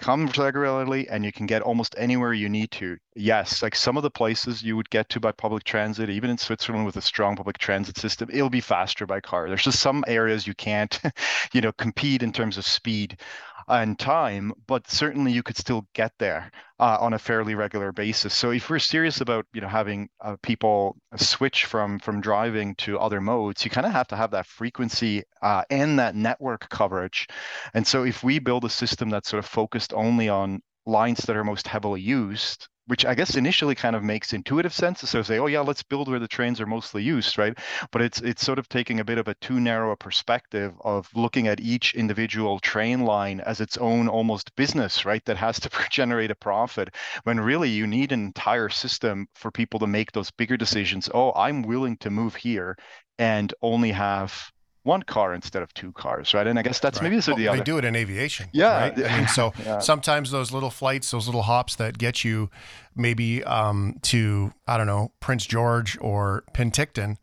comes 0.00 0.36
regularly 0.38 1.08
and 1.08 1.24
you 1.24 1.30
can 1.30 1.46
get 1.46 1.62
almost 1.62 1.94
anywhere 1.98 2.32
you 2.32 2.48
need 2.48 2.70
to. 2.72 2.96
Yes, 3.14 3.62
like 3.62 3.76
some 3.76 3.96
of 3.96 4.02
the 4.02 4.10
places 4.10 4.62
you 4.62 4.76
would 4.76 4.88
get 4.90 5.08
to 5.10 5.20
by 5.20 5.32
public 5.32 5.64
transit, 5.64 6.08
even 6.08 6.30
in 6.30 6.38
Switzerland 6.38 6.86
with 6.86 6.96
a 6.96 7.02
strong 7.02 7.36
public 7.36 7.58
transit 7.58 7.98
system, 7.98 8.28
it'll 8.32 8.50
be 8.50 8.60
faster 8.60 9.06
by 9.06 9.20
car. 9.20 9.48
There's 9.48 9.62
just 9.62 9.80
some 9.80 10.02
areas 10.08 10.46
you 10.46 10.54
can't, 10.54 10.98
you 11.52 11.60
know, 11.60 11.72
compete 11.72 12.22
in 12.22 12.32
terms 12.32 12.56
of 12.56 12.66
speed 12.66 13.20
and 13.68 13.98
time, 13.98 14.52
but 14.66 14.88
certainly 14.90 15.32
you 15.32 15.42
could 15.42 15.56
still 15.56 15.86
get 15.94 16.12
there 16.18 16.50
uh, 16.78 16.96
on 17.00 17.12
a 17.12 17.18
fairly 17.18 17.54
regular 17.54 17.92
basis. 17.92 18.34
So 18.34 18.50
if 18.50 18.70
we're 18.70 18.78
serious 18.78 19.20
about 19.20 19.46
you 19.52 19.60
know 19.60 19.68
having 19.68 20.08
uh, 20.20 20.36
people 20.42 20.96
switch 21.16 21.66
from 21.66 21.98
from 21.98 22.20
driving 22.20 22.74
to 22.76 22.98
other 22.98 23.20
modes, 23.20 23.64
you 23.64 23.70
kind 23.70 23.86
of 23.86 23.92
have 23.92 24.08
to 24.08 24.16
have 24.16 24.30
that 24.32 24.46
frequency 24.46 25.22
uh, 25.42 25.62
and 25.70 25.98
that 25.98 26.14
network 26.14 26.68
coverage. 26.70 27.26
And 27.74 27.86
so 27.86 28.04
if 28.04 28.22
we 28.24 28.38
build 28.38 28.64
a 28.64 28.70
system 28.70 29.10
that's 29.10 29.28
sort 29.28 29.44
of 29.44 29.50
focused 29.50 29.92
only 29.92 30.28
on 30.28 30.60
lines 30.86 31.20
that 31.20 31.36
are 31.36 31.44
most 31.44 31.68
heavily 31.68 32.00
used 32.00 32.68
which 32.86 33.04
I 33.04 33.14
guess 33.14 33.36
initially 33.36 33.74
kind 33.74 33.94
of 33.94 34.02
makes 34.02 34.32
intuitive 34.32 34.72
sense. 34.72 35.00
So 35.08 35.22
say, 35.22 35.38
oh 35.38 35.46
yeah, 35.46 35.60
let's 35.60 35.82
build 35.82 36.08
where 36.08 36.18
the 36.18 36.28
trains 36.28 36.60
are 36.60 36.66
mostly 36.66 37.02
used, 37.02 37.38
right? 37.38 37.56
But 37.92 38.02
it's 38.02 38.20
it's 38.20 38.44
sort 38.44 38.58
of 38.58 38.68
taking 38.68 39.00
a 39.00 39.04
bit 39.04 39.18
of 39.18 39.28
a 39.28 39.34
too 39.34 39.60
narrow 39.60 39.92
a 39.92 39.96
perspective 39.96 40.74
of 40.80 41.08
looking 41.14 41.48
at 41.48 41.60
each 41.60 41.94
individual 41.94 42.58
train 42.58 43.04
line 43.04 43.40
as 43.40 43.60
its 43.60 43.76
own 43.78 44.08
almost 44.08 44.54
business, 44.56 45.04
right? 45.04 45.24
That 45.24 45.36
has 45.36 45.60
to 45.60 45.70
generate 45.90 46.30
a 46.30 46.34
profit. 46.34 46.94
When 47.24 47.40
really 47.40 47.68
you 47.68 47.86
need 47.86 48.12
an 48.12 48.24
entire 48.24 48.68
system 48.68 49.26
for 49.34 49.50
people 49.50 49.80
to 49.80 49.86
make 49.86 50.12
those 50.12 50.30
bigger 50.30 50.56
decisions. 50.56 51.08
Oh, 51.12 51.32
I'm 51.34 51.62
willing 51.62 51.96
to 51.98 52.10
move 52.10 52.34
here 52.34 52.76
and 53.18 53.52
only 53.62 53.92
have 53.92 54.50
one 54.82 55.02
car 55.02 55.34
instead 55.34 55.62
of 55.62 55.72
two 55.74 55.92
cars, 55.92 56.32
right? 56.32 56.46
And 56.46 56.58
I 56.58 56.62
guess 56.62 56.80
that's 56.80 56.98
right. 56.98 57.10
maybe 57.10 57.22
well, 57.26 57.36
the 57.36 57.48
other. 57.48 57.58
They 57.58 57.64
do 57.64 57.78
it 57.78 57.84
in 57.84 57.94
aviation. 57.94 58.48
Yeah. 58.52 58.80
Right? 58.80 59.06
I 59.06 59.18
mean, 59.18 59.28
so 59.28 59.52
yeah. 59.64 59.78
sometimes 59.78 60.30
those 60.30 60.52
little 60.52 60.70
flights, 60.70 61.10
those 61.10 61.26
little 61.26 61.42
hops 61.42 61.76
that 61.76 61.98
get 61.98 62.24
you 62.24 62.50
maybe 62.96 63.44
um, 63.44 63.98
to, 64.02 64.52
I 64.66 64.76
don't 64.76 64.86
know, 64.86 65.12
Prince 65.20 65.46
George 65.46 65.98
or 66.00 66.44
Penticton 66.54 67.18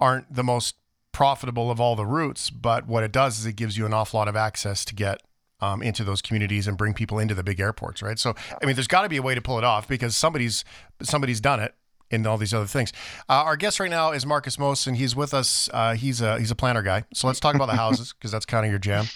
aren't 0.00 0.32
the 0.32 0.44
most 0.44 0.74
profitable 1.12 1.70
of 1.70 1.80
all 1.80 1.94
the 1.94 2.06
routes. 2.06 2.50
But 2.50 2.86
what 2.86 3.04
it 3.04 3.12
does 3.12 3.38
is 3.38 3.46
it 3.46 3.54
gives 3.54 3.78
you 3.78 3.86
an 3.86 3.94
awful 3.94 4.18
lot 4.18 4.28
of 4.28 4.36
access 4.36 4.84
to 4.86 4.94
get 4.94 5.22
um, 5.60 5.82
into 5.82 6.04
those 6.04 6.20
communities 6.20 6.66
and 6.66 6.76
bring 6.76 6.94
people 6.94 7.18
into 7.18 7.34
the 7.34 7.44
big 7.44 7.60
airports, 7.60 8.02
right? 8.02 8.18
So, 8.18 8.34
I 8.60 8.66
mean, 8.66 8.74
there's 8.74 8.88
got 8.88 9.02
to 9.02 9.08
be 9.08 9.16
a 9.16 9.22
way 9.22 9.34
to 9.34 9.40
pull 9.40 9.58
it 9.58 9.64
off 9.64 9.88
because 9.88 10.16
somebody's 10.16 10.64
somebody's 11.02 11.40
done 11.40 11.60
it 11.60 11.74
and 12.10 12.26
all 12.26 12.38
these 12.38 12.54
other 12.54 12.66
things. 12.66 12.92
Uh, 13.28 13.44
our 13.44 13.56
guest 13.56 13.80
right 13.80 13.90
now 13.90 14.12
is 14.12 14.26
Markus 14.26 14.56
Mosen. 14.56 14.96
He's 14.96 15.14
with 15.14 15.34
us. 15.34 15.68
Uh, 15.72 15.94
he's 15.94 16.20
a 16.20 16.38
he's 16.38 16.50
a 16.50 16.56
planner 16.56 16.82
guy. 16.82 17.04
So 17.14 17.26
let's 17.26 17.40
talk 17.40 17.54
about 17.54 17.66
the 17.66 17.76
houses 17.76 18.12
because 18.12 18.30
that's 18.30 18.46
kind 18.46 18.64
of 18.64 18.70
your 18.70 18.78
jam. 18.78 19.06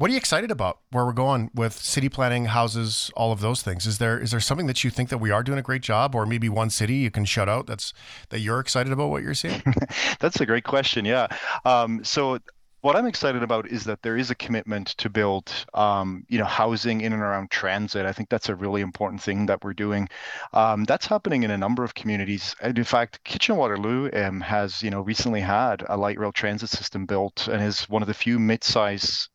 What 0.00 0.08
are 0.08 0.12
you 0.12 0.16
excited 0.16 0.50
about? 0.50 0.78
Where 0.92 1.04
we're 1.04 1.12
going 1.12 1.50
with 1.54 1.74
city 1.74 2.08
planning, 2.08 2.46
houses, 2.46 3.10
all 3.16 3.32
of 3.32 3.40
those 3.40 3.60
things? 3.60 3.86
Is 3.86 3.98
there 3.98 4.18
is 4.18 4.30
there 4.30 4.40
something 4.40 4.66
that 4.66 4.82
you 4.82 4.88
think 4.88 5.10
that 5.10 5.18
we 5.18 5.30
are 5.30 5.42
doing 5.42 5.58
a 5.58 5.62
great 5.62 5.82
job, 5.82 6.14
or 6.14 6.24
maybe 6.24 6.48
one 6.48 6.70
city 6.70 6.94
you 6.94 7.10
can 7.10 7.26
shut 7.26 7.50
out 7.50 7.66
that's 7.66 7.92
that 8.30 8.40
you're 8.40 8.60
excited 8.60 8.94
about 8.94 9.10
what 9.10 9.22
you're 9.22 9.34
seeing? 9.34 9.62
that's 10.20 10.40
a 10.40 10.46
great 10.46 10.64
question. 10.64 11.04
Yeah. 11.04 11.26
Um, 11.66 12.02
so 12.02 12.38
what 12.80 12.96
I'm 12.96 13.06
excited 13.06 13.42
about 13.42 13.68
is 13.68 13.84
that 13.84 14.02
there 14.02 14.16
is 14.16 14.30
a 14.30 14.34
commitment 14.34 14.88
to 14.98 15.10
build, 15.10 15.52
um, 15.74 16.24
you 16.28 16.38
know, 16.38 16.44
housing 16.44 17.02
in 17.02 17.12
and 17.12 17.22
around 17.22 17.50
transit. 17.50 18.06
I 18.06 18.12
think 18.12 18.28
that's 18.28 18.48
a 18.48 18.54
really 18.54 18.80
important 18.80 19.22
thing 19.22 19.46
that 19.46 19.62
we're 19.62 19.74
doing. 19.74 20.08
Um, 20.52 20.84
that's 20.84 21.06
happening 21.06 21.42
in 21.42 21.50
a 21.50 21.58
number 21.58 21.84
of 21.84 21.94
communities. 21.94 22.56
And 22.60 22.78
in 22.78 22.84
fact, 22.84 23.22
Kitchener-Waterloo 23.24 24.10
um, 24.12 24.40
has, 24.40 24.82
you 24.82 24.90
know, 24.90 25.00
recently 25.02 25.40
had 25.40 25.84
a 25.88 25.96
light 25.96 26.18
rail 26.18 26.32
transit 26.32 26.70
system 26.70 27.06
built 27.06 27.48
and 27.48 27.62
is 27.62 27.88
one 27.88 28.02
of 28.02 28.08
the 28.08 28.14
few 28.14 28.38
mid-size 28.38 29.28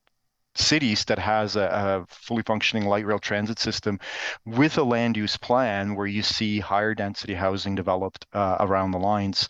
cities 0.55 1.05
that 1.05 1.19
has 1.19 1.55
a, 1.55 1.61
a, 1.61 2.05
fully 2.07 2.43
functioning 2.43 2.87
light 2.87 3.05
rail 3.05 3.19
transit 3.19 3.59
system 3.59 3.99
with 4.45 4.77
a 4.77 4.83
land 4.83 5.17
use 5.17 5.37
plan 5.37 5.95
where 5.95 6.07
you 6.07 6.23
see 6.23 6.59
higher 6.59 6.95
density 6.95 7.33
housing 7.33 7.75
developed 7.75 8.25
uh, 8.33 8.57
around 8.61 8.91
the 8.91 8.97
lines. 8.97 9.47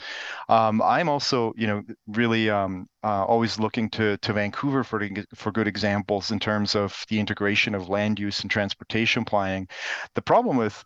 Um, 0.49 0.81
I'm 0.81 1.09
also, 1.09 1.53
you 1.55 1.67
know, 1.67 1.83
really 2.07 2.49
um, 2.49 2.87
uh, 3.03 3.23
always 3.25 3.59
looking 3.59 3.89
to 3.91 4.17
to 4.17 4.33
Vancouver 4.33 4.83
for 4.83 5.07
for 5.35 5.51
good 5.51 5.67
examples 5.67 6.31
in 6.31 6.39
terms 6.39 6.75
of 6.75 7.05
the 7.09 7.19
integration 7.19 7.75
of 7.75 7.89
land 7.89 8.19
use 8.19 8.41
and 8.41 8.49
transportation 8.49 9.25
planning. 9.25 9.67
The 10.15 10.21
problem 10.21 10.57
with 10.57 10.83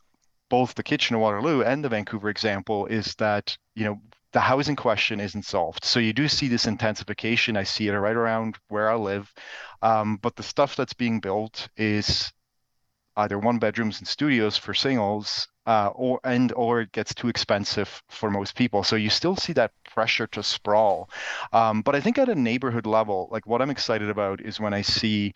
both 0.49 0.73
the 0.73 0.83
Kitchener-Waterloo 0.83 1.61
and 1.61 1.83
the 1.83 1.89
Vancouver 1.89 2.29
example 2.29 2.87
is 2.87 3.15
that 3.15 3.57
you 3.75 3.85
know 3.85 4.01
the 4.31 4.39
housing 4.39 4.75
question 4.75 5.19
isn't 5.19 5.45
solved. 5.45 5.83
So 5.83 5.99
you 5.99 6.13
do 6.13 6.27
see 6.27 6.47
this 6.47 6.67
intensification. 6.67 7.57
I 7.57 7.63
see 7.63 7.87
it 7.87 7.93
right 7.93 8.15
around 8.15 8.57
where 8.67 8.89
I 8.89 8.95
live. 8.95 9.33
Um, 9.81 10.17
but 10.17 10.35
the 10.35 10.43
stuff 10.43 10.75
that's 10.75 10.93
being 10.93 11.19
built 11.19 11.67
is 11.77 12.31
either 13.17 13.37
one 13.37 13.59
bedrooms 13.59 13.99
and 13.99 14.07
studios 14.07 14.57
for 14.57 14.73
singles 14.73 15.47
uh, 15.65 15.89
or 15.93 16.19
and 16.23 16.51
or 16.53 16.81
it 16.81 16.91
gets 16.91 17.13
too 17.13 17.27
expensive 17.27 18.01
for 18.09 18.29
most 18.31 18.55
people 18.55 18.83
so 18.83 18.95
you 18.95 19.09
still 19.09 19.35
see 19.35 19.53
that 19.53 19.71
pressure 19.93 20.25
to 20.27 20.41
sprawl 20.41 21.09
um, 21.51 21.81
but 21.81 21.95
i 21.95 21.99
think 21.99 22.17
at 22.17 22.29
a 22.29 22.35
neighborhood 22.35 22.85
level 22.85 23.27
like 23.31 23.45
what 23.45 23.61
i'm 23.61 23.69
excited 23.69 24.09
about 24.09 24.39
is 24.41 24.59
when 24.59 24.73
i 24.73 24.81
see 24.81 25.33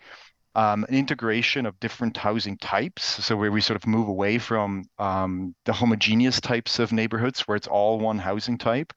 um, 0.54 0.84
an 0.88 0.94
integration 0.94 1.66
of 1.66 1.78
different 1.80 2.16
housing 2.16 2.56
types. 2.58 3.04
So 3.24 3.36
where 3.36 3.50
we 3.50 3.60
sort 3.60 3.76
of 3.76 3.86
move 3.86 4.08
away 4.08 4.38
from 4.38 4.84
um, 4.98 5.54
the 5.64 5.72
homogeneous 5.72 6.40
types 6.40 6.78
of 6.78 6.92
neighborhoods 6.92 7.40
where 7.40 7.56
it's 7.56 7.66
all 7.66 7.98
one 7.98 8.18
housing 8.18 8.58
type. 8.58 8.92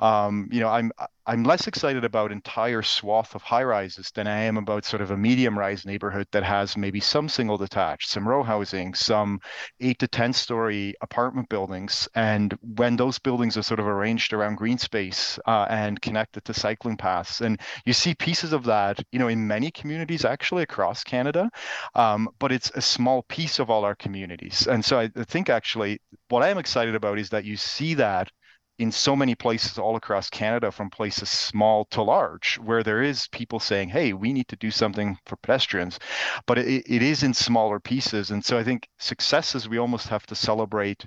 Um, 0.00 0.48
you 0.52 0.60
know, 0.60 0.68
I'm 0.68 0.92
I'm 1.28 1.44
less 1.44 1.66
excited 1.66 2.06
about 2.06 2.32
entire 2.32 2.80
swath 2.80 3.34
of 3.34 3.42
high 3.42 3.62
rises 3.62 4.10
than 4.14 4.26
I 4.26 4.40
am 4.44 4.56
about 4.56 4.86
sort 4.86 5.02
of 5.02 5.10
a 5.10 5.16
medium 5.18 5.58
rise 5.58 5.84
neighborhood 5.84 6.26
that 6.32 6.42
has 6.42 6.74
maybe 6.74 7.00
some 7.00 7.28
single 7.28 7.58
detached, 7.58 8.08
some 8.08 8.26
row 8.26 8.42
housing, 8.42 8.94
some 8.94 9.38
eight 9.78 9.98
to 9.98 10.08
10 10.08 10.32
story 10.32 10.94
apartment 11.02 11.50
buildings. 11.50 12.08
And 12.14 12.56
when 12.62 12.96
those 12.96 13.18
buildings 13.18 13.58
are 13.58 13.62
sort 13.62 13.78
of 13.78 13.86
arranged 13.86 14.32
around 14.32 14.54
green 14.54 14.78
space 14.78 15.38
uh, 15.46 15.66
and 15.68 16.00
connected 16.00 16.46
to 16.46 16.54
cycling 16.54 16.96
paths, 16.96 17.42
and 17.42 17.60
you 17.84 17.92
see 17.92 18.14
pieces 18.14 18.54
of 18.54 18.64
that, 18.64 19.04
you 19.12 19.18
know, 19.18 19.28
in 19.28 19.46
many 19.46 19.70
communities 19.70 20.24
actually 20.24 20.62
across 20.62 21.04
Canada, 21.04 21.50
um, 21.94 22.30
but 22.38 22.52
it's 22.52 22.70
a 22.74 22.80
small 22.80 23.22
piece 23.24 23.58
of 23.58 23.68
all 23.68 23.84
our 23.84 23.96
communities. 23.96 24.66
And 24.66 24.82
so 24.82 24.98
I, 24.98 25.10
I 25.14 25.24
think 25.24 25.50
actually 25.50 26.00
what 26.30 26.42
I 26.42 26.48
am 26.48 26.56
excited 26.56 26.94
about 26.94 27.18
is 27.18 27.28
that 27.28 27.44
you 27.44 27.58
see 27.58 27.92
that 27.94 28.32
in 28.78 28.92
so 28.92 29.16
many 29.16 29.34
places 29.34 29.78
all 29.78 29.96
across 29.96 30.30
Canada, 30.30 30.70
from 30.70 30.90
places 30.90 31.28
small 31.28 31.84
to 31.86 32.02
large, 32.02 32.58
where 32.58 32.82
there 32.82 33.02
is 33.02 33.28
people 33.28 33.58
saying, 33.58 33.88
hey, 33.88 34.12
we 34.12 34.32
need 34.32 34.48
to 34.48 34.56
do 34.56 34.70
something 34.70 35.18
for 35.26 35.36
pedestrians. 35.36 35.98
But 36.46 36.58
it, 36.58 36.84
it 36.86 37.02
is 37.02 37.22
in 37.22 37.34
smaller 37.34 37.80
pieces. 37.80 38.30
And 38.30 38.44
so 38.44 38.56
I 38.56 38.64
think 38.64 38.88
successes 38.98 39.68
we 39.68 39.78
almost 39.78 40.08
have 40.08 40.26
to 40.26 40.34
celebrate 40.34 41.04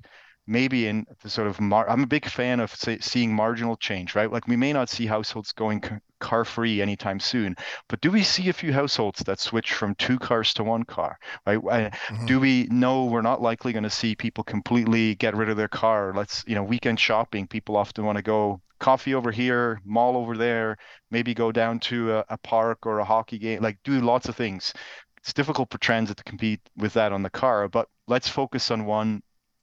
maybe 0.47 0.87
in 0.87 1.05
the 1.21 1.29
sort 1.29 1.47
of 1.47 1.59
mar- 1.59 1.89
I'm 1.89 2.03
a 2.03 2.07
big 2.07 2.25
fan 2.25 2.59
of 2.59 2.73
say, 2.73 2.97
seeing 2.99 3.33
marginal 3.33 3.77
change, 3.77 4.15
right? 4.15 4.31
Like 4.31 4.47
we 4.47 4.55
may 4.55 4.73
not 4.73 4.89
see 4.89 5.05
households 5.05 5.51
going 5.51 5.83
car 6.19 6.45
free 6.45 6.81
anytime 6.81 7.19
soon, 7.19 7.55
but 7.87 8.01
do 8.01 8.11
we 8.11 8.23
see 8.23 8.49
a 8.49 8.53
few 8.53 8.73
households 8.73 9.19
that 9.21 9.39
switch 9.39 9.73
from 9.73 9.95
two 9.95 10.19
cars 10.19 10.53
to 10.55 10.63
one 10.63 10.83
car, 10.83 11.17
right? 11.45 11.59
Mm-hmm. 11.59 12.25
Do 12.25 12.39
we 12.39 12.67
know 12.71 13.05
we're 13.05 13.21
not 13.21 13.41
likely 13.41 13.73
going 13.73 13.83
to 13.83 13.89
see 13.89 14.15
people 14.15 14.43
completely 14.43 15.15
get 15.15 15.35
rid 15.35 15.49
of 15.49 15.57
their 15.57 15.67
car? 15.67 16.13
Let's, 16.15 16.43
you 16.47 16.55
know, 16.55 16.63
weekend 16.63 16.99
shopping, 16.99 17.47
people 17.47 17.75
often 17.75 18.05
want 18.05 18.17
to 18.17 18.23
go 18.23 18.61
coffee 18.79 19.13
over 19.13 19.31
here, 19.31 19.79
mall 19.85 20.17
over 20.17 20.35
there, 20.35 20.77
maybe 21.11 21.33
go 21.33 21.51
down 21.51 21.79
to 21.79 22.13
a, 22.13 22.25
a 22.29 22.37
park 22.37 22.85
or 22.85 22.99
a 22.99 23.05
hockey 23.05 23.37
game, 23.37 23.61
like 23.61 23.77
do 23.83 24.01
lots 24.01 24.27
of 24.27 24.35
things. 24.35 24.73
It's 25.17 25.33
difficult 25.33 25.69
for 25.69 25.77
transit 25.77 26.17
to 26.17 26.23
compete 26.23 26.61
with 26.75 26.93
that 26.93 27.13
on 27.13 27.21
the 27.21 27.29
car, 27.29 27.67
but 27.67 27.87
let's 28.07 28.27
focus 28.27 28.71
on 28.71 28.85
one 28.85 29.21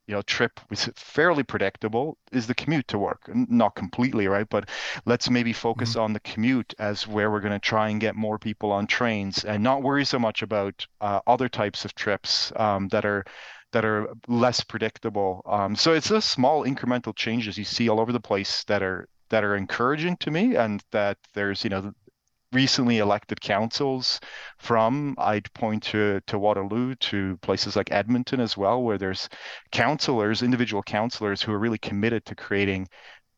you 0.09 0.15
know 0.15 0.23
trip 0.23 0.59
was 0.71 0.89
fairly 0.97 1.43
predictable 1.45 2.17
is 2.33 2.47
the 2.47 2.55
commute 2.55 2.89
to 2.89 2.99
work 2.99 3.31
not 3.33 3.75
completely 3.77 4.27
right 4.27 4.49
but 4.49 4.69
let's 5.05 5.31
maybe 5.31 5.53
focus 5.53 5.91
mm-hmm. 5.91 6.01
on 6.01 6.13
the 6.15 6.21
commute 6.21 6.75
as 6.79 7.07
where 7.07 7.31
we're 7.31 7.41
going 7.41 7.53
to 7.53 7.59
try 7.59 7.91
and 7.91 8.01
get 8.01 8.17
more 8.17 8.39
people 8.39 8.73
on 8.73 8.87
trains 8.87 9.45
and 9.45 9.63
not 9.63 9.83
worry 9.83 10.05
so 10.05 10.19
much 10.19 10.43
about 10.43 10.87
uh, 11.01 11.21
other 11.27 11.49
types 11.49 11.85
of 11.85 11.95
trips 11.95 12.51
um, 12.57 12.89
that 12.89 13.05
are 13.05 13.25
that 13.73 13.85
are 13.85 14.09
less 14.27 14.63
predictable. 14.63 15.43
Um, 15.47 15.77
so 15.77 15.93
it's 15.93 16.11
a 16.11 16.23
small 16.23 16.65
incremental 16.65 17.15
changes 17.15 17.59
you 17.59 17.65
see 17.65 17.89
all 17.89 18.01
over 18.01 18.13
the 18.13 18.21
place 18.21 18.65
that 18.65 18.83
are 18.83 19.09
that 19.31 19.45
are 19.45 19.57
encouraging 19.57 20.17
to 20.19 20.31
me, 20.31 20.57
and 20.57 20.83
that 20.93 21.19
there's 21.35 21.65
you 21.65 21.71
know 21.71 21.93
recently 22.53 22.99
elected 22.99 23.41
councils 23.41 24.21
from 24.59 25.15
i'd 25.19 25.53
point 25.53 25.83
to 25.83 26.21
to 26.27 26.39
waterloo 26.39 26.95
to 26.97 27.37
places 27.39 27.77
like 27.77 27.93
edmonton 27.93 28.41
as 28.41 28.57
well 28.57 28.83
where 28.83 28.99
there's 28.99 29.29
councillors 29.71 30.43
individual 30.43 30.83
councillors 30.83 31.43
who 31.43 31.53
are 31.53 31.59
really 31.59 31.79
committed 31.79 32.25
to 32.25 32.35
creating 32.35 32.89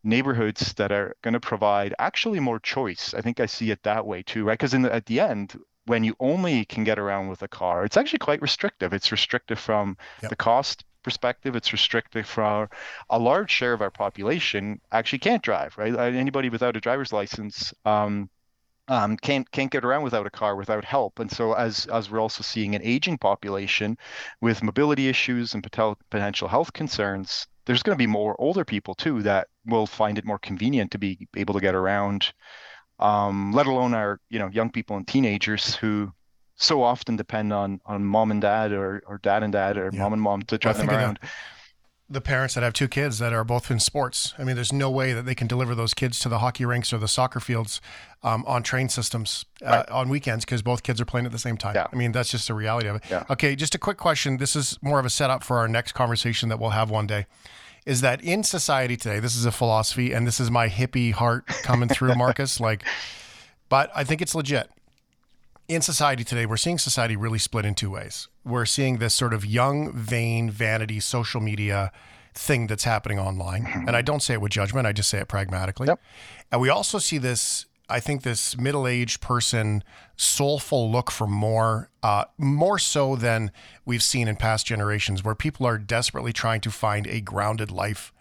neighborhoods 0.05 0.73
that 0.75 0.93
are 0.93 1.15
going 1.23 1.35
to 1.35 1.41
provide 1.41 1.95
actually 1.99 2.41
more 2.41 2.61
choice 2.61 3.13
i 3.15 3.21
think 3.21 3.41
i 3.41 3.47
see 3.47 3.71
it 3.71 3.83
that 3.83 4.07
way 4.07 4.23
too 4.23 4.45
right 4.45 4.59
because 4.59 4.75
in 4.75 4.85
at 4.87 5.07
the 5.07 5.21
end 5.21 5.59
when 5.87 6.05
you 6.05 6.15
only 6.21 6.65
can 6.65 6.85
get 6.85 6.99
around 6.99 7.29
with 7.29 7.43
a 7.43 7.49
car, 7.49 7.85
it's 7.85 7.97
actually 7.97 8.19
quite 8.21 8.41
restrictive. 8.41 8.93
It's 8.93 9.11
restrictive 9.11 9.59
from 9.59 9.97
yep. 10.23 10.31
the 10.31 10.37
cost 10.37 10.85
perspective. 11.03 11.57
It's 11.57 11.73
restrictive 11.73 12.27
for 12.27 12.69
a 13.09 13.19
large 13.19 13.51
share 13.51 13.73
of 13.73 13.83
our 13.83 13.91
population 13.91 14.81
actually 14.93 15.19
can't 15.19 15.43
drive, 15.43 15.77
right? 15.77 15.95
Uh, 15.95 16.03
anybody 16.03 16.49
without 16.49 16.77
a 16.77 16.81
driver's 16.81 17.13
license 17.13 17.75
um, 17.85 18.31
um, 18.91 19.17
can't 19.17 19.51
can't 19.53 19.71
get 19.71 19.85
around 19.85 20.03
without 20.03 20.27
a 20.27 20.31
car 20.31 20.57
without 20.57 20.85
help. 20.85 21.19
And 21.19 21.31
so 21.31 21.55
as 21.55 21.87
as 21.87 22.11
we're 22.11 22.21
also 22.21 22.43
seeing 22.43 22.75
an 22.75 22.83
aging 22.85 23.17
population 23.19 23.97
with 24.43 24.63
mobility 24.63 25.09
issues 25.09 25.55
and 25.55 25.63
potential 25.63 26.49
health 26.49 26.73
concerns, 26.75 27.47
there's 27.65 27.83
going 27.83 27.97
to 27.97 28.03
be 28.03 28.07
more 28.07 28.39
older 28.39 28.65
people 28.65 28.95
too 28.95 29.23
that 29.23 29.49
will 29.65 29.87
find 29.87 30.19
it 30.19 30.25
more 30.27 30.39
convenient 30.39 30.91
to 30.91 30.99
be 30.99 31.27
able 31.37 31.55
to 31.55 31.61
get 31.61 31.75
around 31.75 32.33
um, 33.01 33.53
let 33.53 33.67
alone 33.67 33.95
our 33.95 34.21
you 34.29 34.39
know 34.39 34.49
young 34.49 34.71
people 34.71 34.97
and 34.97 35.09
teenagers 35.09 35.75
who 35.75 36.13
so 36.57 36.83
often 36.83 37.17
depend 37.17 37.53
on 37.53 37.81
on 37.87 38.05
mom 38.05 38.31
and 38.31 38.43
dad 38.43 38.73
or, 38.73 39.03
or 39.07 39.19
dad 39.19 39.43
and 39.43 39.53
dad 39.53 39.79
or 39.79 39.91
yeah. 39.93 40.01
mom 40.01 40.13
and 40.13 40.23
mom 40.23 40.43
to 40.43 40.59
drive 40.59 40.77
them 40.77 40.91
around. 40.91 41.19
The 42.11 42.21
parents 42.21 42.55
that 42.55 42.65
have 42.65 42.73
two 42.73 42.89
kids 42.89 43.21
that 43.21 43.33
are 43.33 43.45
both 43.45 43.71
in 43.71 43.79
sports. 43.79 44.35
I 44.37 44.43
mean, 44.43 44.57
there's 44.57 44.73
no 44.73 44.91
way 44.91 45.13
that 45.13 45.27
they 45.27 45.35
can 45.35 45.47
deliver 45.47 45.77
those 45.77 45.95
kids 45.95 46.19
to 46.21 46.29
the 46.29 46.41
hockey 46.41 46.65
rinks 46.65 46.93
or 46.93 46.99
the 46.99 47.07
soccer 47.07 47.39
fields 47.39 47.81
um, 48.25 48.45
on 48.49 48.65
train 48.65 48.89
systems 48.89 49.45
uh, 49.65 49.71
right. 49.71 49.91
on 49.91 50.09
weekends 50.09 50.45
because 50.45 50.61
both 50.61 50.83
kids 50.83 51.01
are 51.01 51.05
playing 51.05 51.25
at 51.25 51.31
the 51.31 51.39
same 51.39 51.57
time. 51.57 51.77
Yeah. 51.77 51.87
I 51.93 51.95
mean, 51.95 52.11
that's 52.11 52.31
just 52.31 52.49
the 52.49 52.55
reality 52.55 52.89
of 52.89 52.97
it. 52.97 53.03
Yeah. 53.09 53.25
Okay, 53.31 53.55
just 53.55 53.77
a 53.77 53.79
quick 53.79 53.97
question. 53.97 54.39
This 54.39 54.57
is 54.57 54.77
more 54.83 54.99
of 54.99 55.07
a 55.07 55.11
setup 55.11 55.45
for 55.45 55.59
our 55.59 55.69
next 55.69 55.93
conversation 55.93 56.49
that 56.49 56.59
we'll 56.59 56.71
have 56.71 56.91
one 56.91 57.07
day 57.07 57.27
is 57.87 58.01
that 58.03 58.23
in 58.23 58.43
society 58.43 58.97
today, 58.97 59.21
this 59.21 59.35
is 59.35 59.47
a 59.47 59.53
philosophy, 59.53 60.13
and 60.13 60.27
this 60.27 60.39
is 60.39 60.51
my 60.51 60.69
hippie 60.69 61.13
heart 61.13 61.47
coming 61.47 61.89
through, 61.89 62.15
Markus. 62.17 62.61
like, 62.61 62.85
but 63.69 63.91
I 63.95 64.05
think 64.05 64.21
it's 64.21 64.35
legit. 64.35 64.71
In 65.71 65.83
society 65.83 66.25
today, 66.25 66.47
we're 66.47 66.57
seeing 66.57 66.79
society 66.79 67.15
really 67.15 67.39
split 67.39 67.65
in 67.65 67.77
two 67.77 67.91
ways. 67.91 68.27
We're 68.45 68.67
seeing 68.67 68.99
this 68.99 69.15
sort 69.15 69.33
of 69.33 69.47
young, 69.47 69.93
vain, 69.93 70.51
vanity, 70.51 70.99
social 70.99 71.41
media 71.41 71.93
thing 72.35 72.67
that's 72.67 72.83
happening 72.83 73.21
online. 73.21 73.67
Mm-hmm. 73.67 73.87
And 73.87 73.97
I 73.97 74.03
don't 74.03 74.21
say 74.21 74.35
it 74.35 74.41
with 74.41 74.51
judgment, 74.51 74.89
I 74.89 74.93
just 74.93 75.09
say 75.09 75.21
it 75.21 75.29
pragmatically. 75.29 75.87
Yep. 75.87 76.03
And 76.51 76.61
we 76.61 76.71
also 76.71 76.99
see 76.99 77.19
this 77.19 77.67
I 77.89 78.01
think 78.01 78.23
this 78.23 78.57
middle-aged 78.57 79.21
person 79.21 79.85
soulful 80.17 80.91
look 80.91 81.09
for 81.09 81.29
more, 81.29 81.91
uh, 82.03 82.25
more 82.37 82.79
so 82.81 83.15
than 83.15 83.53
we've 83.85 84.03
seen 84.03 84.27
in 84.27 84.35
past 84.37 84.67
generations, 84.67 85.23
where 85.23 85.37
people 85.37 85.67
are 85.67 85.79
desperately 85.79 86.33
trying 86.33 86.61
to 86.63 86.71
find 86.73 87.07
a 87.07 87.21
grounded 87.21 87.71
life. 87.71 88.13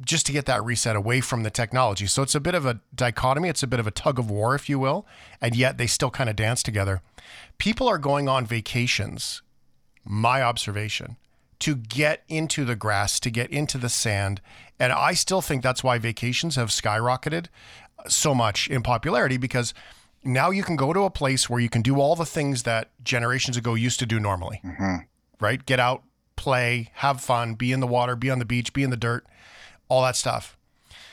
Just 0.00 0.26
to 0.26 0.32
get 0.32 0.46
that 0.46 0.64
reset 0.64 0.96
away 0.96 1.20
from 1.20 1.42
the 1.42 1.50
technology. 1.50 2.06
So 2.06 2.22
it's 2.22 2.34
a 2.34 2.40
bit 2.40 2.54
of 2.54 2.66
a 2.66 2.80
dichotomy. 2.94 3.48
It's 3.48 3.62
a 3.62 3.68
bit 3.68 3.80
of 3.80 3.86
a 3.86 3.92
tug 3.92 4.18
of 4.18 4.30
war, 4.30 4.54
if 4.54 4.68
you 4.68 4.78
will, 4.78 5.06
and 5.40 5.54
yet 5.54 5.78
they 5.78 5.86
still 5.86 6.10
kind 6.10 6.28
of 6.30 6.36
dance 6.36 6.62
together. 6.62 7.02
People 7.58 7.88
are 7.88 7.98
going 7.98 8.28
on 8.28 8.46
vacations. 8.46 9.42
My 10.04 10.42
observation 10.42 11.16
to 11.62 11.76
get 11.76 12.24
into 12.28 12.64
the 12.64 12.74
grass, 12.74 13.20
to 13.20 13.30
get 13.30 13.48
into 13.50 13.78
the 13.78 13.88
sand. 13.88 14.40
And 14.80 14.92
I 14.92 15.14
still 15.14 15.40
think 15.40 15.62
that's 15.62 15.84
why 15.84 15.96
vacations 15.96 16.56
have 16.56 16.70
skyrocketed 16.70 17.46
so 18.08 18.34
much 18.34 18.66
in 18.66 18.82
popularity 18.82 19.36
because 19.36 19.72
now 20.24 20.50
you 20.50 20.64
can 20.64 20.74
go 20.74 20.92
to 20.92 21.04
a 21.04 21.10
place 21.10 21.48
where 21.48 21.60
you 21.60 21.68
can 21.68 21.80
do 21.80 22.00
all 22.00 22.16
the 22.16 22.26
things 22.26 22.64
that 22.64 22.90
generations 23.04 23.56
ago 23.56 23.74
used 23.74 24.00
to 24.00 24.06
do 24.06 24.18
normally, 24.18 24.60
mm-hmm. 24.64 25.04
right? 25.38 25.64
Get 25.64 25.78
out, 25.78 26.02
play, 26.34 26.90
have 26.94 27.20
fun, 27.20 27.54
be 27.54 27.70
in 27.70 27.78
the 27.78 27.86
water, 27.86 28.16
be 28.16 28.28
on 28.28 28.40
the 28.40 28.44
beach, 28.44 28.72
be 28.72 28.82
in 28.82 28.90
the 28.90 28.96
dirt, 28.96 29.24
all 29.92 30.02
that 30.02 30.16
stuff. 30.16 30.56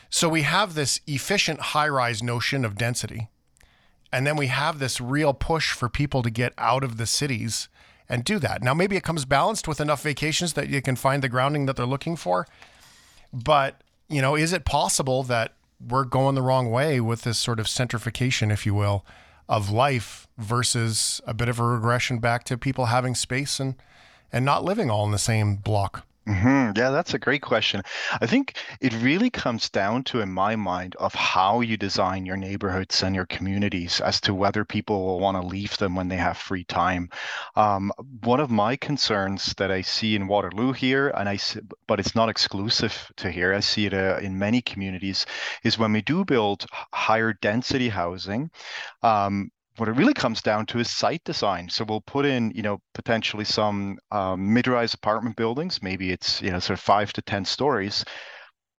So 0.10 0.30
we 0.30 0.44
have 0.44 0.74
this 0.74 1.02
efficient 1.06 1.60
high 1.60 1.90
rise 1.90 2.24
notion 2.24 2.64
of 2.64 2.78
density. 2.78 3.28
And 4.12 4.26
then 4.26 4.38
we 4.38 4.48
have 4.48 4.80
this 4.80 5.02
real 5.02 5.34
push 5.34 5.74
for 5.74 5.90
people 5.90 6.24
to 6.24 6.30
get 6.30 6.54
out 6.58 6.86
of 6.86 6.96
the 6.96 7.06
cities 7.06 7.68
and 8.08 8.24
do 8.24 8.40
that. 8.40 8.64
Now, 8.64 8.74
maybe 8.74 8.96
it 8.96 9.04
comes 9.04 9.26
balanced 9.26 9.68
with 9.68 9.82
enough 9.82 10.02
vacations 10.02 10.54
that 10.54 10.70
you 10.70 10.82
can 10.82 10.96
find 10.96 11.22
the 11.22 11.28
grounding 11.28 11.66
that 11.66 11.76
they're 11.76 11.86
looking 11.86 12.16
for. 12.16 12.48
But, 13.34 13.84
you 14.08 14.22
know, 14.22 14.36
is 14.36 14.54
it 14.54 14.64
possible 14.64 15.24
that 15.24 15.56
we're 15.86 16.06
going 16.06 16.36
the 16.36 16.42
wrong 16.42 16.72
way 16.72 17.02
with 17.02 17.24
this 17.24 17.38
sort 17.38 17.60
of 17.60 17.66
centrification, 17.68 18.50
if 18.50 18.66
you 18.66 18.74
will, 18.74 19.06
of 19.50 19.70
life 19.70 20.26
versus 20.38 21.20
a 21.28 21.34
bit 21.34 21.50
of 21.50 21.60
a 21.60 21.64
regression 21.64 22.20
back 22.20 22.46
to 22.46 22.58
people 22.58 22.86
having 22.86 23.14
space 23.14 23.60
and 23.60 23.76
and 24.32 24.46
not 24.46 24.64
living 24.64 24.90
all 24.90 25.06
in 25.06 25.12
the 25.12 25.18
same 25.18 25.56
block. 25.56 26.06
Mm-hmm. 26.30 26.78
Yeah, 26.78 26.92
that's 26.92 27.16
a 27.16 27.20
great 27.20 27.42
question. 27.42 27.82
I 28.22 28.28
think 28.28 28.56
it 28.82 28.94
really 29.02 29.32
comes 29.32 29.72
down 29.72 30.04
to, 30.06 30.22
in 30.22 30.32
my 30.32 30.56
mind, 30.56 30.96
of 30.98 31.16
how 31.16 31.62
you 31.62 31.76
design 31.76 32.24
your 32.24 32.38
neighborhoods 32.38 33.02
and 33.02 33.16
your 33.16 33.26
communities 33.26 34.00
as 34.00 34.22
to 34.22 34.36
whether 34.36 34.64
people 34.64 35.04
will 35.04 35.20
want 35.20 35.42
to 35.42 35.48
leave 35.48 35.76
them 35.78 35.96
when 35.96 36.08
they 36.08 36.18
have 36.18 36.38
free 36.38 36.66
time. 36.66 37.10
Um, 37.56 37.92
one 38.24 38.40
of 38.40 38.52
my 38.52 38.76
concerns 38.76 39.56
that 39.58 39.72
I 39.72 39.82
see 39.82 40.16
in 40.16 40.28
Waterloo 40.28 40.72
here, 40.72 41.10
and 41.10 41.28
I, 41.28 41.40
but 41.88 42.00
it's 42.00 42.14
not 42.14 42.30
exclusive 42.30 43.12
to 43.18 43.32
here. 43.32 43.56
I 43.56 43.60
see 43.62 43.88
it 43.88 43.96
uh, 43.96 44.20
in 44.22 44.38
many 44.38 44.62
communities, 44.62 45.26
is 45.64 45.80
when 45.80 45.94
we 45.94 46.04
do 46.04 46.24
build 46.26 46.68
higher 46.94 47.34
density 47.34 47.90
housing. 47.90 48.52
Um, 49.02 49.50
what 49.80 49.90
it 49.90 49.94
really 49.94 50.14
comes 50.14 50.42
down 50.42 50.66
to 50.68 50.80
is 50.80 50.90
site 50.90 51.24
design. 51.24 51.70
So 51.70 51.86
we'll 51.86 52.02
put 52.02 52.26
in, 52.26 52.52
you 52.52 52.62
know, 52.62 52.80
potentially 52.94 53.46
some 53.46 53.98
um, 54.12 54.54
mid-rise 54.54 54.94
apartment 54.94 55.36
buildings. 55.36 55.82
Maybe 55.82 56.12
it's, 56.12 56.42
you 56.42 56.52
know, 56.52 56.60
sort 56.60 56.78
of 56.78 56.84
five 56.84 57.14
to 57.14 57.22
10 57.22 57.46
stories. 57.46 58.04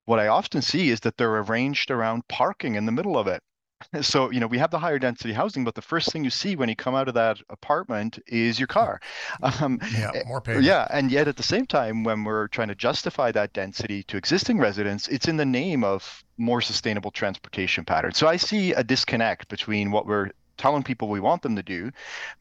What 0.05 0.19
I 0.19 0.29
often 0.29 0.63
see 0.63 0.91
is 0.91 1.01
that 1.01 1.17
they're 1.17 1.39
arranged 1.39 1.91
around 1.91 2.27
parking 2.29 2.75
in 2.75 2.87
the 2.87 2.93
middle 2.93 3.17
of 3.17 3.27
it. 3.27 3.43
So, 4.03 4.31
you 4.31 4.41
know, 4.41 4.47
we 4.47 4.59
have 4.59 4.71
the 4.71 4.79
higher 4.79 4.99
density 4.99 5.33
housing, 5.33 5.65
but 5.65 5.75
the 5.75 5.81
first 5.81 6.13
thing 6.13 6.23
you 6.23 6.29
see 6.29 6.55
when 6.55 6.69
you 6.69 6.77
come 6.77 6.95
out 6.95 7.09
of 7.09 7.15
that 7.15 7.39
apartment 7.49 8.19
is 8.27 8.59
your 8.61 8.67
car. 8.67 9.01
Um, 9.43 9.81
yeah, 9.99 10.11
eh, 10.15 10.23
more 10.27 10.43
payment. 10.43 10.67
Yeah, 10.67 10.87
and 10.91 11.11
yet 11.11 11.29
at 11.29 11.37
the 11.39 11.43
same 11.43 11.65
time, 11.65 12.05
when 12.05 12.25
we're 12.25 12.49
trying 12.49 12.69
to 12.69 12.75
justify 12.75 13.33
that 13.33 13.55
density 13.55 14.03
to 14.03 14.19
existing 14.19 14.59
residents, 14.59 15.09
it's 15.09 15.29
in 15.29 15.39
the 15.39 15.47
name 15.47 15.83
of 15.83 16.23
more 16.37 16.61
sustainable 16.61 17.11
transportation 17.11 17.87
patterns. 17.87 18.19
So 18.19 18.29
I 18.29 18.37
see 18.37 18.75
a 18.75 18.85
disconnect 18.85 19.49
between 19.49 19.91
what 19.91 20.05
we're 20.05 20.31
telling 20.61 20.83
people 20.83 21.09
we 21.09 21.21
want 21.21 21.43
them 21.43 21.57
to 21.57 21.63
do 21.63 21.91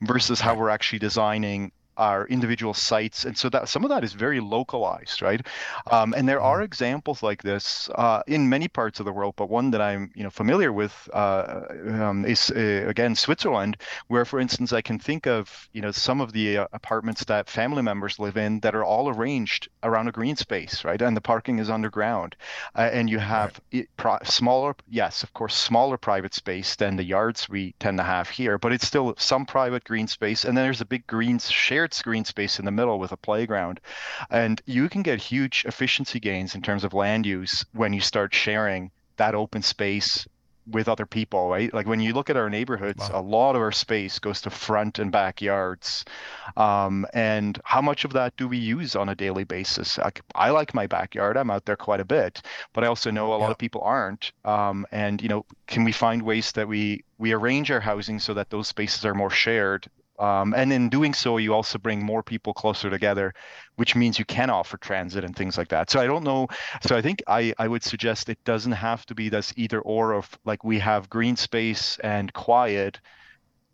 versus 0.02 0.40
how 0.42 0.54
we're 0.56 0.70
actually 0.70 1.00
designing 1.00 1.72
our 2.00 2.26
individual 2.28 2.74
sites 2.74 3.26
and 3.26 3.38
so 3.38 3.50
that 3.50 3.68
some 3.68 3.84
of 3.84 3.90
that 3.90 4.04
is 4.04 4.14
very 4.14 4.40
localized 4.40 5.22
right 5.22 5.46
um, 5.92 6.14
and 6.16 6.28
there 6.28 6.42
are 6.42 6.58
mm-hmm. 6.58 6.64
examples 6.64 7.22
like 7.22 7.44
this 7.44 7.90
uh, 7.96 8.24
in 8.26 8.48
many 8.48 8.68
parts 8.68 9.00
of 9.00 9.06
the 9.06 9.12
world 9.12 9.34
but 9.36 9.50
one 9.50 9.70
that 9.70 9.82
i'm 9.82 10.10
you 10.16 10.24
know 10.24 10.30
familiar 10.30 10.72
with 10.72 11.10
uh, 11.14 11.62
um, 11.90 12.26
is 12.26 12.52
uh, 12.56 12.86
again 12.88 13.14
switzerland 13.16 13.76
where 14.08 14.24
for 14.24 14.40
instance 14.40 14.72
i 14.72 14.82
can 14.82 14.98
think 14.98 15.28
of 15.28 15.68
you 15.74 15.82
know 15.82 15.92
some 15.92 16.22
of 16.22 16.32
the 16.32 16.60
uh, 16.60 16.68
apartments 16.72 17.24
that 17.26 17.50
family 17.50 17.82
members 17.82 18.18
live 18.18 18.38
in 18.38 18.62
that 18.62 18.74
are 18.74 18.86
all 18.86 19.10
arranged 19.10 19.68
around 19.84 20.08
a 20.08 20.12
green 20.12 20.38
space 20.38 20.86
right 20.86 21.02
and 21.02 21.18
the 21.18 21.22
parking 21.22 21.60
is 21.60 21.70
underground 21.70 22.36
uh, 22.76 22.90
and 22.94 23.10
you 23.10 23.20
have 23.20 23.60
right. 23.74 23.82
it, 23.82 23.90
pro- 23.98 24.24
smaller 24.24 24.74
yes 24.90 25.22
of 25.22 25.34
course 25.34 25.54
smaller 25.54 25.98
private 25.98 26.34
space 26.34 26.78
than 26.78 26.96
the 26.96 27.04
yards 27.04 27.50
we 27.50 27.76
tend 27.80 27.98
to 27.98 28.04
have 28.04 28.30
here 28.30 28.58
but 28.58 28.72
it's 28.72 28.88
still 28.88 29.14
some 29.18 29.46
private 29.46 29.84
green 29.84 30.08
space 30.08 30.46
and 30.46 30.56
then 30.56 30.64
there's 30.64 30.82
a 30.82 30.86
big 30.86 31.06
green 31.06 31.38
shared 31.40 31.89
screen 31.94 32.26
space 32.26 32.60
in 32.60 32.66
the 32.66 32.72
middle 32.72 33.00
with 33.00 33.12
a 33.12 33.18
playground. 33.18 33.80
And 34.30 34.62
you 34.66 34.90
can 34.90 35.04
get 35.04 35.22
huge 35.22 35.66
efficiency 35.66 36.20
gains 36.20 36.56
in 36.56 36.62
terms 36.62 36.84
of 36.84 36.94
land 36.94 37.26
use 37.26 37.66
when 37.74 37.94
you 37.94 38.02
start 38.02 38.34
sharing 38.34 38.92
that 39.18 39.36
open 39.36 39.62
space 39.62 40.28
with 40.72 40.88
other 40.88 41.06
people, 41.06 41.50
right? 41.50 41.74
Like 41.74 41.88
when 41.88 42.00
you 42.00 42.14
look 42.14 42.30
at 42.30 42.38
our 42.38 42.50
neighborhoods, 42.50 43.10
wow. 43.10 43.20
a 43.20 43.22
lot 43.22 43.56
of 43.56 43.62
our 43.62 43.72
space 43.72 44.20
goes 44.20 44.42
to 44.42 44.50
front 44.50 45.00
and 45.00 45.12
backyards. 45.12 46.06
Um, 46.58 47.06
and 47.14 47.60
how 47.64 47.82
much 47.82 48.06
of 48.06 48.14
that 48.14 48.36
do 48.38 48.48
we 48.48 48.58
use 48.58 48.96
on 48.96 49.10
a 49.10 49.16
daily 49.16 49.44
basis? 49.44 49.98
I, 50.00 50.12
I, 50.36 50.50
like 50.52 50.74
my 50.74 50.88
backyard. 50.88 51.38
I'm 51.38 51.50
out 51.50 51.66
there 51.66 51.76
quite 51.76 52.00
a 52.00 52.06
bit, 52.06 52.42
but 52.74 52.84
I 52.84 52.88
also 52.88 53.12
know 53.12 53.34
a 53.34 53.36
lot 53.36 53.48
yeah. 53.48 53.52
of 53.52 53.58
people 53.58 53.82
aren't. 53.82 54.32
Um, 54.46 54.86
and 54.92 55.22
you 55.22 55.30
know, 55.30 55.46
can 55.68 55.84
we 55.84 55.92
find 55.92 56.22
ways 56.22 56.52
that 56.54 56.68
we 56.68 57.04
we 57.18 57.34
arrange 57.34 57.70
our 57.72 57.82
housing 57.82 58.20
so 58.20 58.34
that 58.36 58.50
those 58.50 58.68
spaces 58.68 59.06
are 59.06 59.14
more 59.14 59.30
shared 59.30 59.88
um, 60.20 60.54
and 60.56 60.72
in 60.74 60.90
doing 60.90 61.14
so, 61.14 61.38
you 61.38 61.54
also 61.54 61.78
bring 61.78 62.04
more 62.06 62.24
people 62.24 62.54
closer 62.54 62.90
together, 62.90 63.34
which 63.78 63.96
means 63.96 64.20
you 64.20 64.26
can 64.26 64.50
offer 64.50 64.78
transit 64.78 65.24
and 65.24 65.36
things 65.36 65.58
like 65.58 65.70
that. 65.70 65.90
So 65.90 66.00
I 66.00 66.08
don't 66.08 66.24
know. 66.24 66.48
So 66.82 66.96
I 66.98 67.02
think 67.02 67.24
I, 67.28 67.54
I 67.58 67.68
would 67.68 67.84
suggest 67.84 68.30
it 68.30 68.40
doesn't 68.46 68.74
have 68.74 69.06
to 69.08 69.16
be 69.16 69.30
this 69.30 69.54
either 69.58 69.80
or 69.82 70.14
of 70.14 70.30
like 70.46 70.64
we 70.64 70.80
have 70.80 71.10
green 71.10 71.36
space 71.38 71.98
and 72.00 72.32
quiet. 72.34 73.00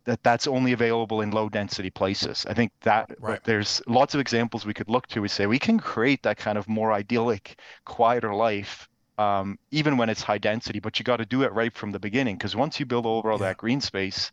that 0.05 0.21
that's 0.23 0.47
only 0.47 0.71
available 0.73 1.21
in 1.21 1.31
low 1.31 1.49
density 1.49 1.89
places. 1.89 2.45
I 2.47 2.53
think 2.53 2.71
that 2.81 3.09
Right. 3.19 3.41
there's 3.43 3.81
lots 3.87 4.13
of 4.13 4.19
examples 4.21 4.65
we 4.65 4.73
could 4.73 4.89
look 4.89 5.07
to. 5.07 5.21
We 5.21 5.27
say 5.27 5.47
we 5.47 5.59
can 5.59 5.79
create 5.79 6.21
that 6.23 6.37
kind 6.37 6.57
of 6.57 6.67
more 6.69 6.93
idyllic, 6.93 7.59
quieter 7.85 8.33
life, 8.33 8.87
um, 9.17 9.57
even 9.71 9.97
when 9.97 10.09
it's 10.09 10.21
high 10.21 10.37
density. 10.37 10.79
But 10.79 10.99
you 10.99 11.03
got 11.05 11.17
to 11.17 11.25
do 11.25 11.43
it 11.43 11.53
right 11.53 11.73
from 11.75 11.91
the 11.91 11.99
beginning 11.99 12.35
because 12.37 12.55
once 12.55 12.79
you 12.79 12.85
build 12.85 13.05
over 13.07 13.31
all 13.31 13.37
Yeah. 13.37 13.39
that 13.39 13.57
green 13.57 13.81
space, 13.81 14.31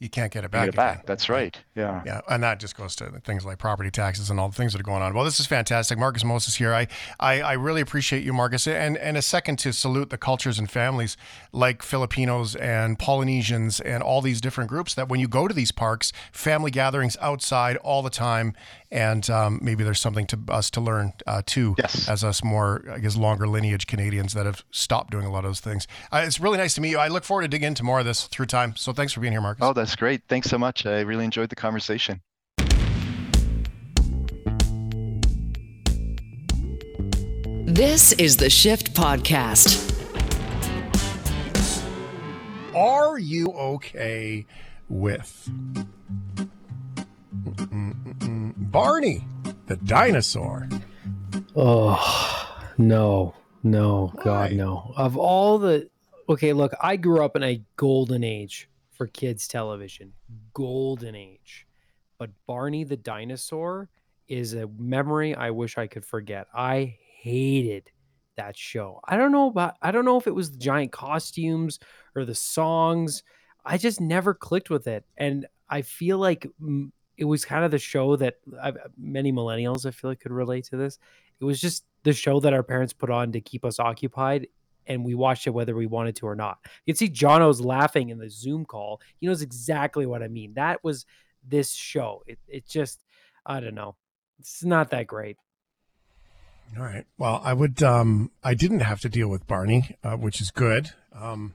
You 0.00 0.08
can't 0.08 0.32
get 0.32 0.44
it 0.44 0.46
you 0.46 0.48
back. 0.48 0.64
get 0.64 0.74
it 0.74 0.76
back. 0.76 1.06
That's 1.06 1.28
right. 1.28 1.56
Yeah. 1.74 2.02
Yeah, 2.06 2.22
and 2.28 2.42
that 2.42 2.58
just 2.58 2.74
goes 2.74 2.96
to 2.96 3.10
things 3.22 3.44
like 3.44 3.58
property 3.58 3.90
taxes 3.90 4.30
and 4.30 4.40
all 4.40 4.48
the 4.48 4.54
things 4.54 4.72
that 4.72 4.80
are 4.80 4.84
going 4.84 5.02
on. 5.02 5.12
Well, 5.14 5.24
this 5.26 5.38
is 5.38 5.46
fantastic. 5.46 5.98
Markus 5.98 6.24
Moses 6.24 6.54
here. 6.56 6.72
I, 6.72 6.86
I, 7.20 7.42
I 7.42 7.52
really 7.52 7.82
appreciate 7.82 8.24
you, 8.24 8.32
Markus, 8.32 8.66
and 8.66 8.96
and 8.96 9.18
a 9.18 9.22
second 9.22 9.58
to 9.60 9.72
salute 9.74 10.08
the 10.08 10.16
cultures 10.16 10.58
and 10.58 10.70
families 10.70 11.18
like 11.52 11.82
Filipinos 11.82 12.56
and 12.56 12.98
Polynesians 12.98 13.78
and 13.80 14.02
all 14.02 14.22
these 14.22 14.40
different 14.40 14.70
groups 14.70 14.94
that 14.94 15.08
when 15.10 15.20
you 15.20 15.28
go 15.28 15.46
to 15.46 15.52
these 15.54 15.70
parks, 15.70 16.12
family 16.32 16.70
gatherings 16.70 17.18
outside 17.20 17.76
all 17.78 18.00
the 18.02 18.08
time, 18.10 18.54
and 18.90 19.28
um, 19.28 19.58
maybe 19.62 19.84
there's 19.84 20.00
something 20.00 20.26
to 20.28 20.38
us 20.48 20.70
to 20.70 20.80
learn 20.80 21.12
uh, 21.26 21.42
too, 21.44 21.74
Yes. 21.76 22.08
as 22.08 22.24
us 22.24 22.42
more, 22.42 22.82
I 22.90 22.98
guess, 23.00 23.16
longer 23.16 23.46
lineage 23.46 23.86
Canadians 23.86 24.32
that 24.32 24.46
have 24.46 24.64
stopped 24.70 25.10
doing 25.10 25.26
a 25.26 25.30
lot 25.30 25.44
of 25.44 25.50
those 25.50 25.60
things. 25.60 25.86
Uh, 26.10 26.22
it's 26.24 26.40
really 26.40 26.56
nice 26.56 26.72
to 26.74 26.80
meet 26.80 26.90
you. 26.90 26.98
I 26.98 27.08
look 27.08 27.24
forward 27.24 27.42
to 27.42 27.48
digging 27.48 27.68
into 27.68 27.82
more 27.84 28.00
of 28.00 28.06
this 28.06 28.24
through 28.26 28.46
time. 28.46 28.74
So 28.76 28.94
thanks 28.94 29.12
for 29.12 29.20
being 29.20 29.32
here, 29.32 29.42
Markus. 29.42 29.62
Oh, 29.62 29.72
that's 29.74 29.89
great. 29.96 30.22
Thanks 30.28 30.48
so 30.48 30.58
much. 30.58 30.86
I 30.86 31.00
really 31.00 31.24
enjoyed 31.24 31.48
the 31.48 31.56
conversation. 31.56 32.20
This 37.66 38.12
is 38.12 38.36
the 38.36 38.50
Shift 38.50 38.94
Podcast. 38.94 39.86
Are 42.74 43.18
you 43.18 43.48
okay 43.48 44.46
with 44.88 45.48
Barney 48.56 49.24
the 49.66 49.76
dinosaur? 49.76 50.68
Oh 51.54 52.64
no, 52.78 53.34
no, 53.62 54.12
God 54.24 54.52
no. 54.52 54.92
Of 54.96 55.16
all 55.16 55.58
the 55.58 55.88
okay, 56.28 56.52
look, 56.52 56.72
I 56.82 56.96
grew 56.96 57.24
up 57.24 57.36
in 57.36 57.42
a 57.42 57.62
golden 57.76 58.24
age 58.24 58.69
for 59.00 59.06
kids 59.06 59.48
television. 59.48 60.12
Golden 60.52 61.14
age. 61.14 61.66
But 62.18 62.32
Barney 62.46 62.84
the 62.84 62.98
dinosaur 62.98 63.88
is 64.28 64.52
a 64.52 64.68
memory 64.78 65.34
I 65.34 65.52
wish 65.52 65.78
I 65.78 65.86
could 65.86 66.04
forget. 66.04 66.48
I 66.54 66.98
hated 67.22 67.90
that 68.36 68.58
show. 68.58 69.00
I 69.02 69.16
don't 69.16 69.32
know 69.32 69.46
about 69.46 69.76
I 69.80 69.90
don't 69.90 70.04
know 70.04 70.18
if 70.18 70.26
it 70.26 70.34
was 70.34 70.50
the 70.50 70.58
giant 70.58 70.92
costumes 70.92 71.78
or 72.14 72.26
the 72.26 72.34
songs. 72.34 73.22
I 73.64 73.78
just 73.78 74.02
never 74.02 74.34
clicked 74.34 74.68
with 74.68 74.86
it. 74.86 75.06
And 75.16 75.46
I 75.70 75.80
feel 75.80 76.18
like 76.18 76.46
mm, 76.62 76.90
it 77.16 77.24
was 77.24 77.46
kind 77.46 77.64
of 77.64 77.70
the 77.70 77.78
show 77.78 78.16
that 78.16 78.34
I, 78.62 78.74
many 78.98 79.32
millennials 79.32 79.86
I 79.86 79.92
feel 79.92 80.10
like 80.10 80.20
could 80.20 80.30
relate 80.30 80.64
to 80.64 80.76
this 80.76 80.98
it 81.40 81.44
was 81.44 81.58
just 81.58 81.84
the 82.02 82.12
show 82.12 82.38
that 82.40 82.52
our 82.52 82.62
parents 82.62 82.92
put 82.92 83.08
on 83.10 83.32
to 83.32 83.40
keep 83.40 83.64
us 83.64 83.80
occupied 83.80 84.46
and 84.86 85.04
we 85.04 85.14
watched 85.14 85.46
it 85.46 85.50
whether 85.50 85.74
we 85.74 85.86
wanted 85.86 86.16
to 86.16 86.26
or 86.26 86.34
not 86.34 86.58
you 86.84 86.92
can 86.92 86.98
see 86.98 87.08
jono's 87.08 87.60
laughing 87.60 88.10
in 88.10 88.18
the 88.18 88.28
zoom 88.30 88.64
call 88.64 89.00
he 89.18 89.26
knows 89.26 89.42
exactly 89.42 90.06
what 90.06 90.22
i 90.22 90.28
mean 90.28 90.54
that 90.54 90.82
was 90.82 91.06
this 91.46 91.72
show 91.72 92.22
it, 92.26 92.38
it 92.48 92.66
just 92.66 93.02
i 93.46 93.60
don't 93.60 93.74
know 93.74 93.94
it's 94.38 94.64
not 94.64 94.90
that 94.90 95.06
great 95.06 95.36
All 96.78 96.84
right. 96.84 97.04
Well, 97.18 97.40
I 97.42 97.52
would. 97.52 97.82
Um, 97.82 98.30
I 98.44 98.54
didn't 98.54 98.80
have 98.80 99.00
to 99.00 99.08
deal 99.08 99.28
with 99.28 99.46
Barney, 99.48 99.96
uh, 100.04 100.16
which 100.16 100.40
is 100.40 100.52
good. 100.52 100.90
Um, 101.12 101.54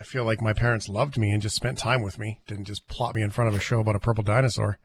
I 0.00 0.04
feel 0.04 0.24
like 0.24 0.40
my 0.40 0.52
parents 0.52 0.88
loved 0.88 1.18
me 1.18 1.30
and 1.30 1.42
just 1.42 1.56
spent 1.56 1.78
time 1.78 2.02
with 2.02 2.18
me. 2.18 2.40
Didn't 2.46 2.66
just 2.66 2.86
plop 2.88 3.14
me 3.14 3.22
in 3.22 3.30
front 3.30 3.48
of 3.48 3.54
a 3.54 3.60
show 3.60 3.80
about 3.80 3.96
a 3.96 4.00
purple 4.00 4.22
dinosaur. 4.22 4.78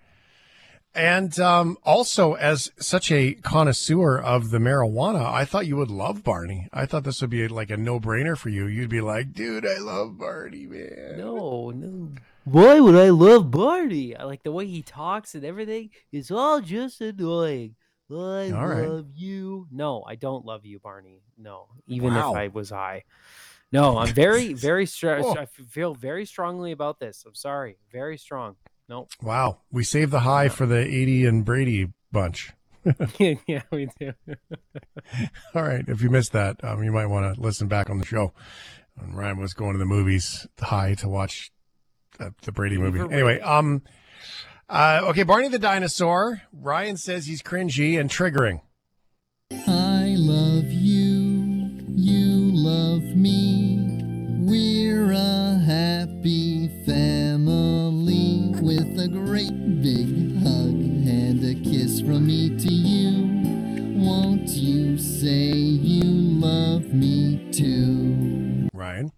And 0.96 1.40
um, 1.40 1.78
also, 1.84 2.34
as 2.34 2.72
such 2.80 3.12
a 3.12 3.34
connoisseur 3.36 4.18
of 4.18 4.50
the 4.50 4.58
marijuana, 4.58 5.24
I 5.24 5.46
thought 5.46 5.68
you 5.68 5.78
would 5.78 5.92
love 5.92 6.24
Barney. 6.24 6.68
I 6.74 6.86
thought 6.88 7.04
this 7.04 7.22
would 7.22 7.30
be 7.30 7.48
like 7.48 7.70
a 7.70 7.78
no-brainer 7.78 8.36
for 8.38 8.50
you. 8.50 8.66
You'd 8.66 8.90
be 8.90 9.00
like, 9.02 9.32
"Dude, 9.34 9.68
I 9.68 9.78
love 9.78 10.18
Barney, 10.18 10.66
man." 10.66 11.16
no 11.18 11.70
no. 11.70 12.10
Why 12.46 12.80
would 12.80 12.96
i 12.96 13.10
love 13.10 13.52
barney? 13.52 14.16
I 14.16 14.24
like 14.24 14.42
the 14.42 14.52
way 14.52 14.66
he 14.66 14.82
talks 14.82 15.36
and 15.36 15.46
everything. 15.46 15.92
It's 16.12 16.32
all 16.32 16.62
just 16.62 17.00
annoying. 17.02 17.76
I 18.12 18.16
All 18.52 18.66
right. 18.68 18.90
love 18.90 19.10
you. 19.14 19.68
No 19.72 20.04
i 20.08 20.16
don't 20.16 20.44
love 20.46 20.66
you 20.66 20.80
barney. 20.80 21.22
No 21.38 21.68
even 21.88 22.16
Wow. 22.16 22.32
if 22.32 22.38
i 22.38 22.48
was 22.48 22.72
high 22.72 23.04
no 23.72 24.00
i'm 24.00 24.12
very 24.16 24.54
very 24.70 24.88
stressed 24.88 25.38
i 25.38 25.46
feel 25.46 25.94
very 25.94 26.26
strongly 26.26 26.72
about 26.72 27.00
this. 27.00 27.24
I'm 27.28 27.36
sorry. 27.36 27.78
Very 27.92 28.18
strong 28.18 28.56
no 28.90 29.08
Wow, 29.22 29.60
we 29.72 29.84
saved 29.84 30.12
the 30.12 30.22
high 30.22 30.50
for 30.50 30.66
the 30.66 30.80
80 30.80 31.26
and 31.26 31.46
Brady 31.46 31.94
bunch. 32.12 32.54
yeah 33.20 33.62
we 33.72 33.88
do 34.00 34.14
All 35.56 35.64
right. 35.64 35.84
If 35.88 36.02
you 36.02 36.10
missed 36.10 36.34
that, 36.34 36.64
um, 36.64 36.84
you 36.84 36.92
might 36.92 37.08
want 37.08 37.36
to 37.36 37.42
listen 37.42 37.68
back 37.68 37.90
on 37.90 38.00
the 38.00 38.06
show. 38.06 38.34
When 38.96 39.14
Ryan 39.14 39.40
was 39.40 39.54
going 39.54 39.74
to 39.74 39.80
the 39.80 39.86
movies 39.86 40.48
high 40.60 40.94
to 40.96 41.08
watch 41.08 41.52
uh, 42.20 42.32
the 42.44 42.52
Brady 42.52 42.78
movie. 42.78 43.00
Overrated. 43.00 43.14
Anyway, 43.14 43.40
um, 43.42 43.82
uh, 44.68 45.02
okay, 45.06 45.24
Barney 45.24 45.48
the 45.48 45.60
dinosaur. 45.60 46.42
Ryan 46.52 46.98
says 46.98 47.26
he's 47.26 47.42
cringy 47.42 48.00
and 48.00 48.10
triggering. 48.10 48.62
I 49.52 50.16
love 50.18 50.66
you, 50.66 51.82
you 51.88 52.52
love 52.54 53.04
me. 53.16 53.78
We're 54.42 55.12
a 55.12 55.60
happy 55.66 56.68
family 56.86 57.19
with 57.19 57.19
a 59.00 59.08
great 59.08 59.82
big 59.82 60.38
hug 60.44 60.76
and 61.08 61.44
a 61.44 61.56
kiss 61.70 62.02
from 62.02 62.28
me 62.28 62.50
to 62.58 62.68
you. 62.72 64.00
Won't 64.06 64.48
you 64.50 64.98
say 64.98 65.52
you 65.54 66.04
love 66.04 66.94
me 66.94 67.50
too? 67.52 68.68
Ryan, 68.74 69.12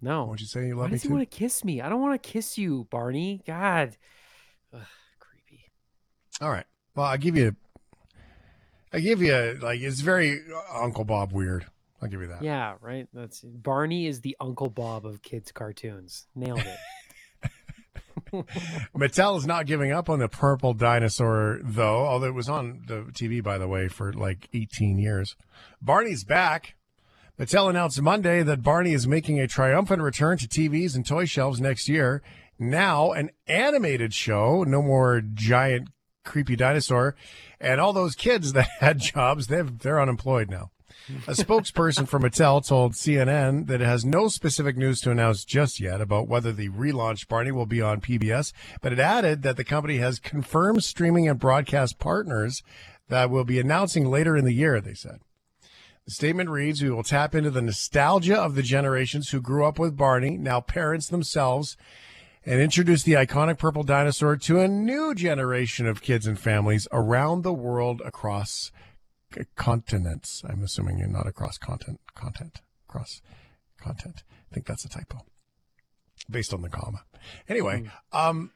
no 0.00 0.24
won't 0.24 0.40
you 0.40 0.46
say 0.46 0.66
you 0.68 0.76
why 0.76 0.82
love 0.82 0.90
me 0.90 0.94
does 0.94 1.02
he 1.02 1.08
too? 1.08 1.14
want 1.14 1.30
to 1.30 1.36
kiss 1.38 1.64
me 1.64 1.80
i 1.80 1.88
don't 1.88 2.00
want 2.00 2.20
to 2.22 2.28
kiss 2.28 2.56
you 2.58 2.86
barney 2.90 3.42
god 3.46 3.96
Ugh, 4.74 4.80
creepy 5.18 5.64
All 6.40 6.50
right. 6.50 6.64
Well, 6.94 7.06
I 7.06 7.16
give 7.16 7.36
you. 7.36 7.54
I 8.92 9.00
give 9.00 9.20
you 9.22 9.58
like 9.62 9.80
it's 9.80 10.00
very 10.00 10.40
uh, 10.52 10.82
Uncle 10.82 11.04
Bob 11.04 11.32
weird. 11.32 11.66
I'll 12.02 12.08
give 12.08 12.20
you 12.22 12.28
that. 12.28 12.42
yeah 12.42 12.74
right 12.80 13.06
that's 13.12 13.40
barney 13.42 14.06
is 14.06 14.20
the 14.22 14.34
uncle 14.40 14.70
bob 14.70 15.04
of 15.04 15.20
kids 15.22 15.52
cartoons 15.52 16.26
nailed 16.34 16.60
it 16.60 16.78
Mattel 18.96 19.38
is 19.38 19.46
not 19.46 19.66
giving 19.66 19.92
up 19.92 20.08
on 20.08 20.18
the 20.18 20.28
purple 20.28 20.74
dinosaur, 20.74 21.60
though, 21.62 22.06
although 22.06 22.26
it 22.26 22.34
was 22.34 22.48
on 22.48 22.82
the 22.86 23.02
TV, 23.12 23.42
by 23.42 23.58
the 23.58 23.68
way, 23.68 23.88
for 23.88 24.12
like 24.12 24.48
18 24.52 24.98
years. 24.98 25.36
Barney's 25.80 26.24
back. 26.24 26.74
Mattel 27.38 27.70
announced 27.70 28.00
Monday 28.02 28.42
that 28.42 28.62
Barney 28.62 28.92
is 28.92 29.06
making 29.06 29.40
a 29.40 29.48
triumphant 29.48 30.02
return 30.02 30.36
to 30.38 30.46
TVs 30.46 30.94
and 30.94 31.06
toy 31.06 31.24
shelves 31.24 31.60
next 31.60 31.88
year. 31.88 32.22
Now, 32.58 33.12
an 33.12 33.30
animated 33.46 34.12
show, 34.12 34.62
no 34.64 34.82
more 34.82 35.22
giant, 35.22 35.88
creepy 36.22 36.56
dinosaur. 36.56 37.16
And 37.58 37.80
all 37.80 37.94
those 37.94 38.14
kids 38.14 38.52
that 38.52 38.68
had 38.80 38.98
jobs, 38.98 39.46
they're 39.46 40.00
unemployed 40.00 40.50
now. 40.50 40.70
A 41.26 41.32
spokesperson 41.32 42.06
for 42.06 42.20
Mattel 42.20 42.66
told 42.66 42.92
CNN 42.92 43.66
that 43.66 43.80
it 43.80 43.86
has 43.86 44.04
no 44.04 44.28
specific 44.28 44.76
news 44.76 45.00
to 45.00 45.10
announce 45.10 45.44
just 45.44 45.80
yet 45.80 46.00
about 46.00 46.28
whether 46.28 46.52
the 46.52 46.68
relaunched 46.68 47.28
Barney 47.28 47.50
will 47.50 47.66
be 47.66 47.82
on 47.82 48.00
PBS, 48.00 48.52
but 48.80 48.92
it 48.92 48.98
added 48.98 49.42
that 49.42 49.56
the 49.56 49.64
company 49.64 49.96
has 49.98 50.18
confirmed 50.18 50.84
streaming 50.84 51.28
and 51.28 51.38
broadcast 51.38 51.98
partners 51.98 52.62
that 53.08 53.30
will 53.30 53.44
be 53.44 53.58
announcing 53.58 54.08
later 54.08 54.36
in 54.36 54.44
the 54.44 54.52
year, 54.52 54.80
they 54.80 54.94
said. 54.94 55.20
The 56.04 56.12
statement 56.12 56.48
reads 56.48 56.82
We 56.82 56.90
will 56.90 57.02
tap 57.02 57.34
into 57.34 57.50
the 57.50 57.62
nostalgia 57.62 58.36
of 58.36 58.54
the 58.54 58.62
generations 58.62 59.30
who 59.30 59.40
grew 59.40 59.64
up 59.64 59.78
with 59.78 59.96
Barney, 59.96 60.36
now 60.36 60.60
parents 60.60 61.08
themselves, 61.08 61.76
and 62.44 62.60
introduce 62.60 63.02
the 63.02 63.12
iconic 63.12 63.58
purple 63.58 63.82
dinosaur 63.82 64.36
to 64.36 64.60
a 64.60 64.68
new 64.68 65.14
generation 65.14 65.86
of 65.86 66.02
kids 66.02 66.26
and 66.26 66.38
families 66.38 66.88
around 66.90 67.42
the 67.42 67.52
world 67.52 68.00
across 68.04 68.72
continents. 69.56 70.42
I'm 70.48 70.62
assuming 70.62 70.98
you're 70.98 71.08
not 71.08 71.26
across 71.26 71.58
content, 71.58 72.00
content, 72.14 72.60
across 72.88 73.22
content. 73.80 74.22
I 74.50 74.54
think 74.54 74.66
that's 74.66 74.84
a 74.84 74.88
typo 74.88 75.24
based 76.28 76.52
on 76.52 76.62
the 76.62 76.68
comma. 76.68 77.04
Anyway, 77.48 77.90
um, 78.12 78.52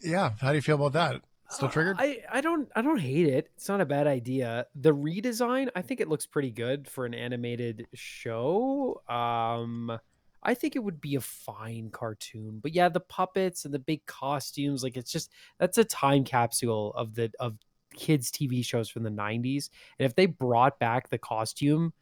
yeah, 0.00 0.32
how 0.40 0.50
do 0.50 0.56
you 0.56 0.62
feel 0.62 0.76
about 0.76 0.92
that? 0.92 1.22
Still 1.48 1.68
triggered? 1.68 1.96
I, 1.98 2.22
I 2.30 2.40
don't 2.40 2.68
I 2.74 2.82
don't 2.82 2.98
hate 2.98 3.28
it. 3.28 3.50
It's 3.56 3.68
not 3.68 3.80
a 3.80 3.86
bad 3.86 4.08
idea. 4.08 4.66
The 4.74 4.92
redesign, 4.92 5.68
I 5.76 5.82
think 5.82 6.00
it 6.00 6.08
looks 6.08 6.26
pretty 6.26 6.50
good 6.50 6.88
for 6.88 7.06
an 7.06 7.14
animated 7.14 7.86
show. 7.94 9.00
Um 9.08 9.96
I 10.42 10.54
think 10.54 10.76
it 10.76 10.80
would 10.80 11.00
be 11.00 11.14
a 11.14 11.20
fine 11.20 11.90
cartoon. 11.90 12.60
But 12.60 12.72
yeah, 12.74 12.88
the 12.88 13.00
puppets 13.00 13.64
and 13.64 13.72
the 13.72 13.78
big 13.78 14.06
costumes, 14.06 14.82
like 14.82 14.96
it's 14.96 15.10
just 15.10 15.30
that's 15.58 15.78
a 15.78 15.84
time 15.84 16.24
capsule 16.24 16.92
of 16.94 17.14
the 17.14 17.30
of 17.38 17.58
kids 17.96 18.30
TV 18.30 18.64
shows 18.64 18.88
from 18.88 19.02
the 19.02 19.10
90s. 19.10 19.70
And 19.98 20.06
if 20.06 20.14
they 20.14 20.26
brought 20.26 20.78
back 20.78 21.08
the 21.10 21.18
costume 21.18 21.92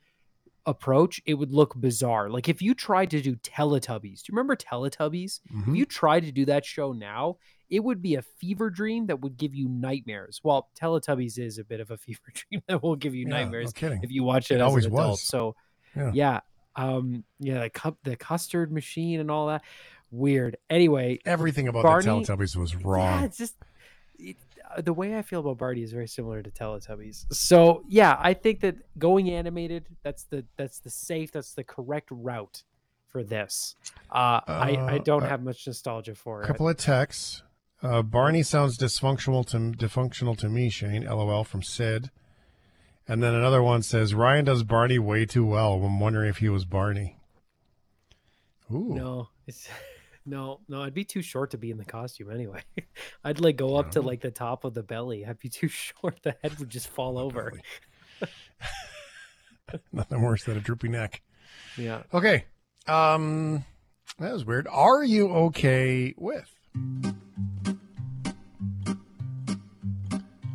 approach, 0.66 1.20
it 1.26 1.34
would 1.34 1.52
look 1.52 1.74
bizarre. 1.78 2.30
Like 2.30 2.48
if 2.48 2.62
you 2.62 2.74
tried 2.74 3.10
to 3.10 3.20
do 3.20 3.36
Teletubbies, 3.36 4.22
do 4.22 4.32
you 4.32 4.36
remember 4.36 4.56
Teletubbies? 4.56 5.40
Mhm. 5.52 5.68
If 5.68 5.76
you 5.76 5.84
tried 5.84 6.20
to 6.24 6.32
do 6.32 6.46
that 6.46 6.64
show 6.64 6.92
now, 6.92 7.36
it 7.68 7.80
would 7.84 8.00
be 8.00 8.14
a 8.14 8.22
fever 8.22 8.70
dream 8.70 9.06
that 9.06 9.20
would 9.20 9.36
give 9.36 9.54
you 9.54 9.68
nightmares. 9.68 10.40
Well, 10.42 10.68
Teletubbies 10.80 11.38
is 11.38 11.58
a 11.58 11.64
bit 11.64 11.80
of 11.80 11.90
a 11.90 11.96
fever 11.98 12.20
dream 12.32 12.62
that 12.66 12.82
will 12.82 12.96
give 12.96 13.14
you 13.14 13.24
Yeah, 13.26 13.30
nightmares 13.42 13.74
No 13.74 13.78
kidding. 13.80 14.00
if 14.02 14.10
you 14.10 14.22
watch 14.24 14.50
it, 14.50 14.54
It 14.54 14.56
as 14.56 14.62
always 14.62 14.86
an 14.86 14.92
adult. 14.92 15.10
was. 15.12 15.22
So 15.22 15.54
Yeah. 15.94 16.10
yeah, 16.14 16.40
um, 16.76 17.24
yeah, 17.40 17.60
the 17.64 17.70
cup, 17.70 17.98
the 18.02 18.16
custard 18.16 18.72
machine, 18.72 19.20
and 19.20 19.30
all 19.30 19.48
that. 19.48 19.62
Weird. 20.10 20.56
Anyway, 20.70 21.18
Everything 21.26 21.68
about 21.68 21.82
Barney- 21.82 22.04
the 22.06 22.10
Teletubbies 22.10 22.56
was 22.56 22.74
wrong. 22.76 23.20
yeah, 23.20 23.24
it's 23.26 23.36
just 23.36 23.56
it, 24.18 24.36
the 24.82 24.92
way 24.92 25.16
I 25.16 25.22
feel 25.22 25.40
about 25.40 25.58
Barney 25.58 25.82
is 25.82 25.92
very 25.92 26.08
similar 26.08 26.42
to 26.42 26.50
Teletubbies. 26.50 27.26
So 27.32 27.82
yeah, 27.88 28.16
I 28.20 28.34
think 28.34 28.60
that 28.60 28.76
going 28.98 29.30
animated 29.30 29.86
that's 30.02 30.24
the 30.24 30.44
that's 30.56 30.78
the 30.80 30.90
safe, 30.90 31.32
that's 31.32 31.52
the 31.54 31.64
correct 31.64 32.08
route 32.10 32.62
for 33.08 33.22
this. 33.22 33.76
Uh, 34.10 34.40
I 34.46 34.76
I 34.78 34.96
Uh, 34.96 34.98
don't 34.98 35.22
uh, 35.24 35.28
have 35.28 35.42
much 35.42 35.66
nostalgia 35.66 36.14
for 36.14 36.42
it. 36.42 36.44
A 36.44 36.46
couple 36.48 36.68
of 36.68 36.76
texts. 36.76 37.42
Uh, 37.82 38.02
Barney 38.02 38.42
sounds 38.42 38.78
dysfunctional 38.78 39.46
to 39.48 39.58
dysfunctional 39.58 40.36
to 40.38 40.48
me, 40.48 40.70
Shane. 40.70 41.04
LOL 41.04 41.44
from 41.44 41.62
Sid. 41.62 42.10
And 43.06 43.22
then 43.22 43.34
another 43.34 43.62
one 43.62 43.82
says 43.82 44.14
Ryan 44.14 44.46
does 44.46 44.62
Barney 44.62 44.98
way 44.98 45.26
too 45.26 45.44
well. 45.44 45.74
I'm 45.74 46.00
wondering 46.00 46.30
if 46.30 46.38
he 46.38 46.48
was 46.48 46.64
Barney. 46.64 47.18
Ooh, 48.72 48.94
No, 48.94 49.28
it's 49.46 49.68
no, 50.26 50.60
no. 50.68 50.82
I'd 50.82 50.94
be 50.94 51.04
too 51.04 51.22
short 51.22 51.50
to 51.52 51.58
be 51.58 51.70
in 51.70 51.76
the 51.78 51.84
costume 51.84 52.30
anyway. 52.30 52.62
I'd 53.24 53.40
like 53.40 53.56
go 53.56 53.76
up 53.76 53.92
to 53.92 54.00
like 54.00 54.20
the 54.20 54.30
top 54.30 54.64
of 54.64 54.74
the 54.74 54.82
belly. 54.82 55.24
I'd 55.26 55.38
be 55.38 55.48
too 55.48 55.68
short. 55.68 56.20
The 56.22 56.36
head 56.42 56.58
would 56.58 56.70
just 56.70 56.88
fall 56.88 57.18
over. 57.18 57.52
Nothing 59.92 60.22
worse 60.22 60.44
than 60.44 60.56
a 60.56 60.60
droopy 60.60 60.88
neck. 60.88 61.22
Yeah. 61.76 62.02
Okay. 62.12 62.44
Um, 62.86 63.64
that 64.18 64.32
was 64.32 64.44
weird. 64.44 64.66
Are 64.70 65.02
you 65.02 65.28
okay 65.30 66.14
with? 66.16 66.50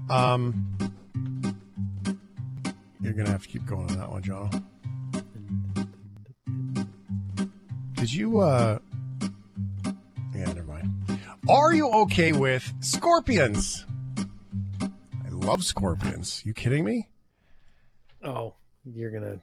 Um, 0.09 0.75
you're 3.01 3.13
gonna 3.13 3.29
have 3.29 3.43
to 3.43 3.47
keep 3.49 3.65
going 3.65 3.89
on 3.91 3.97
that 3.97 4.09
one, 4.11 4.23
John. 4.23 4.65
Did 7.95 8.13
you? 8.13 8.39
uh 8.39 8.79
Yeah, 8.79 8.79
never 8.79 8.79
mind. 8.79 8.88
Are 11.49 11.73
you 11.73 11.89
okay 11.89 12.31
with 12.31 12.71
scorpions? 12.79 13.83
I 14.19 15.29
love 15.31 15.63
scorpions. 15.63 16.43
You 16.45 16.53
kidding 16.53 16.85
me? 16.85 17.09
Oh, 18.23 18.53
you're 18.85 19.09
gonna 19.09 19.41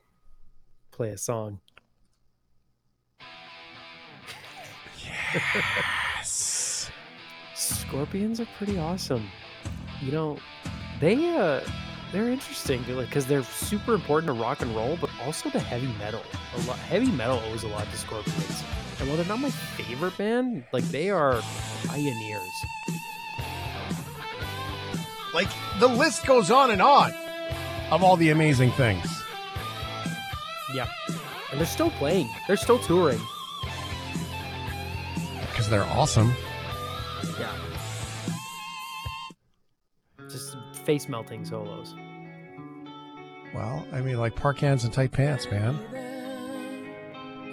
play 0.93 1.11
a 1.11 1.19
song. 1.19 1.59
Yes. 5.05 6.89
Scorpions 7.57 8.39
are 8.39 8.47
pretty 8.57 8.79
awesome. 8.79 9.29
You 10.01 10.13
know, 10.13 10.39
they 11.01 11.37
uh 11.37 11.61
they're 12.13 12.31
interesting 12.31 12.85
because 12.85 13.27
they're 13.27 13.43
super 13.43 13.95
important 13.95 14.33
to 14.33 14.41
rock 14.41 14.63
and 14.63 14.77
roll, 14.77 14.97
but 15.01 15.11
also 15.25 15.51
to 15.51 15.59
heavy 15.59 15.93
metal. 15.99 16.23
A 16.55 16.61
lot 16.69 16.79
heavy 16.79 17.11
metal 17.11 17.43
owes 17.47 17.65
a 17.65 17.69
lot 17.69 17.91
to 17.91 17.97
Scorpions. 17.97 18.63
And 18.99 19.09
while 19.09 19.17
they're 19.17 19.27
not 19.27 19.41
my 19.41 19.51
favorite 19.51 20.17
band, 20.17 20.65
like 20.73 20.85
they 20.85 21.11
are 21.11 21.43
pioneers. 21.87 22.65
Like 25.35 25.49
the 25.81 25.89
list 25.89 26.25
goes 26.25 26.51
on 26.51 26.71
and 26.71 26.81
on 26.81 27.13
of 27.91 28.03
all 28.03 28.17
the 28.17 28.31
amazing 28.31 28.71
things. 28.73 29.07
Yeah. 30.75 30.89
And 31.51 31.61
they're 31.61 31.67
still 31.67 31.91
playing. 31.91 32.29
They're 32.47 32.57
still 32.57 32.79
touring. 32.79 33.21
Because 35.51 35.69
they're 35.69 35.85
awesome. 35.85 36.35
Yeah. 37.39 37.53
Just 40.29 40.57
face 40.85 41.09
melting 41.09 41.45
solos. 41.45 41.95
Well, 43.55 43.87
I 43.93 44.01
mean, 44.01 44.19
like 44.19 44.35
park 44.35 44.59
hands 44.59 44.85
and 44.85 44.93
tight 44.93 45.13
pants, 45.13 45.51
man. 45.51 45.79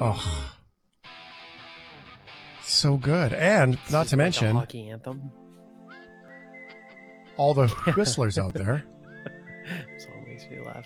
Oh, 0.02 0.53
so 2.84 2.98
good, 2.98 3.34
and 3.34 3.78
not 3.92 4.08
to 4.08 4.16
like 4.16 4.18
mention 4.18 4.56
hockey 4.56 4.90
anthem. 4.90 5.32
all 7.38 7.54
the 7.54 7.68
whistlers 7.98 8.38
out 8.38 8.54
there. 8.54 8.84
Song 9.98 10.26
makes 10.28 10.44
me 10.50 10.60
laugh. 10.60 10.86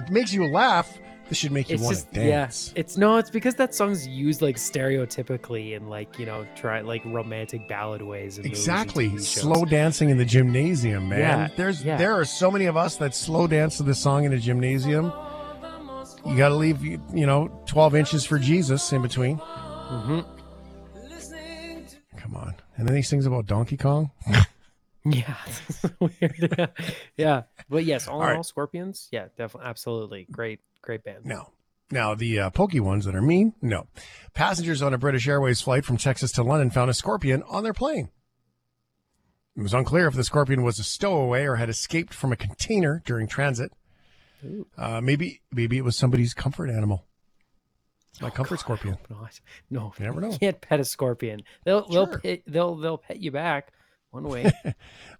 It 0.00 0.10
makes 0.10 0.32
you 0.32 0.46
laugh. 0.46 0.98
This 1.28 1.38
should 1.38 1.52
make 1.52 1.70
you 1.70 1.74
It's 1.76 1.82
want 1.84 1.96
just 1.96 2.12
to 2.12 2.20
dance. 2.20 2.72
yeah. 2.74 2.80
It's 2.80 2.96
no, 2.98 3.16
it's 3.16 3.30
because 3.30 3.54
that 3.54 3.74
song's 3.74 4.06
used 4.06 4.42
like 4.42 4.56
stereotypically 4.56 5.72
in 5.74 5.88
like 5.88 6.18
you 6.18 6.26
know 6.26 6.46
try 6.56 6.82
like 6.82 7.02
romantic 7.06 7.66
ballad 7.68 8.02
ways. 8.02 8.36
In 8.36 8.42
movies 8.44 8.68
and 8.68 8.76
Exactly, 8.76 9.18
slow 9.18 9.64
dancing 9.64 10.10
in 10.10 10.18
the 10.18 10.24
gymnasium, 10.26 11.08
man. 11.08 11.18
Yeah, 11.20 11.48
There's 11.56 11.82
yeah. 11.82 11.96
there 11.96 12.12
are 12.12 12.24
so 12.26 12.50
many 12.50 12.66
of 12.66 12.76
us 12.76 12.96
that 12.96 13.14
slow 13.14 13.46
dance 13.46 13.78
to 13.78 13.82
this 13.82 13.98
song 13.98 14.24
in 14.24 14.32
a 14.34 14.38
gymnasium. 14.38 15.10
You 16.26 16.36
got 16.36 16.50
to 16.50 16.54
leave, 16.54 16.84
you 16.84 17.26
know, 17.26 17.48
twelve 17.66 17.94
inches 17.94 18.26
for 18.26 18.38
Jesus 18.38 18.92
in 18.92 19.00
between. 19.00 19.38
Mhm. 19.38 20.26
Come 22.32 22.42
on, 22.42 22.54
and 22.76 22.88
then 22.88 22.96
he 22.96 23.02
sings 23.02 23.26
about 23.26 23.46
Donkey 23.46 23.76
Kong. 23.76 24.10
Yeah, 25.04 25.34
weird. 25.98 26.54
yeah, 26.56 26.66
yeah. 27.16 27.42
But 27.68 27.84
yes, 27.84 28.06
all, 28.06 28.18
All 28.18 28.22
in 28.22 28.28
right. 28.28 28.36
all, 28.36 28.44
Scorpions. 28.44 29.08
Yeah, 29.10 29.26
definitely, 29.36 29.68
absolutely, 29.68 30.26
great, 30.30 30.60
great 30.80 31.02
band. 31.02 31.24
No. 31.26 31.50
Now, 31.90 32.14
the 32.14 32.38
uh, 32.38 32.50
pokey 32.50 32.78
ones 32.78 33.04
that 33.06 33.16
are 33.16 33.20
mean, 33.20 33.52
no. 33.60 33.88
Passengers 34.32 34.80
on 34.80 34.94
a 34.94 34.98
British 34.98 35.26
Airways 35.26 35.60
flight 35.60 35.84
from 35.84 35.96
Texas 35.96 36.30
to 36.32 36.44
London 36.44 36.70
found 36.70 36.88
a 36.88 36.94
scorpion 36.94 37.42
on 37.50 37.64
their 37.64 37.72
plane. 37.72 38.10
It 39.56 39.62
was 39.62 39.74
unclear 39.74 40.06
if 40.06 40.14
the 40.14 40.22
scorpion 40.22 40.62
was 40.62 40.78
a 40.78 40.84
stowaway 40.84 41.46
or 41.46 41.56
had 41.56 41.68
escaped 41.68 42.14
from 42.14 42.30
a 42.30 42.36
container 42.36 43.02
during 43.04 43.26
transit. 43.26 43.72
Uh, 44.78 45.00
maybe, 45.00 45.40
maybe 45.50 45.78
it 45.78 45.84
was 45.84 45.96
somebody's 45.96 46.32
comfort 46.32 46.70
animal. 46.70 47.06
My 48.20 48.30
comfort 48.30 48.56
God, 48.56 48.60
scorpion. 48.60 48.98
not. 49.08 49.40
No, 49.70 49.92
You 49.98 50.04
never 50.04 50.20
know. 50.20 50.30
You 50.32 50.38
can't 50.38 50.60
pet 50.60 50.80
a 50.80 50.84
scorpion. 50.84 51.42
They'll 51.64 51.88
they'll 51.88 52.06
pet, 52.06 52.42
they'll 52.46 52.76
they'll 52.76 52.98
pet 52.98 53.18
you 53.20 53.30
back 53.30 53.72
one 54.10 54.24
way. 54.24 54.52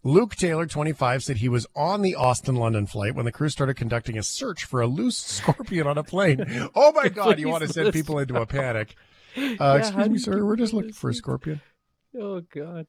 Luke 0.04 0.36
Taylor, 0.36 0.66
25, 0.66 1.24
said 1.24 1.36
he 1.38 1.48
was 1.48 1.66
on 1.74 2.02
the 2.02 2.14
Austin 2.14 2.54
London 2.56 2.86
flight 2.86 3.14
when 3.14 3.24
the 3.24 3.32
crew 3.32 3.48
started 3.48 3.74
conducting 3.74 4.18
a 4.18 4.22
search 4.22 4.64
for 4.64 4.82
a 4.82 4.86
loose 4.86 5.16
scorpion 5.24 5.86
on 5.86 5.96
a 5.96 6.02
plane. 6.04 6.44
Oh 6.74 6.92
my 6.92 7.08
God, 7.10 7.38
you 7.38 7.48
want 7.48 7.62
to 7.66 7.72
send 7.72 7.92
people 7.94 8.18
into 8.18 8.40
a 8.40 8.44
panic. 8.46 8.94
Uh, 9.34 9.40
Yeah, 9.58 9.76
excuse 9.76 10.08
me, 10.10 10.18
sir. 10.18 10.44
We're 10.44 10.56
just 10.56 10.74
looking 10.74 10.92
for 10.92 11.08
a 11.08 11.14
scorpion. 11.14 11.62
oh 12.20 12.42
God. 12.54 12.86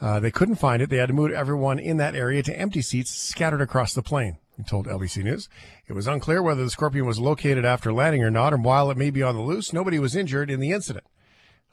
Uh, 0.00 0.20
they 0.20 0.30
couldn't 0.30 0.56
find 0.56 0.80
it. 0.82 0.90
They 0.90 0.96
had 0.98 1.08
to 1.08 1.14
move 1.14 1.32
everyone 1.32 1.78
in 1.78 1.96
that 1.98 2.14
area 2.14 2.42
to 2.42 2.58
empty 2.58 2.80
seats 2.82 3.10
scattered 3.14 3.60
across 3.62 3.92
the 3.94 4.02
plane, 4.02 4.38
he 4.56 4.62
told 4.62 4.86
LBC 4.86 5.22
News. 5.22 5.48
It 5.86 5.92
was 5.92 6.06
unclear 6.06 6.42
whether 6.42 6.64
the 6.64 6.70
scorpion 6.70 7.06
was 7.06 7.18
located 7.18 7.64
after 7.64 7.92
landing 7.92 8.22
or 8.22 8.30
not, 8.30 8.52
and 8.52 8.64
while 8.64 8.90
it 8.90 8.96
may 8.96 9.10
be 9.10 9.22
on 9.22 9.36
the 9.36 9.42
loose, 9.42 9.72
nobody 9.72 9.98
was 9.98 10.16
injured 10.16 10.50
in 10.50 10.60
the 10.60 10.72
incident. 10.72 11.04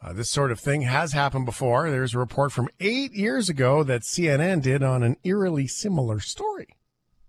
Uh, 0.02 0.12
this 0.12 0.30
sort 0.30 0.52
of 0.52 0.60
thing 0.60 0.82
has 0.82 1.14
happened 1.14 1.46
before. 1.46 1.90
There's 1.90 2.14
a 2.14 2.20
report 2.20 2.52
from 2.52 2.68
eight 2.82 3.14
years 3.14 3.48
ago 3.48 3.84
that 3.84 4.02
CNN 4.02 4.62
did 4.62 4.84
on 4.84 5.02
an 5.02 5.16
eerily 5.24 5.66
similar 5.66 6.20
story. 6.20 6.76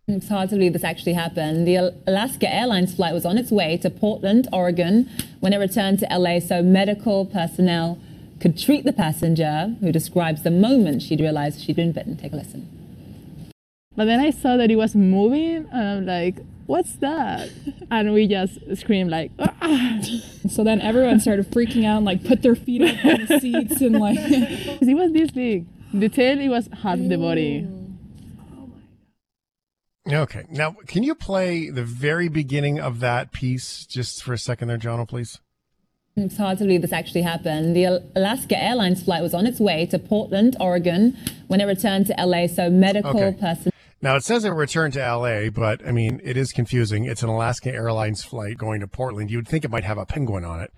It's 0.08 0.28
hard 0.28 0.50
to 0.50 0.56
believe 0.56 0.72
this 0.72 0.84
actually 0.84 1.14
happened. 1.14 1.66
The 1.66 1.94
Alaska 2.06 2.52
Airlines 2.52 2.94
flight 2.94 3.14
was 3.14 3.24
on 3.24 3.38
its 3.38 3.50
way 3.50 3.78
to 3.78 3.88
Portland, 3.88 4.48
Oregon, 4.52 5.08
when 5.40 5.52
it 5.52 5.58
returned 5.58 6.00
to 6.00 6.06
LA 6.10 6.40
so 6.40 6.62
medical 6.62 7.24
personnel 7.24 7.98
could 8.40 8.58
treat 8.58 8.84
the 8.84 8.92
passenger, 8.92 9.76
who 9.80 9.92
describes 9.92 10.42
the 10.42 10.50
moment 10.50 11.00
she'd 11.00 11.20
realized 11.20 11.62
she'd 11.62 11.76
been 11.76 11.92
bitten. 11.92 12.16
Take 12.16 12.32
a 12.32 12.36
listen. 12.36 12.83
But 13.96 14.06
then 14.06 14.20
I 14.20 14.30
saw 14.30 14.56
that 14.56 14.70
it 14.70 14.76
was 14.76 14.94
moving, 14.94 15.68
and 15.72 15.82
I'm 15.88 16.06
like, 16.06 16.36
"What's 16.66 16.94
that?" 16.96 17.48
And 17.90 18.12
we 18.12 18.26
just 18.26 18.58
screamed 18.76 19.10
like, 19.10 19.30
"Ah!" 19.38 20.00
So 20.48 20.64
then 20.64 20.80
everyone 20.80 21.20
started 21.20 21.50
freaking 21.50 21.84
out 21.84 21.98
and 21.98 22.04
like 22.06 22.24
put 22.24 22.42
their 22.42 22.56
feet 22.56 22.82
up 22.82 23.04
on 23.04 23.26
the 23.26 23.38
seats 23.40 23.80
and 23.80 23.98
like 23.98 24.18
it 24.20 24.94
was 24.96 25.12
this 25.12 25.30
big. 25.30 25.66
The 25.92 26.08
tail, 26.08 26.40
it 26.40 26.48
was 26.48 26.68
half 26.82 26.98
the 26.98 27.16
body. 27.16 27.68
Okay. 30.10 30.44
Now, 30.50 30.72
can 30.86 31.02
you 31.02 31.14
play 31.14 31.70
the 31.70 31.84
very 31.84 32.28
beginning 32.28 32.78
of 32.78 33.00
that 33.00 33.32
piece 33.32 33.86
just 33.86 34.22
for 34.22 34.32
a 34.34 34.38
second 34.38 34.68
there, 34.68 34.76
Jono, 34.78 35.08
please? 35.08 35.40
It's 36.16 36.36
hard 36.36 36.58
to 36.58 36.64
believe 36.64 36.82
this 36.82 36.92
actually 36.92 37.22
happened. 37.22 37.74
The 37.74 38.02
Alaska 38.14 38.60
Airlines 38.62 39.02
flight 39.02 39.22
was 39.22 39.34
on 39.34 39.46
its 39.46 39.58
way 39.58 39.86
to 39.86 39.98
Portland, 39.98 40.56
Oregon, 40.60 41.16
when 41.48 41.60
it 41.60 41.64
returned 41.64 42.06
to 42.08 42.14
LA 42.18 42.46
so 42.46 42.70
medical 42.70 43.10
Okay. 43.10 43.36
personnel 43.40 43.73
Now, 44.04 44.14
it 44.16 44.22
says 44.22 44.44
it 44.44 44.50
returned 44.50 44.92
to 44.92 45.00
LA, 45.00 45.48
but 45.48 45.80
I 45.88 45.90
mean, 45.90 46.20
it 46.22 46.36
is 46.36 46.52
confusing. 46.52 47.06
It's 47.06 47.22
an 47.22 47.30
Alaska 47.30 47.72
Airlines 47.72 48.22
flight 48.22 48.58
going 48.58 48.80
to 48.80 48.86
Portland. 48.86 49.30
You 49.30 49.38
would 49.38 49.48
think 49.48 49.64
it 49.64 49.70
might 49.70 49.84
have 49.84 49.96
a 49.96 50.04
penguin 50.04 50.44
on 50.44 50.60
it, 50.60 50.74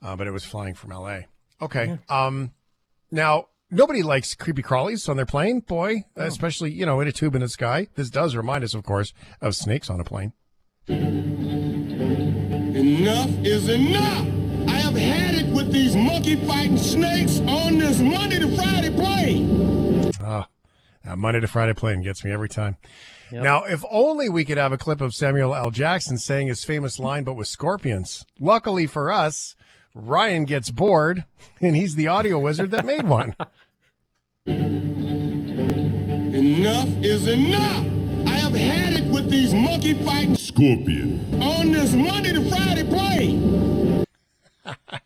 uh, 0.00 0.16
but 0.16 0.26
it 0.26 0.30
was 0.30 0.46
flying 0.46 0.72
from 0.72 0.88
LA. 0.88 1.18
Okay. 1.60 1.98
Um, 2.08 2.52
now, 3.10 3.48
nobody 3.70 4.02
likes 4.02 4.34
creepy 4.34 4.62
crawlies 4.62 5.10
on 5.10 5.18
their 5.18 5.26
plane, 5.26 5.60
boy, 5.60 6.04
especially, 6.16 6.72
you 6.72 6.86
know, 6.86 7.02
in 7.02 7.08
a 7.08 7.12
tube 7.12 7.34
in 7.34 7.42
the 7.42 7.50
sky. 7.50 7.88
This 7.96 8.08
does 8.08 8.34
remind 8.34 8.64
us, 8.64 8.72
of 8.72 8.82
course, 8.82 9.12
of 9.42 9.54
snakes 9.54 9.90
on 9.90 10.00
a 10.00 10.04
plane. 10.04 10.32
Enough 10.88 11.28
is 13.44 13.68
enough! 13.68 14.26
I 14.68 14.78
have 14.78 14.96
had 14.96 15.34
it 15.34 15.54
with 15.54 15.70
these 15.70 15.94
monkey 15.94 16.36
fighting 16.46 16.78
snakes 16.78 17.40
on 17.40 17.76
this 17.76 18.00
Monday 18.00 18.38
to 18.38 18.56
Friday 18.56 18.88
plane! 18.88 20.10
Ah, 20.18 20.48
that 21.04 21.18
Monday 21.18 21.40
to 21.40 21.48
Friday 21.48 21.74
plane 21.74 22.02
gets 22.02 22.24
me 22.24 22.32
every 22.32 22.48
time. 22.48 22.76
Now, 23.42 23.64
if 23.64 23.82
only 23.90 24.28
we 24.28 24.44
could 24.44 24.58
have 24.58 24.72
a 24.72 24.78
clip 24.78 25.00
of 25.00 25.14
Samuel 25.14 25.54
L. 25.56 25.70
Jackson 25.72 26.18
saying 26.18 26.46
his 26.46 26.62
famous 26.64 27.00
line, 27.00 27.24
but 27.24 27.34
with 27.34 27.48
scorpions. 27.48 28.24
Luckily 28.38 28.86
for 28.86 29.10
us, 29.10 29.56
Ryan 29.94 30.44
gets 30.44 30.70
bored, 30.70 31.24
and 31.60 31.74
he's 31.74 31.96
the 31.96 32.06
audio 32.06 32.38
wizard 32.38 32.70
that 32.70 32.84
made 32.84 33.08
one. 33.08 33.34
Enough 36.34 36.88
is 37.02 37.26
enough! 37.26 37.86
I 38.26 38.36
have 38.38 38.54
had 38.54 38.92
it 38.94 39.06
with 39.12 39.30
these 39.30 39.52
monkey 39.54 39.94
fighting 39.94 40.36
scorpion 40.36 41.42
on 41.42 41.72
this 41.72 41.92
Monday 41.94 42.32
to 42.32 42.48
Friday 42.48 42.84
plane! 42.84 44.04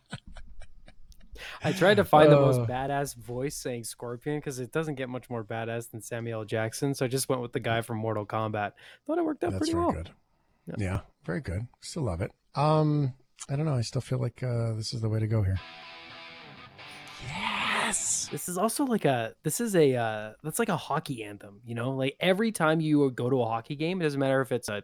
I 1.63 1.71
tried 1.73 1.95
to 1.95 2.05
find 2.05 2.31
the 2.31 2.37
Uh. 2.37 2.41
most 2.45 2.59
badass 2.69 3.15
voice 3.15 3.55
saying 3.55 3.83
Scorpion 3.83 4.37
because 4.39 4.59
it 4.59 4.71
doesn't 4.71 4.95
get 4.95 5.09
much 5.09 5.29
more 5.29 5.43
badass 5.43 5.91
than 5.91 6.01
Samuel 6.01 6.45
Jackson. 6.45 6.93
So 6.93 7.05
I 7.05 7.07
just 7.09 7.27
went 7.29 7.41
with 7.41 7.51
the 7.53 7.59
guy 7.59 7.81
from 7.81 7.97
Mortal 7.97 8.25
Kombat. 8.25 8.73
Thought 9.05 9.17
it 9.17 9.25
worked 9.25 9.43
out 9.43 9.51
That's 9.51 9.59
pretty 9.59 9.73
very 9.73 9.85
well. 9.85 9.93
good. 9.93 10.11
Yeah. 10.77 11.01
very 11.25 11.41
good. 11.41 11.67
Still 11.81 12.03
love 12.03 12.21
it. 12.21 12.31
Um, 12.55 13.13
I 13.49 13.55
don't 13.55 13.65
know. 13.65 13.75
I 13.75 13.81
still 13.81 14.01
feel 14.01 14.19
like 14.19 14.41
uh, 14.43 14.73
this 14.73 14.93
is 14.93 15.01
the 15.01 15.09
way 15.09 15.19
to 15.19 15.27
go 15.27 15.41
here. 15.43 15.59
Yes. 17.27 18.27
This 18.31 18.47
is 18.47 18.57
also 18.57 18.85
like 18.85 19.05
a 19.05 19.33
this 19.43 19.59
is 19.59 19.75
a 19.75 19.95
uh 19.95 20.31
that's 20.43 20.59
like 20.59 20.69
a 20.69 20.77
hockey 20.77 21.23
anthem, 21.23 21.61
you 21.65 21.75
know? 21.75 21.91
Like 21.91 22.15
every 22.19 22.51
time 22.51 22.79
you 22.79 23.09
go 23.11 23.29
to 23.29 23.41
a 23.41 23.45
hockey 23.45 23.75
game, 23.75 23.99
it 23.99 24.03
doesn't 24.03 24.19
matter 24.19 24.41
if 24.41 24.51
it's 24.51 24.69
a, 24.69 24.83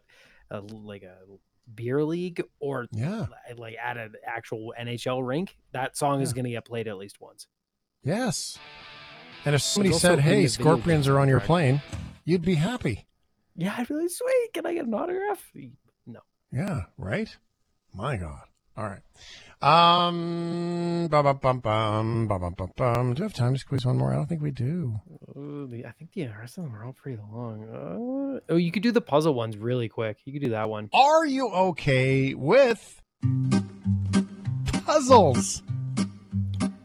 a 0.49 0.59
like 0.61 1.03
a 1.03 1.15
beer 1.74 2.03
league 2.03 2.43
or 2.59 2.88
Yeah. 2.91 3.26
like 3.57 3.76
at 3.84 3.97
an 3.97 4.13
actual 4.26 4.74
NHL 4.80 5.26
rink, 5.26 5.57
that 5.72 5.97
song 5.97 6.22
is 6.22 6.34
going 6.34 6.45
to 6.45 6.51
get 6.51 6.66
played 6.66 6.88
at 6.88 6.97
least 6.97 7.20
once. 7.20 7.47
Yes. 8.03 8.57
And 9.45 9.55
if 9.55 9.61
somebody 9.61 9.93
said, 9.93 10.20
"Hey, 10.20 10.47
scorpions 10.47 11.07
are 11.07 11.20
on 11.20 11.28
your 11.28 11.38
correct? 11.39 11.47
plane," 11.47 11.82
you'd 12.24 12.41
be 12.43 12.55
happy. 12.55 13.05
Yeah, 13.55 13.84
really 13.89 14.09
sweet. 14.09 14.53
Can 14.53 14.66
I 14.66 14.74
get 14.74 14.86
an 14.86 14.93
autograph? 14.93 15.51
No. 16.05 16.20
Yeah, 16.51 16.84
right? 16.97 17.36
My 17.93 18.18
God. 18.18 18.43
All 18.78 18.84
right. 18.84 19.01
Um, 19.61 21.07
bum, 21.09 21.23
bum, 21.23 21.38
bum, 21.38 21.59
bum, 21.59 22.28
bum, 22.28 22.53
bum, 22.57 22.71
bum. 22.76 23.13
Do 23.13 23.23
we 23.23 23.26
have 23.26 23.34
time 23.34 23.53
to 23.53 23.59
squeeze 23.59 23.86
one 23.86 23.97
more? 23.97 24.11
I 24.11 24.15
don't 24.15 24.28
think 24.28 24.41
we 24.41 24.51
do. 24.51 24.99
Ooh, 25.38 25.69
I 25.88 25.91
think 25.91 26.11
the 26.13 26.28
rest 26.28 26.57
of 26.57 26.65
them 26.65 26.76
are 26.76 26.84
all 26.84 26.93
pretty 26.93 27.19
long. 27.32 27.63
Uh, 27.63 28.53
oh, 28.53 28.57
you 28.57 28.71
could 28.71 28.84
do 28.84 28.91
the 28.91 29.01
puzzle 29.01 29.34
ones 29.34 29.57
really 29.57 29.88
quick. 29.88 30.17
You 30.26 30.34
could 30.34 30.43
do 30.43 30.51
that 30.51 30.69
one. 30.69 30.89
Are 30.93 31.26
you 31.26 31.49
okay 31.49 32.34
with 32.34 33.01
puzzles? 34.86 35.63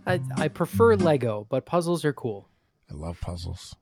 I, 0.06 0.20
I 0.36 0.48
prefer 0.48 0.94
Lego, 0.94 1.46
but 1.50 1.66
puzzles 1.66 2.04
are 2.04 2.12
cool. 2.12 2.48
I 2.90 2.94
love 2.94 3.20
puzzles. 3.20 3.76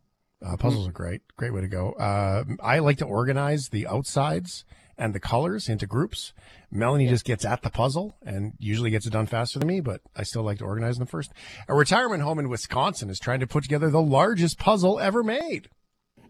Uh, 0.45 0.57
puzzles 0.57 0.87
mm. 0.87 0.91
are 0.91 0.93
great. 0.93 1.21
Great 1.37 1.53
way 1.53 1.61
to 1.61 1.69
go. 1.69 1.93
Uh, 1.93 2.45
I 2.63 2.79
like 2.79 2.99
to 2.99 3.05
organize 3.05 3.69
the 3.69 3.87
outsides 3.87 4.65
and 4.99 5.15
the 5.15 5.21
colors 5.21 5.69
into 5.69 5.87
groups. 5.87 6.33
Melanie 6.71 7.07
just 7.07 7.25
gets 7.25 7.45
at 7.45 7.63
the 7.63 7.71
puzzle 7.71 8.17
and 8.25 8.53
usually 8.59 8.91
gets 8.91 9.07
it 9.07 9.13
done 9.13 9.27
faster 9.27 9.59
than 9.59 9.69
me, 9.69 9.81
but 9.81 10.01
I 10.17 10.25
still 10.25 10.43
like 10.43 10.59
to 10.59 10.65
organize 10.65 10.99
them 10.99 11.07
first. 11.07 11.33
A 11.69 11.75
retirement 11.75 12.23
home 12.23 12.39
in 12.39 12.49
Wisconsin 12.49 13.09
is 13.09 13.19
trying 13.19 13.41
to 13.41 13.47
put 13.47 13.63
together 13.63 13.89
the 13.91 14.03
largest 14.03 14.59
puzzle 14.59 14.99
ever 14.99 15.23
made. 15.23 15.71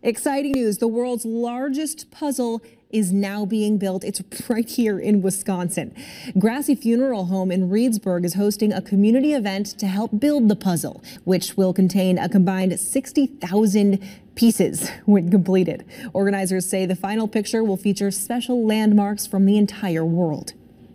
Exciting 0.02 0.52
news. 0.52 0.78
The 0.78 0.86
world's 0.86 1.24
largest 1.24 2.12
puzzle 2.12 2.62
is 2.90 3.12
now 3.12 3.44
being 3.44 3.78
built. 3.78 4.04
It's 4.04 4.22
right 4.48 4.68
here 4.68 4.98
in 4.98 5.22
Wisconsin. 5.22 5.92
Grassy 6.38 6.76
Funeral 6.76 7.26
Home 7.26 7.50
in 7.50 7.68
Reedsburg 7.68 8.24
is 8.24 8.34
hosting 8.34 8.72
a 8.72 8.80
community 8.80 9.32
event 9.32 9.66
to 9.78 9.88
help 9.88 10.20
build 10.20 10.48
the 10.48 10.54
puzzle, 10.54 11.02
which 11.24 11.56
will 11.56 11.72
contain 11.72 12.16
a 12.16 12.28
combined 12.28 12.78
60,000 12.78 14.08
pieces 14.36 14.88
when 15.04 15.32
completed. 15.32 15.84
Organizers 16.12 16.64
say 16.64 16.86
the 16.86 16.94
final 16.94 17.26
picture 17.26 17.64
will 17.64 17.76
feature 17.76 18.12
special 18.12 18.64
landmarks 18.64 19.26
from 19.26 19.46
the 19.46 19.58
entire 19.58 20.04
world. 20.04 20.52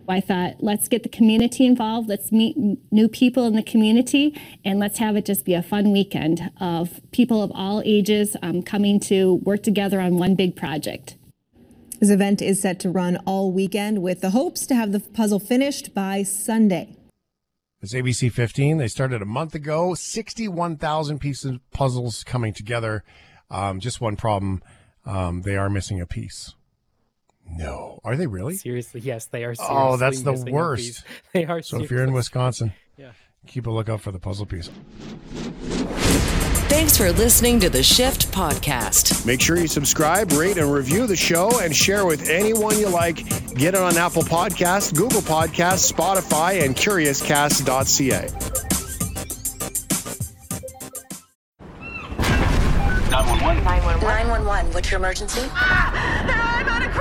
I 0.08 0.20
thought, 0.20 0.56
let's 0.60 0.88
get 0.88 1.02
the 1.02 1.08
community 1.08 1.66
involved, 1.66 2.08
let's 2.08 2.32
meet 2.32 2.56
new 2.90 3.08
people 3.08 3.46
in 3.46 3.54
the 3.54 3.62
community, 3.62 4.38
and 4.64 4.78
let's 4.78 4.98
have 4.98 5.16
it 5.16 5.24
just 5.24 5.44
be 5.44 5.54
a 5.54 5.62
fun 5.62 5.92
weekend 5.92 6.50
of 6.60 7.00
people 7.12 7.42
of 7.42 7.50
all 7.54 7.82
ages 7.84 8.36
um, 8.42 8.62
coming 8.62 9.00
to 9.00 9.36
work 9.36 9.62
together 9.62 10.00
on 10.00 10.18
one 10.18 10.34
big 10.34 10.56
project. 10.56 11.16
This 12.00 12.10
event 12.10 12.42
is 12.42 12.60
set 12.60 12.80
to 12.80 12.90
run 12.90 13.16
all 13.24 13.50
weekend 13.50 14.02
with 14.02 14.20
the 14.20 14.30
hopes 14.30 14.66
to 14.66 14.74
have 14.74 14.92
the 14.92 15.00
puzzle 15.00 15.38
finished 15.38 15.94
by 15.94 16.22
Sunday. 16.22 16.96
It's 17.80 17.94
ABC 17.94 18.32
15. 18.32 18.78
They 18.78 18.88
started 18.88 19.22
a 19.22 19.26
month 19.26 19.54
ago. 19.54 19.94
61,000 19.94 21.18
pieces 21.18 21.52
of 21.52 21.70
puzzles 21.70 22.24
coming 22.24 22.52
together. 22.52 23.04
Um, 23.50 23.78
just 23.78 24.00
one 24.00 24.16
problem. 24.16 24.62
Um, 25.06 25.42
they 25.42 25.56
are 25.56 25.68
missing 25.68 26.00
a 26.00 26.06
piece. 26.06 26.54
No. 27.48 28.00
Are 28.04 28.16
they 28.16 28.26
really? 28.26 28.56
Seriously, 28.56 29.00
yes, 29.00 29.26
they 29.26 29.44
are. 29.44 29.54
Oh, 29.60 29.96
that's 29.96 30.22
the 30.22 30.32
worst. 30.50 30.82
piece. 30.82 31.02
They 31.32 31.44
are. 31.44 31.62
So 31.62 31.80
if 31.82 31.90
you're 31.90 32.02
in 32.02 32.12
Wisconsin, 32.12 32.72
Yeah. 32.96 33.10
keep 33.46 33.66
a 33.66 33.70
lookout 33.70 34.00
for 34.00 34.12
the 34.12 34.18
puzzle 34.18 34.46
piece. 34.46 34.70
Thanks 36.68 36.96
for 36.96 37.12
listening 37.12 37.60
to 37.60 37.70
the 37.70 37.82
Shift 37.82 38.32
Podcast. 38.32 39.24
Make 39.26 39.40
sure 39.40 39.56
you 39.56 39.68
subscribe, 39.68 40.32
rate, 40.32 40.58
and 40.58 40.72
review 40.72 41.06
the 41.06 41.14
show 41.16 41.60
and 41.60 41.74
share 41.74 42.04
with 42.06 42.28
anyone 42.28 42.78
you 42.78 42.88
like. 42.88 43.16
Get 43.54 43.74
it 43.74 43.80
on 43.80 43.96
Apple 43.96 44.22
Podcasts, 44.22 44.92
Google 44.94 45.20
Podcasts, 45.20 45.92
Spotify, 45.92 46.64
and 46.64 46.74
CuriousCast.ca. 46.74 48.28
911. 53.14 54.00
911. 54.02 54.72
What's 54.72 54.90
your 54.90 54.98
emergency? 54.98 55.42
I'm 55.54 56.28
on 56.28 56.30
a 56.30 56.43